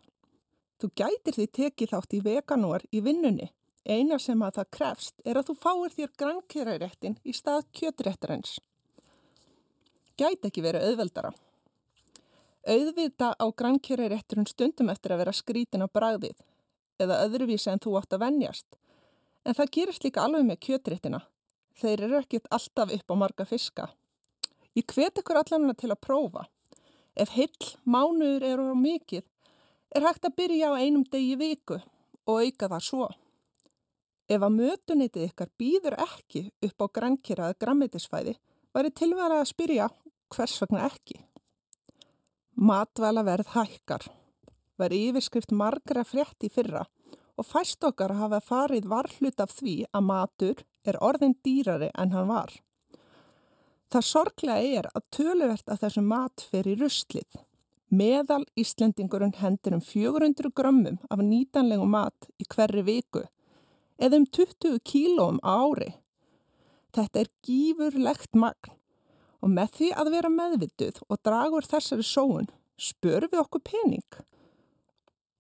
Þú 0.78 0.90
gætir 0.98 1.36
því 1.38 1.50
tekið 1.58 1.92
þátt 1.94 2.16
í 2.16 2.24
veganúar 2.24 2.86
í 2.94 3.02
vinnunni 3.02 3.50
Einar 3.84 4.20
sem 4.22 4.40
að 4.40 4.60
það 4.60 4.68
krefst 4.72 5.26
er 5.28 5.36
að 5.36 5.50
þú 5.50 5.54
fáir 5.60 5.92
þér 5.92 6.12
grannkeraréttin 6.20 7.16
í 7.20 7.34
stað 7.36 7.66
kjötréttarins. 7.76 8.56
Gæti 10.16 10.48
ekki 10.48 10.64
verið 10.64 10.86
auðveldara. 10.88 11.34
Auðvita 12.64 13.34
á 13.36 13.46
grannkerarétturinn 13.52 14.48
stundum 14.48 14.88
eftir 14.92 15.12
að 15.12 15.20
vera 15.24 15.36
skrítin 15.36 15.84
á 15.84 15.88
bræðið 15.88 16.38
eða 17.02 17.20
öðruvísi 17.26 17.68
en 17.72 17.82
þú 17.82 17.98
átt 18.00 18.16
að 18.16 18.24
venjast. 18.24 18.78
En 19.44 19.56
það 19.58 19.72
gerist 19.76 20.06
líka 20.06 20.24
alveg 20.24 20.46
með 20.48 20.60
kjötréttina. 20.64 21.20
Þeir 21.76 22.04
eru 22.06 22.20
ekkit 22.22 22.48
alltaf 22.54 22.92
upp 22.94 23.12
á 23.12 23.14
marga 23.20 23.44
fiska. 23.44 23.88
Ég 24.74 24.86
hvet 24.88 25.20
ykkur 25.20 25.40
allavega 25.42 25.74
til 25.76 25.90
að 25.92 26.00
prófa. 26.06 26.46
Ef 27.14 27.34
heill 27.36 27.74
mánuður 27.84 28.46
eru 28.48 28.70
á 28.72 28.76
mikið, 28.78 29.26
er 29.94 30.06
hægt 30.08 30.24
að 30.26 30.36
byrja 30.40 30.72
á 30.72 30.80
einum 30.80 31.04
degi 31.04 31.36
viku 31.38 31.78
og 32.24 32.40
auka 32.40 32.70
það 32.72 32.86
svo. 32.88 33.10
Ef 34.24 34.40
að 34.40 34.56
mötunitið 34.56 35.28
ykkar 35.28 35.52
býður 35.60 35.98
ekki 36.00 36.46
upp 36.64 36.80
á 36.80 36.86
grannkeraða 36.96 37.60
grammetisfæði 37.60 38.38
væri 38.74 38.90
tilværa 38.96 39.42
að 39.42 39.50
spyrja 39.52 39.90
hvers 40.32 40.56
vegna 40.64 40.88
ekki. 40.88 41.20
Matvæla 42.54 43.24
verð 43.26 43.48
hækkar. 43.50 44.04
Var 44.78 44.92
yfirskrift 44.94 45.50
margra 45.50 46.04
frétt 46.06 46.44
í 46.46 46.50
fyrra 46.50 46.84
og 47.34 47.46
fæst 47.48 47.82
okkar 47.82 48.14
hafa 48.14 48.38
farið 48.38 48.86
varhlut 48.86 49.42
af 49.42 49.50
því 49.50 49.74
að 49.90 50.06
matur 50.06 50.60
er 50.86 50.98
orðin 51.02 51.34
dýrari 51.42 51.88
en 51.98 52.12
hann 52.14 52.28
var. 52.30 52.52
Það 53.90 54.06
sorglega 54.06 54.78
er 54.78 54.88
að 54.94 55.06
töluvert 55.16 55.66
að 55.66 55.82
þessum 55.82 56.06
mat 56.12 56.46
fer 56.52 56.68
í 56.70 56.76
rustlið. 56.78 57.40
Meðal 57.90 58.44
Íslendingurinn 58.54 59.34
hendur 59.40 59.74
um 59.74 59.82
400 59.82 60.54
grömmum 60.54 61.02
af 61.10 61.26
nýtanlegu 61.26 61.90
mat 61.90 62.30
í 62.38 62.46
hverri 62.54 62.86
viku 62.86 63.24
eða 63.98 64.22
um 64.22 64.30
20 64.30 64.78
kílóum 64.86 65.42
ári. 65.42 65.90
Þetta 66.94 67.26
er 67.26 67.34
gífurlegt 67.42 68.38
magn 68.38 68.78
og 69.44 69.52
með 69.52 69.74
því 69.78 69.88
að 70.00 70.12
vera 70.16 70.30
meðvituð 70.32 71.02
og 71.04 71.20
dragur 71.26 71.66
þessari 71.68 72.06
sóun 72.08 72.48
spörum 72.80 73.30
við 73.32 73.42
okkur 73.42 73.62
pening 73.68 74.22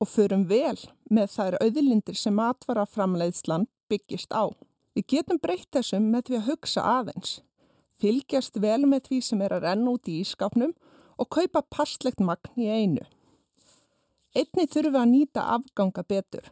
og 0.02 0.10
förum 0.10 0.44
vel 0.50 0.76
með 1.08 1.30
þær 1.32 1.56
auðlindir 1.62 2.18
sem 2.18 2.38
atvaraframleiðslan 2.42 3.66
byggist 3.88 4.34
á. 4.36 4.52
Við 4.94 5.06
getum 5.14 5.40
breytt 5.42 5.70
þessum 5.72 6.10
með 6.12 6.28
því 6.28 6.36
að 6.38 6.48
hugsa 6.50 6.84
aðeins, 6.98 7.30
fylgjast 8.02 8.58
vel 8.60 8.82
með 8.84 9.08
því 9.08 9.20
sem 9.28 9.44
er 9.44 9.54
að 9.56 9.66
renna 9.68 9.94
út 9.94 10.10
í 10.10 10.18
ískapnum 10.20 10.74
og 11.16 11.30
kaupa 11.30 11.62
passlegt 11.70 12.20
magn 12.20 12.60
í 12.60 12.68
einu. 12.68 13.06
Einni 14.34 14.66
þurfum 14.66 14.92
við 14.92 15.00
að 15.00 15.10
nýta 15.14 15.46
afganga 15.56 16.04
betur. 16.06 16.46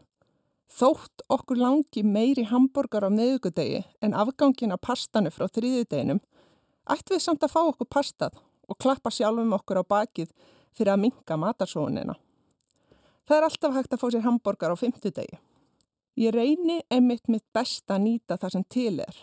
Þótt 0.73 1.25
okkur 1.29 1.59
langi 1.61 2.05
meiri 2.07 2.47
hambúrgar 2.49 3.05
á 3.05 3.11
meðugudegi 3.13 3.83
en 4.01 4.15
afgangin 4.17 4.73
af 4.73 4.81
pastanu 4.87 5.33
frá 5.35 5.51
þrýðudeginum, 5.51 6.23
ættum 6.91 7.17
við 7.17 7.25
samt 7.25 7.45
að 7.45 7.55
fá 7.55 7.61
okkur 7.63 7.89
pastað 7.91 8.41
og 8.69 8.79
klappa 8.81 9.11
sjálfum 9.13 9.55
okkur 9.59 9.83
á 9.83 9.85
bakið 9.85 10.33
fyrir 10.73 10.95
að 10.95 11.03
minka 11.05 11.37
matarsónina. 11.39 12.17
Það 13.29 13.37
er 13.37 13.47
alltaf 13.47 13.77
hægt 13.77 13.95
að 13.95 14.03
fá 14.03 14.09
sér 14.11 14.25
hambúrgar 14.27 14.75
á 14.75 14.77
fymtudegi. 14.77 15.39
Ég 16.19 16.35
reyni 16.35 16.83
einmitt 16.93 17.29
mitt 17.33 17.47
besta 17.55 17.97
að 17.97 18.05
nýta 18.07 18.37
það 18.37 18.55
sem 18.55 18.65
til 18.69 18.99
er, 19.01 19.17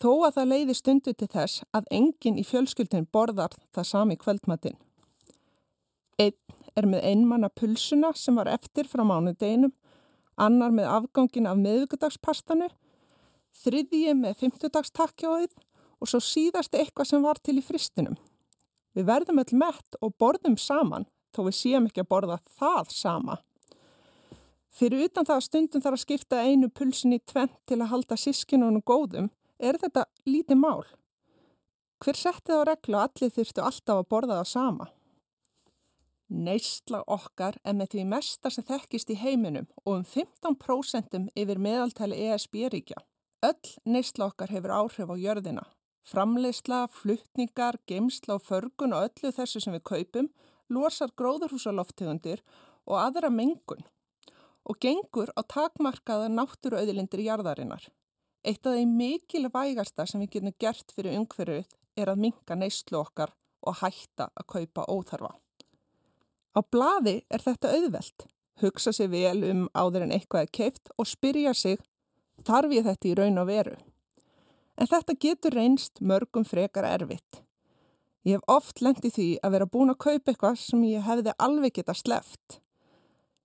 þó 0.00 0.10
að 0.26 0.36
það 0.38 0.50
leiði 0.52 0.76
stundu 0.78 1.12
til 1.12 1.28
þess 1.28 1.64
að 1.76 1.90
enginn 1.98 2.38
í 2.40 2.44
fjölskyldin 2.48 3.08
borðar 3.12 3.56
það 3.74 3.90
sami 3.90 4.16
kvöldmatinn. 4.20 4.78
Einn 6.18 6.38
er 6.78 6.88
með 6.88 7.04
einmanna 7.10 7.50
pulsuna 7.50 8.14
sem 8.16 8.38
var 8.38 8.48
eftir 8.50 8.88
frá 8.88 9.04
mánudeginum, 9.06 9.74
annar 10.40 10.72
með 10.74 10.90
afgangin 10.90 11.50
af 11.50 11.60
meðugudagspastanu, 11.60 12.70
þriðji 13.64 14.16
með 14.18 14.40
fymtudagstakjóðið 14.40 15.52
og 16.04 16.10
svo 16.10 16.20
síðast 16.20 16.76
eitthvað 16.76 17.08
sem 17.08 17.24
var 17.24 17.40
til 17.40 17.56
í 17.56 17.64
fristinum. 17.64 18.18
Við 18.94 19.08
verðum 19.08 19.40
öll 19.40 19.56
mett 19.58 19.96
og 20.04 20.12
borðum 20.20 20.58
saman 20.60 21.08
þó 21.34 21.46
við 21.48 21.56
séum 21.58 21.88
ekki 21.88 22.04
að 22.04 22.10
borða 22.12 22.38
það 22.58 22.90
sama. 22.94 23.38
Fyrir 24.74 25.06
utan 25.06 25.26
það 25.26 25.38
að 25.38 25.46
stundum 25.46 25.82
þarf 25.82 25.96
að 25.96 26.02
skipta 26.02 26.42
einu 26.42 26.68
pulsin 26.68 27.14
í 27.16 27.20
tvent 27.22 27.56
til 27.66 27.78
að 27.80 27.90
halda 27.92 28.18
sískinunum 28.18 28.82
góðum 28.86 29.30
er 29.58 29.78
þetta 29.80 30.04
lítið 30.26 30.60
mál. 30.60 30.82
Hver 32.02 32.18
setti 32.18 32.52
þá 32.52 32.64
reglu 32.68 32.98
að 32.98 33.06
allir 33.06 33.34
þurftu 33.36 33.64
alltaf 33.64 34.02
að 34.02 34.08
borða 34.10 34.38
það 34.40 34.50
sama? 34.50 34.88
Neistla 36.34 37.04
okkar 37.06 37.56
er 37.62 37.76
með 37.78 37.94
því 37.94 38.04
mesta 38.10 38.50
sem 38.50 38.66
þekkist 38.66 39.12
í 39.14 39.18
heiminum 39.20 39.68
og 39.84 40.00
um 40.00 40.04
15% 40.04 41.30
yfir 41.38 41.62
meðaltæli 41.62 42.18
ESB-ríkja. 42.26 42.98
Öll 43.44 43.72
neistla 43.86 44.30
okkar 44.32 44.50
hefur 44.50 44.74
áhrif 44.74 45.10
á 45.10 45.16
jörðina. 45.20 45.64
Framleysla, 46.04 46.86
fluttningar, 46.92 47.78
geimsla 47.88 48.36
og 48.36 48.44
förgun 48.44 48.92
og 48.92 49.08
öllu 49.08 49.32
þessu 49.32 49.62
sem 49.64 49.72
við 49.72 49.86
kaupum 49.88 50.28
losar 50.68 51.12
gróðurhúsaloftegundir 51.16 52.42
og 52.84 52.98
aðra 53.00 53.30
mengun 53.32 53.84
og 54.64 54.80
gengur 54.80 55.32
á 55.36 55.40
takmarkaða 55.48 56.28
náttúruauðilindir 56.32 57.24
jarðarinnar. 57.24 57.88
Eitt 58.44 58.66
af 58.66 58.76
því 58.76 58.84
mikil 58.88 59.48
vægasta 59.52 60.04
sem 60.08 60.20
við 60.20 60.36
getum 60.36 60.56
gert 60.60 60.92
fyrir 60.92 61.16
umhverfið 61.20 61.72
er 61.96 62.12
að 62.12 62.20
minka 62.26 62.56
neistlu 62.58 63.00
okkar 63.00 63.32
og 63.64 63.80
hætta 63.80 64.28
að 64.36 64.48
kaupa 64.54 64.84
óþarfa. 64.88 65.32
Á 66.52 66.60
blaði 66.70 67.16
er 67.32 67.42
þetta 67.42 67.72
auðvelt, 67.72 68.26
hugsa 68.60 68.92
sér 68.92 69.10
vel 69.12 69.40
um 69.48 69.64
áður 69.72 70.04
en 70.04 70.14
eitthvað 70.16 70.46
er 70.46 70.54
keift 70.60 70.92
og 70.98 71.08
spyrja 71.08 71.54
sig 71.56 71.80
þarf 72.44 72.76
ég 72.76 72.84
þetta 72.84 73.08
í 73.08 73.16
raun 73.18 73.40
og 73.40 73.48
veru. 73.48 73.76
En 74.80 74.90
þetta 74.90 75.14
getur 75.20 75.54
reynst 75.54 76.00
mörgum 76.00 76.44
frekar 76.46 76.86
erfitt. 76.88 77.42
Ég 78.24 78.38
hef 78.38 78.48
oft 78.48 78.80
lendið 78.80 79.14
því 79.14 79.28
að 79.44 79.54
vera 79.54 79.70
búin 79.70 79.92
að 79.92 80.00
kaupa 80.06 80.32
eitthvað 80.32 80.60
sem 80.62 80.84
ég 80.88 81.04
hefði 81.04 81.34
alveg 81.44 81.76
geta 81.76 81.94
sleft. 81.94 82.58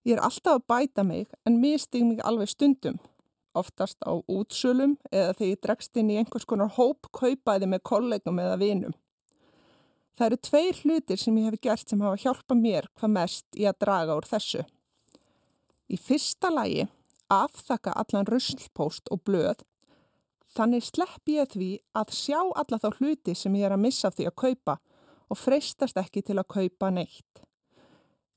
Ég 0.08 0.16
er 0.16 0.24
alltaf 0.24 0.58
að 0.58 0.68
bæta 0.72 1.04
mig 1.04 1.28
en 1.46 1.60
mistig 1.60 2.06
mig 2.08 2.22
alveg 2.24 2.50
stundum, 2.50 2.96
oftast 3.54 4.00
á 4.08 4.16
útsölum 4.24 4.96
eða 5.12 5.36
þegar 5.36 5.52
ég 5.52 5.62
dregst 5.66 6.00
inn 6.00 6.14
í 6.14 6.18
einhvers 6.22 6.48
konar 6.48 6.72
hóp 6.78 7.12
kaupaði 7.12 7.68
með 7.68 7.84
kollegum 7.92 8.40
eða 8.40 8.56
vinum. 8.62 8.96
Það 10.16 10.26
eru 10.30 10.40
tveir 10.48 10.80
hlutir 10.84 11.20
sem 11.20 11.38
ég 11.40 11.52
hef 11.52 11.62
gert 11.64 11.92
sem 11.92 12.02
hafa 12.04 12.22
hjálpað 12.24 12.64
mér 12.64 12.88
hvað 13.00 13.14
mest 13.18 13.60
í 13.60 13.68
að 13.68 13.78
draga 13.84 14.16
úr 14.20 14.28
þessu. 14.28 14.64
Í 15.92 16.00
fyrsta 16.00 16.50
lagi 16.54 16.88
afþakka 17.30 17.94
allan 18.00 18.28
ruslpost 18.28 19.12
og 19.14 19.22
blöð, 19.28 19.62
þannig 20.60 20.86
slepp 20.86 21.32
ég 21.32 21.52
því 21.54 21.70
að 21.98 22.16
sjá 22.16 22.40
alla 22.44 22.80
þá 22.82 22.90
hluti 23.00 23.36
sem 23.38 23.56
ég 23.56 23.70
er 23.70 23.76
að 23.76 23.86
missa 23.86 24.12
því 24.12 24.30
að 24.30 24.40
kaupa 24.44 24.80
og 25.30 25.38
freistast 25.40 26.00
ekki 26.02 26.24
til 26.26 26.40
að 26.42 26.50
kaupa 26.56 26.90
neitt. 26.92 27.44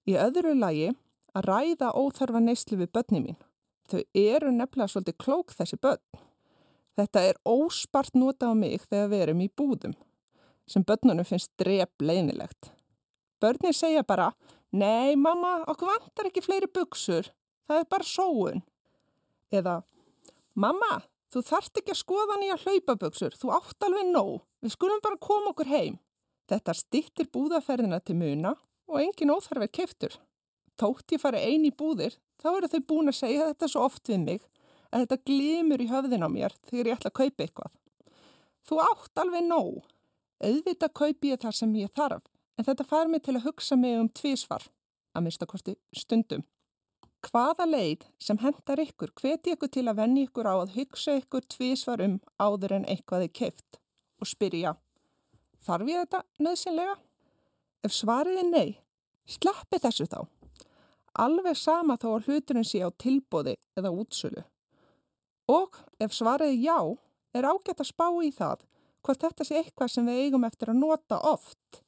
Í 0.07 0.15
öðru 0.19 0.55
lagi 0.59 0.93
að 1.37 1.49
ræða 1.49 1.93
óþarfa 1.97 2.43
neyslu 2.43 2.79
við 2.83 2.93
börni 2.95 3.23
mín. 3.25 3.41
Þau 3.91 4.03
eru 4.15 4.53
nefnilega 4.55 4.93
svolítið 4.93 5.19
klók 5.25 5.55
þessi 5.57 5.79
börn. 5.83 6.23
Þetta 6.99 7.23
er 7.31 7.39
óspart 7.49 8.17
nota 8.19 8.53
á 8.53 8.55
mig 8.55 8.85
þegar 8.85 9.13
við 9.13 9.25
erum 9.27 9.45
í 9.45 9.51
búðum 9.51 9.95
sem 10.69 10.85
börnunum 10.87 11.27
finnst 11.27 11.51
drep 11.61 12.05
leinilegt. 12.05 12.71
Börnir 13.43 13.75
segja 13.75 14.05
bara, 14.07 14.31
nei 14.71 15.17
mamma, 15.19 15.65
okkur 15.69 15.91
vantar 15.91 16.29
ekki 16.29 16.45
fleiri 16.45 16.69
buksur, 16.71 17.27
það 17.67 17.83
er 17.83 17.89
bara 17.91 18.07
sóun. 18.07 18.63
Eða, 19.53 19.81
mamma, 20.55 21.03
þú 21.33 21.43
þarft 21.49 21.81
ekki 21.81 21.95
að 21.95 22.01
skoða 22.03 22.39
nýja 22.41 22.59
hlaupabuksur, 22.61 23.37
þú 23.39 23.53
átt 23.57 23.87
alveg 23.87 24.11
nóg, 24.11 24.43
við 24.61 24.75
skulum 24.75 25.01
bara 25.05 25.21
koma 25.23 25.53
okkur 25.53 25.71
heim. 25.71 25.99
Þetta 26.51 26.75
stittir 26.77 27.31
búðaferðina 27.33 28.03
til 28.05 28.19
muna 28.21 28.57
og 28.91 29.01
engin 29.01 29.33
óþarf 29.33 29.65
er 29.65 29.73
keftur. 29.73 30.19
Tótt 30.77 31.15
ég 31.15 31.23
fari 31.23 31.41
eini 31.41 31.71
búðir, 31.73 32.19
þá 32.43 32.49
eru 32.53 32.69
þau 32.73 32.83
búin 32.89 33.13
að 33.13 33.21
segja 33.23 33.49
þetta 33.53 33.71
svo 33.71 33.87
oft 33.87 34.09
við 34.11 34.21
mig 34.27 34.45
að 34.93 35.05
þetta 35.05 35.21
glimur 35.31 35.81
í 35.83 35.89
höfðin 35.89 36.27
á 36.27 36.29
mér 36.29 36.57
þegar 36.69 36.91
ég 36.91 36.99
ætla 36.99 37.13
að 37.13 37.19
kaupa 37.21 37.47
eitthvað. 37.47 37.73
Þú 38.69 38.79
átt 38.85 39.23
alveg 39.23 39.47
nóg. 39.47 39.81
Auðvitað 40.43 40.97
kaupi 40.99 41.33
ég 41.33 41.41
það 41.41 41.55
sem 41.57 41.75
ég 41.79 41.93
þarf, 41.97 42.25
en 42.59 42.67
þetta 42.67 42.87
fær 42.89 43.09
mig 43.09 43.23
til 43.23 43.37
að 43.39 43.47
hugsa 43.47 43.79
mig 43.79 43.95
um 43.99 44.09
tvísvar, 44.11 44.65
að 45.15 45.25
mista 45.29 45.47
kosti 45.49 45.77
stundum. 45.97 46.43
Hvaða 47.23 47.69
leið 47.69 48.07
sem 48.19 48.39
hendar 48.43 48.81
ykkur 48.83 49.13
hveti 49.21 49.55
ykkur 49.55 49.71
til 49.71 49.85
að 49.87 50.01
venni 50.01 50.25
ykkur 50.27 50.49
á 50.51 50.55
að 50.59 50.75
hugsa 50.75 51.15
ykkur 51.21 51.45
tvísvar 51.55 52.03
um 52.03 52.17
áður 52.43 52.81
en 52.81 52.87
eitthvað 52.91 53.29
er 53.29 53.35
keift 53.39 53.79
og 54.23 54.31
spyrja, 54.31 54.73
þarf 55.63 55.91
ég 55.91 56.03
þetta 56.03 56.23
nöðsynlega? 56.43 56.97
Ef 57.83 57.95
svarið 57.95 58.41
er 58.43 58.49
nei, 58.51 58.71
sleppi 59.27 59.79
þessu 59.83 60.07
þá. 60.11 60.21
Alveg 61.23 61.59
sama 61.59 61.99
þá 62.01 62.09
að 62.13 62.29
hluturinn 62.29 62.67
sé 62.67 62.83
á 62.83 62.91
tilbóði 62.91 63.55
eða 63.79 63.93
útsölu. 63.95 64.43
Og 65.51 65.79
ef 66.03 66.15
svarið 66.15 66.55
er 66.55 66.63
já, 66.63 66.79
er 67.35 67.49
ágætt 67.51 67.83
að 67.83 67.91
spá 67.91 68.07
í 68.23 68.31
það 68.35 68.67
hvort 69.03 69.23
þetta 69.23 69.47
sé 69.47 69.59
eitthvað 69.59 69.95
sem 69.95 70.07
við 70.07 70.25
eigum 70.27 70.47
eftir 70.47 70.71
að 70.71 70.83
nota 70.83 71.19
oft. 71.27 71.83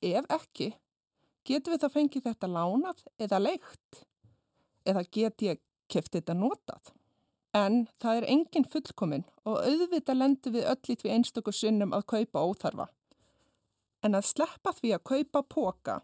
Ef 0.00 0.28
ekki, 0.32 0.72
getum 1.44 1.74
við 1.74 1.84
þá 1.84 1.96
fengið 1.96 2.28
þetta 2.28 2.52
lánað 2.52 3.04
eða 3.20 3.40
leikt? 3.44 4.04
Eða 4.88 5.04
get 5.12 5.44
ég 5.44 5.60
keft 5.92 6.14
þetta 6.16 6.36
notað? 6.36 6.92
En 7.56 7.86
það 8.00 8.20
er 8.20 8.28
engin 8.34 8.68
fullkominn 8.68 9.26
og 9.48 9.58
auðvitað 9.64 10.20
lendur 10.20 10.54
við 10.54 10.68
öll 10.72 10.94
í 10.94 10.96
því 11.00 11.12
einstöku 11.16 11.52
sinnum 11.52 11.94
að 11.96 12.06
kaupa 12.12 12.44
óþarfa. 12.44 12.88
En 14.04 14.14
að 14.14 14.28
sleppa 14.30 14.72
því 14.76 14.94
að 14.94 15.04
kaupa 15.10 15.42
póka, 15.54 15.98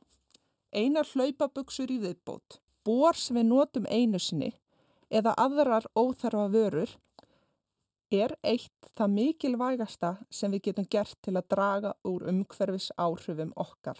einar 0.75 1.07
hlaupabuksur 1.07 1.93
í 1.95 2.01
viðbót, 2.03 2.59
bór 2.85 3.17
sem 3.17 3.39
við 3.39 3.51
notum 3.53 3.87
einu 3.89 4.19
sinni 4.19 4.51
eða 5.15 5.35
aðrar 5.39 5.87
óþarfa 5.95 6.49
vörur 6.51 6.97
er 8.15 8.35
eitt 8.43 8.91
það 8.95 9.15
mikilvægasta 9.15 10.11
sem 10.31 10.53
við 10.55 10.69
getum 10.69 10.91
gert 10.91 11.17
til 11.23 11.37
að 11.37 11.49
draga 11.55 11.95
úr 12.09 12.27
umhverfis 12.31 12.91
áhrifum 12.97 13.53
okkar. 13.57 13.99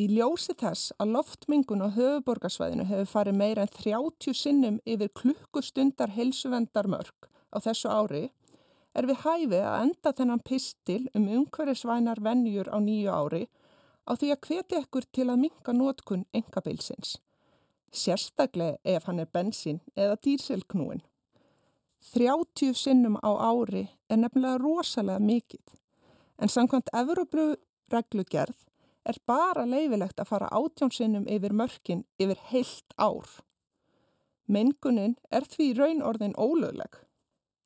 Í 0.00 0.06
ljósi 0.08 0.54
þess 0.56 0.94
að 1.02 1.10
loftmingun 1.16 1.82
á 1.84 1.88
höfuborgarsvæðinu 1.92 2.86
hefur 2.88 3.08
farið 3.10 3.36
meira 3.36 3.64
en 3.66 3.72
30 3.74 4.36
sinnum 4.38 4.76
yfir 4.88 5.10
klukkustundar 5.18 6.12
helsuvendarmörk 6.14 7.26
á 7.52 7.56
þessu 7.60 7.90
ári 7.92 8.22
er 8.96 9.08
við 9.10 9.20
hæfið 9.24 9.56
að 9.58 9.80
enda 9.82 10.12
þennan 10.20 10.44
pistil 10.46 11.02
um 11.18 11.26
umhverfisvænar 11.40 12.22
vennjur 12.24 12.70
á 12.72 12.78
nýju 12.80 13.10
ári 13.12 13.42
á 14.08 14.12
því 14.14 14.30
að 14.32 14.40
hveti 14.46 14.78
ekkur 14.78 15.08
til 15.18 15.26
að 15.28 15.42
minka 15.42 15.74
nótkun 15.76 16.24
engabilsins. 16.32 17.18
Sérstaklega 17.92 18.78
ef 18.94 19.10
hann 19.10 19.20
er 19.20 19.28
bensín 19.28 19.82
eða 19.98 20.16
dýrselknúin. 20.24 21.04
30 22.14 22.72
sinnum 22.78 23.20
á 23.20 23.30
ári 23.50 23.84
er 24.08 24.22
nefnilega 24.22 24.62
rosalega 24.62 25.20
mikið. 25.20 25.76
En 26.40 26.48
samkvæmt 26.48 26.88
Evropru 26.96 27.50
reglugerð 27.92 28.69
er 29.08 29.18
bara 29.26 29.66
leifilegt 29.68 30.20
að 30.20 30.30
fara 30.32 30.50
átjón 30.52 30.92
sinnum 30.94 31.28
yfir 31.28 31.54
mörkin 31.56 32.04
yfir 32.20 32.40
heilt 32.50 32.96
ár. 32.98 33.28
Mengunin 34.50 35.16
er 35.30 35.46
því 35.46 35.72
raunorðin 35.78 36.36
ólögleg. 36.36 36.98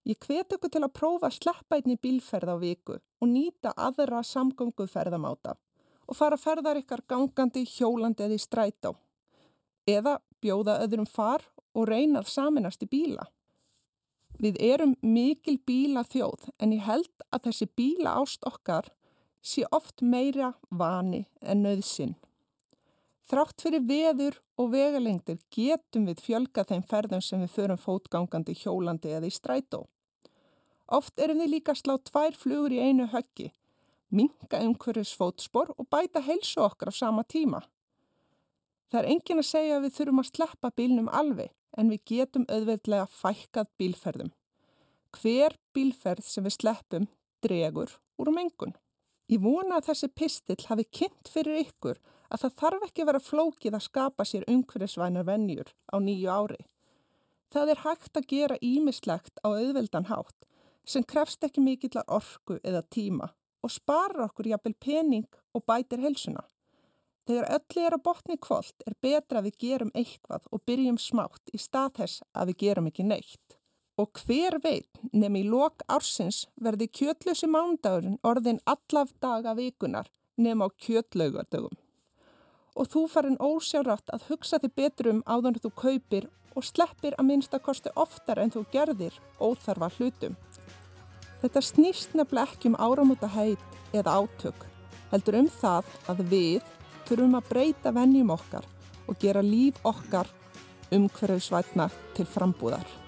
Ég 0.05 0.21
hveti 0.21 0.59
okkur 0.59 0.71
til 0.71 0.83
að 0.85 0.97
prófa 0.99 1.31
að 1.31 1.39
sleppa 1.39 1.79
einni 1.79 1.97
bílferð 1.97 2.53
á 2.53 2.57
viku 2.61 2.99
og 2.99 3.29
nýta 3.31 3.73
aðra 3.73 4.21
samgönguferðamáta 4.29 5.57
og 6.05 6.19
fara 6.19 6.37
ferðar 6.37 6.83
ykkar 6.83 7.01
gangandi, 7.09 7.65
hjólandi 7.65 8.27
eða 8.27 8.37
í 8.37 8.43
strætá. 8.43 8.93
Eða 9.89 10.19
bjóða 10.45 10.83
öðrum 10.85 11.09
far 11.09 11.47
og 11.73 11.89
reynað 11.89 12.29
saminast 12.29 12.85
í 12.85 12.91
bíla. 12.91 13.25
Við 14.37 14.59
erum 14.61 14.93
mikil 15.01 15.57
bíla 15.65 16.05
þjóð 16.05 16.51
en 16.59 16.75
ég 16.75 16.85
held 16.85 17.27
að 17.31 17.49
þessi 17.49 17.71
bíla 17.79 18.17
ást 18.21 18.45
okkar 18.45 18.91
sé 19.45 19.65
oft 19.71 20.03
meira 20.03 20.55
vani 20.71 21.25
en 21.43 21.65
nöðsinn. 21.65 22.15
Þrátt 23.29 23.65
fyrir 23.65 23.85
veður 23.89 24.39
og 24.61 24.71
vegalengdir 24.75 25.39
getum 25.53 26.09
við 26.09 26.21
fjölga 26.25 26.65
þeim 26.69 26.85
ferðum 26.89 27.23
sem 27.25 27.41
við 27.41 27.53
förum 27.55 27.81
fótgangandi, 27.81 28.57
hjólandi 28.57 29.15
eða 29.17 29.31
í 29.31 29.33
strætó. 29.33 29.85
Oft 30.93 31.21
erum 31.21 31.41
við 31.41 31.55
líka 31.57 31.75
slá 31.77 31.97
tvær 32.05 32.37
flugur 32.37 32.75
í 32.75 32.83
einu 32.85 33.07
höggi, 33.09 33.51
minga 34.13 34.61
umhverfis 34.61 35.15
fótspor 35.17 35.73
og 35.79 35.89
bæta 35.89 36.21
heilsu 36.21 36.61
okkar 36.65 36.93
á 36.93 36.95
sama 36.95 37.25
tíma. 37.25 37.63
Það 38.93 39.01
er 39.01 39.11
engin 39.15 39.41
að 39.41 39.49
segja 39.49 39.79
að 39.79 39.87
við 39.87 39.97
þurfum 39.97 40.23
að 40.23 40.31
sleppa 40.31 40.73
bílnum 40.77 41.09
alveg 41.09 41.53
en 41.81 41.91
við 41.91 42.05
getum 42.13 42.45
auðveldlega 42.47 43.09
fækkað 43.11 43.73
bílferðum. 43.81 44.33
Hver 45.17 45.57
bílferð 45.75 46.29
sem 46.29 46.45
við 46.45 46.59
sleppum 46.59 47.09
dregur 47.43 47.97
úr 48.21 48.31
mengun. 48.35 48.77
Ég 49.33 49.41
vona 49.41 49.79
að 49.79 49.89
þessi 49.89 50.09
pistill 50.13 50.61
hafi 50.69 50.85
kynnt 50.93 51.31
fyrir 51.33 51.63
ykkur 51.65 52.01
að 52.29 52.43
það 52.45 52.57
þarf 52.61 52.87
ekki 52.89 53.03
að 53.03 53.11
vera 53.11 53.23
flókið 53.25 53.77
að 53.79 53.87
skapa 53.87 54.27
sér 54.29 54.47
umhverfisvænar 54.53 55.29
vennjur 55.29 55.71
á 55.89 55.97
nýju 55.97 56.29
ári. 56.29 56.61
Það 57.55 57.71
er 57.73 57.83
hægt 57.85 58.19
að 58.19 58.29
gera 58.33 58.59
ímislegt 58.61 59.41
á 59.41 59.49
auðveldan 59.49 60.11
hátt 60.11 60.49
sem 60.85 61.07
krefst 61.09 61.45
ekki 61.47 61.63
mikillar 61.65 62.05
orku 62.13 62.59
eða 62.61 62.83
tíma 62.93 63.31
og 63.65 63.73
sparar 63.73 64.27
okkur 64.27 64.51
jafnvel 64.51 64.77
pening 64.77 65.41
og 65.57 65.65
bætir 65.65 66.03
helsuna. 66.05 66.45
Þegar 67.25 67.49
öllu 67.57 67.85
er 67.87 67.95
að 67.97 68.05
botni 68.05 68.37
kvöld 68.37 68.85
er 68.85 68.97
betra 69.01 69.41
að 69.41 69.47
við 69.49 69.61
gerum 69.65 69.93
eitthvað 69.97 70.49
og 70.53 70.65
byrjum 70.69 70.99
smátt 71.01 71.55
í 71.57 71.61
stað 71.63 71.95
þess 72.01 72.25
að 72.37 72.51
við 72.51 72.59
gerum 72.67 72.91
ekki 72.91 73.07
neitt. 73.09 73.54
Og 74.01 74.11
hver 74.27 74.57
veit 74.63 74.99
nefn 75.13 75.37
í 75.39 75.45
lok 75.47 75.85
ársins 75.87 76.45
verði 76.59 76.89
kjötlösi 76.99 77.47
mándagurinn 77.47 78.19
orðin 78.27 78.59
allaf 78.67 79.13
daga 79.23 79.55
vikunar 79.55 80.09
nefn 80.37 80.65
á 80.67 80.69
kjötlaugardögum. 80.83 81.77
Og 82.75 82.89
þú 82.91 83.05
farin 83.11 83.39
ósjárátt 83.39 84.11
að 84.11 84.25
hugsa 84.31 84.59
þig 84.59 84.75
betur 84.81 85.11
um 85.13 85.21
áður 85.31 85.61
þú 85.63 85.71
kaupir 85.79 86.27
og 86.59 86.67
sleppir 86.67 87.15
að 87.19 87.29
minnstakosti 87.29 87.93
oftar 87.95 88.41
en 88.43 88.51
þú 88.51 88.65
gerðir 88.73 89.21
óþarfa 89.39 89.93
hlutum. 89.99 90.35
Þetta 91.43 91.63
snýst 91.63 92.19
nefnilega 92.19 92.51
ekki 92.51 92.73
um 92.73 92.79
áramóta 92.81 93.31
heit 93.31 93.95
eða 93.95 94.17
átök, 94.25 94.67
heldur 95.13 95.39
um 95.39 95.51
það 95.61 95.95
að 96.11 96.25
við 96.35 96.75
þurfum 97.07 97.39
að 97.39 97.49
breyta 97.53 97.95
vennjum 97.95 98.35
okkar 98.35 98.67
og 99.07 99.23
gera 99.23 99.45
líf 99.45 99.79
okkar 99.87 100.31
umhverfisvætna 100.95 101.91
til 102.17 102.27
frambúðar. 102.27 103.04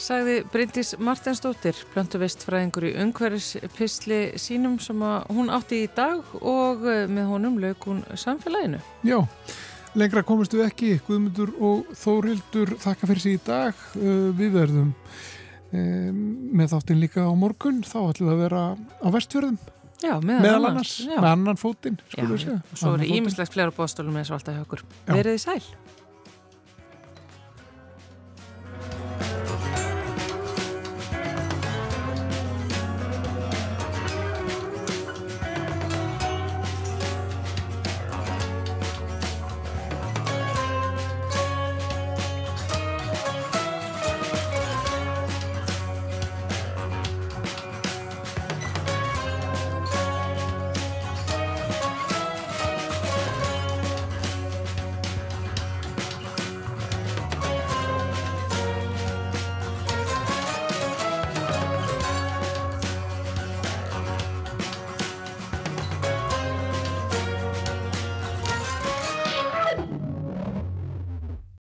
Sagði 0.00 0.38
Bryndís 0.48 0.94
Martensdóttir, 0.96 1.76
plöntuvistfræðingur 1.92 2.86
í 2.88 2.92
umhverfispistli 3.02 4.20
sínum 4.40 4.78
sem 4.80 5.02
hún 5.28 5.52
átti 5.52 5.82
í 5.84 5.90
dag 5.92 6.24
og 6.40 6.86
eh, 6.88 7.02
með 7.04 7.28
honum 7.34 7.58
lög 7.60 7.84
hún 7.84 8.00
samfélaginu. 8.16 8.80
Já, 9.04 9.18
lengra 10.00 10.22
komistu 10.24 10.62
ekki, 10.64 10.94
Guðmundur 11.04 11.52
og 11.60 11.92
Þórildur 12.00 12.72
þakka 12.80 13.10
fyrir 13.10 13.24
sig 13.26 13.36
í 13.36 13.42
dag. 13.44 13.84
Uh, 13.98 14.30
við 14.38 14.56
verðum 14.56 14.88
um, 14.88 16.24
með 16.56 16.72
þáttinn 16.72 17.04
líka 17.04 17.28
á 17.28 17.32
morgun, 17.36 17.84
þá 17.84 17.98
ætlum 18.06 18.32
við 18.32 18.34
að 18.38 18.42
vera 18.46 18.64
á 19.04 19.08
vestfjörðum. 19.18 19.60
Já, 20.00 20.14
meðal, 20.24 20.42
meðal 20.46 20.66
annars, 20.70 20.96
já. 21.04 21.16
með 21.18 21.32
annan 21.34 21.60
fótinn 21.60 22.00
og 22.16 22.36
svo 22.40 22.96
eru 22.96 23.14
ímislegt 23.20 23.52
fleira 23.52 23.74
bóðstólum 23.76 24.16
með 24.16 24.30
þessu 24.30 24.38
alltaf. 24.38 24.84
Verið 25.12 25.36
í 25.36 25.42
sæl. 25.44 25.60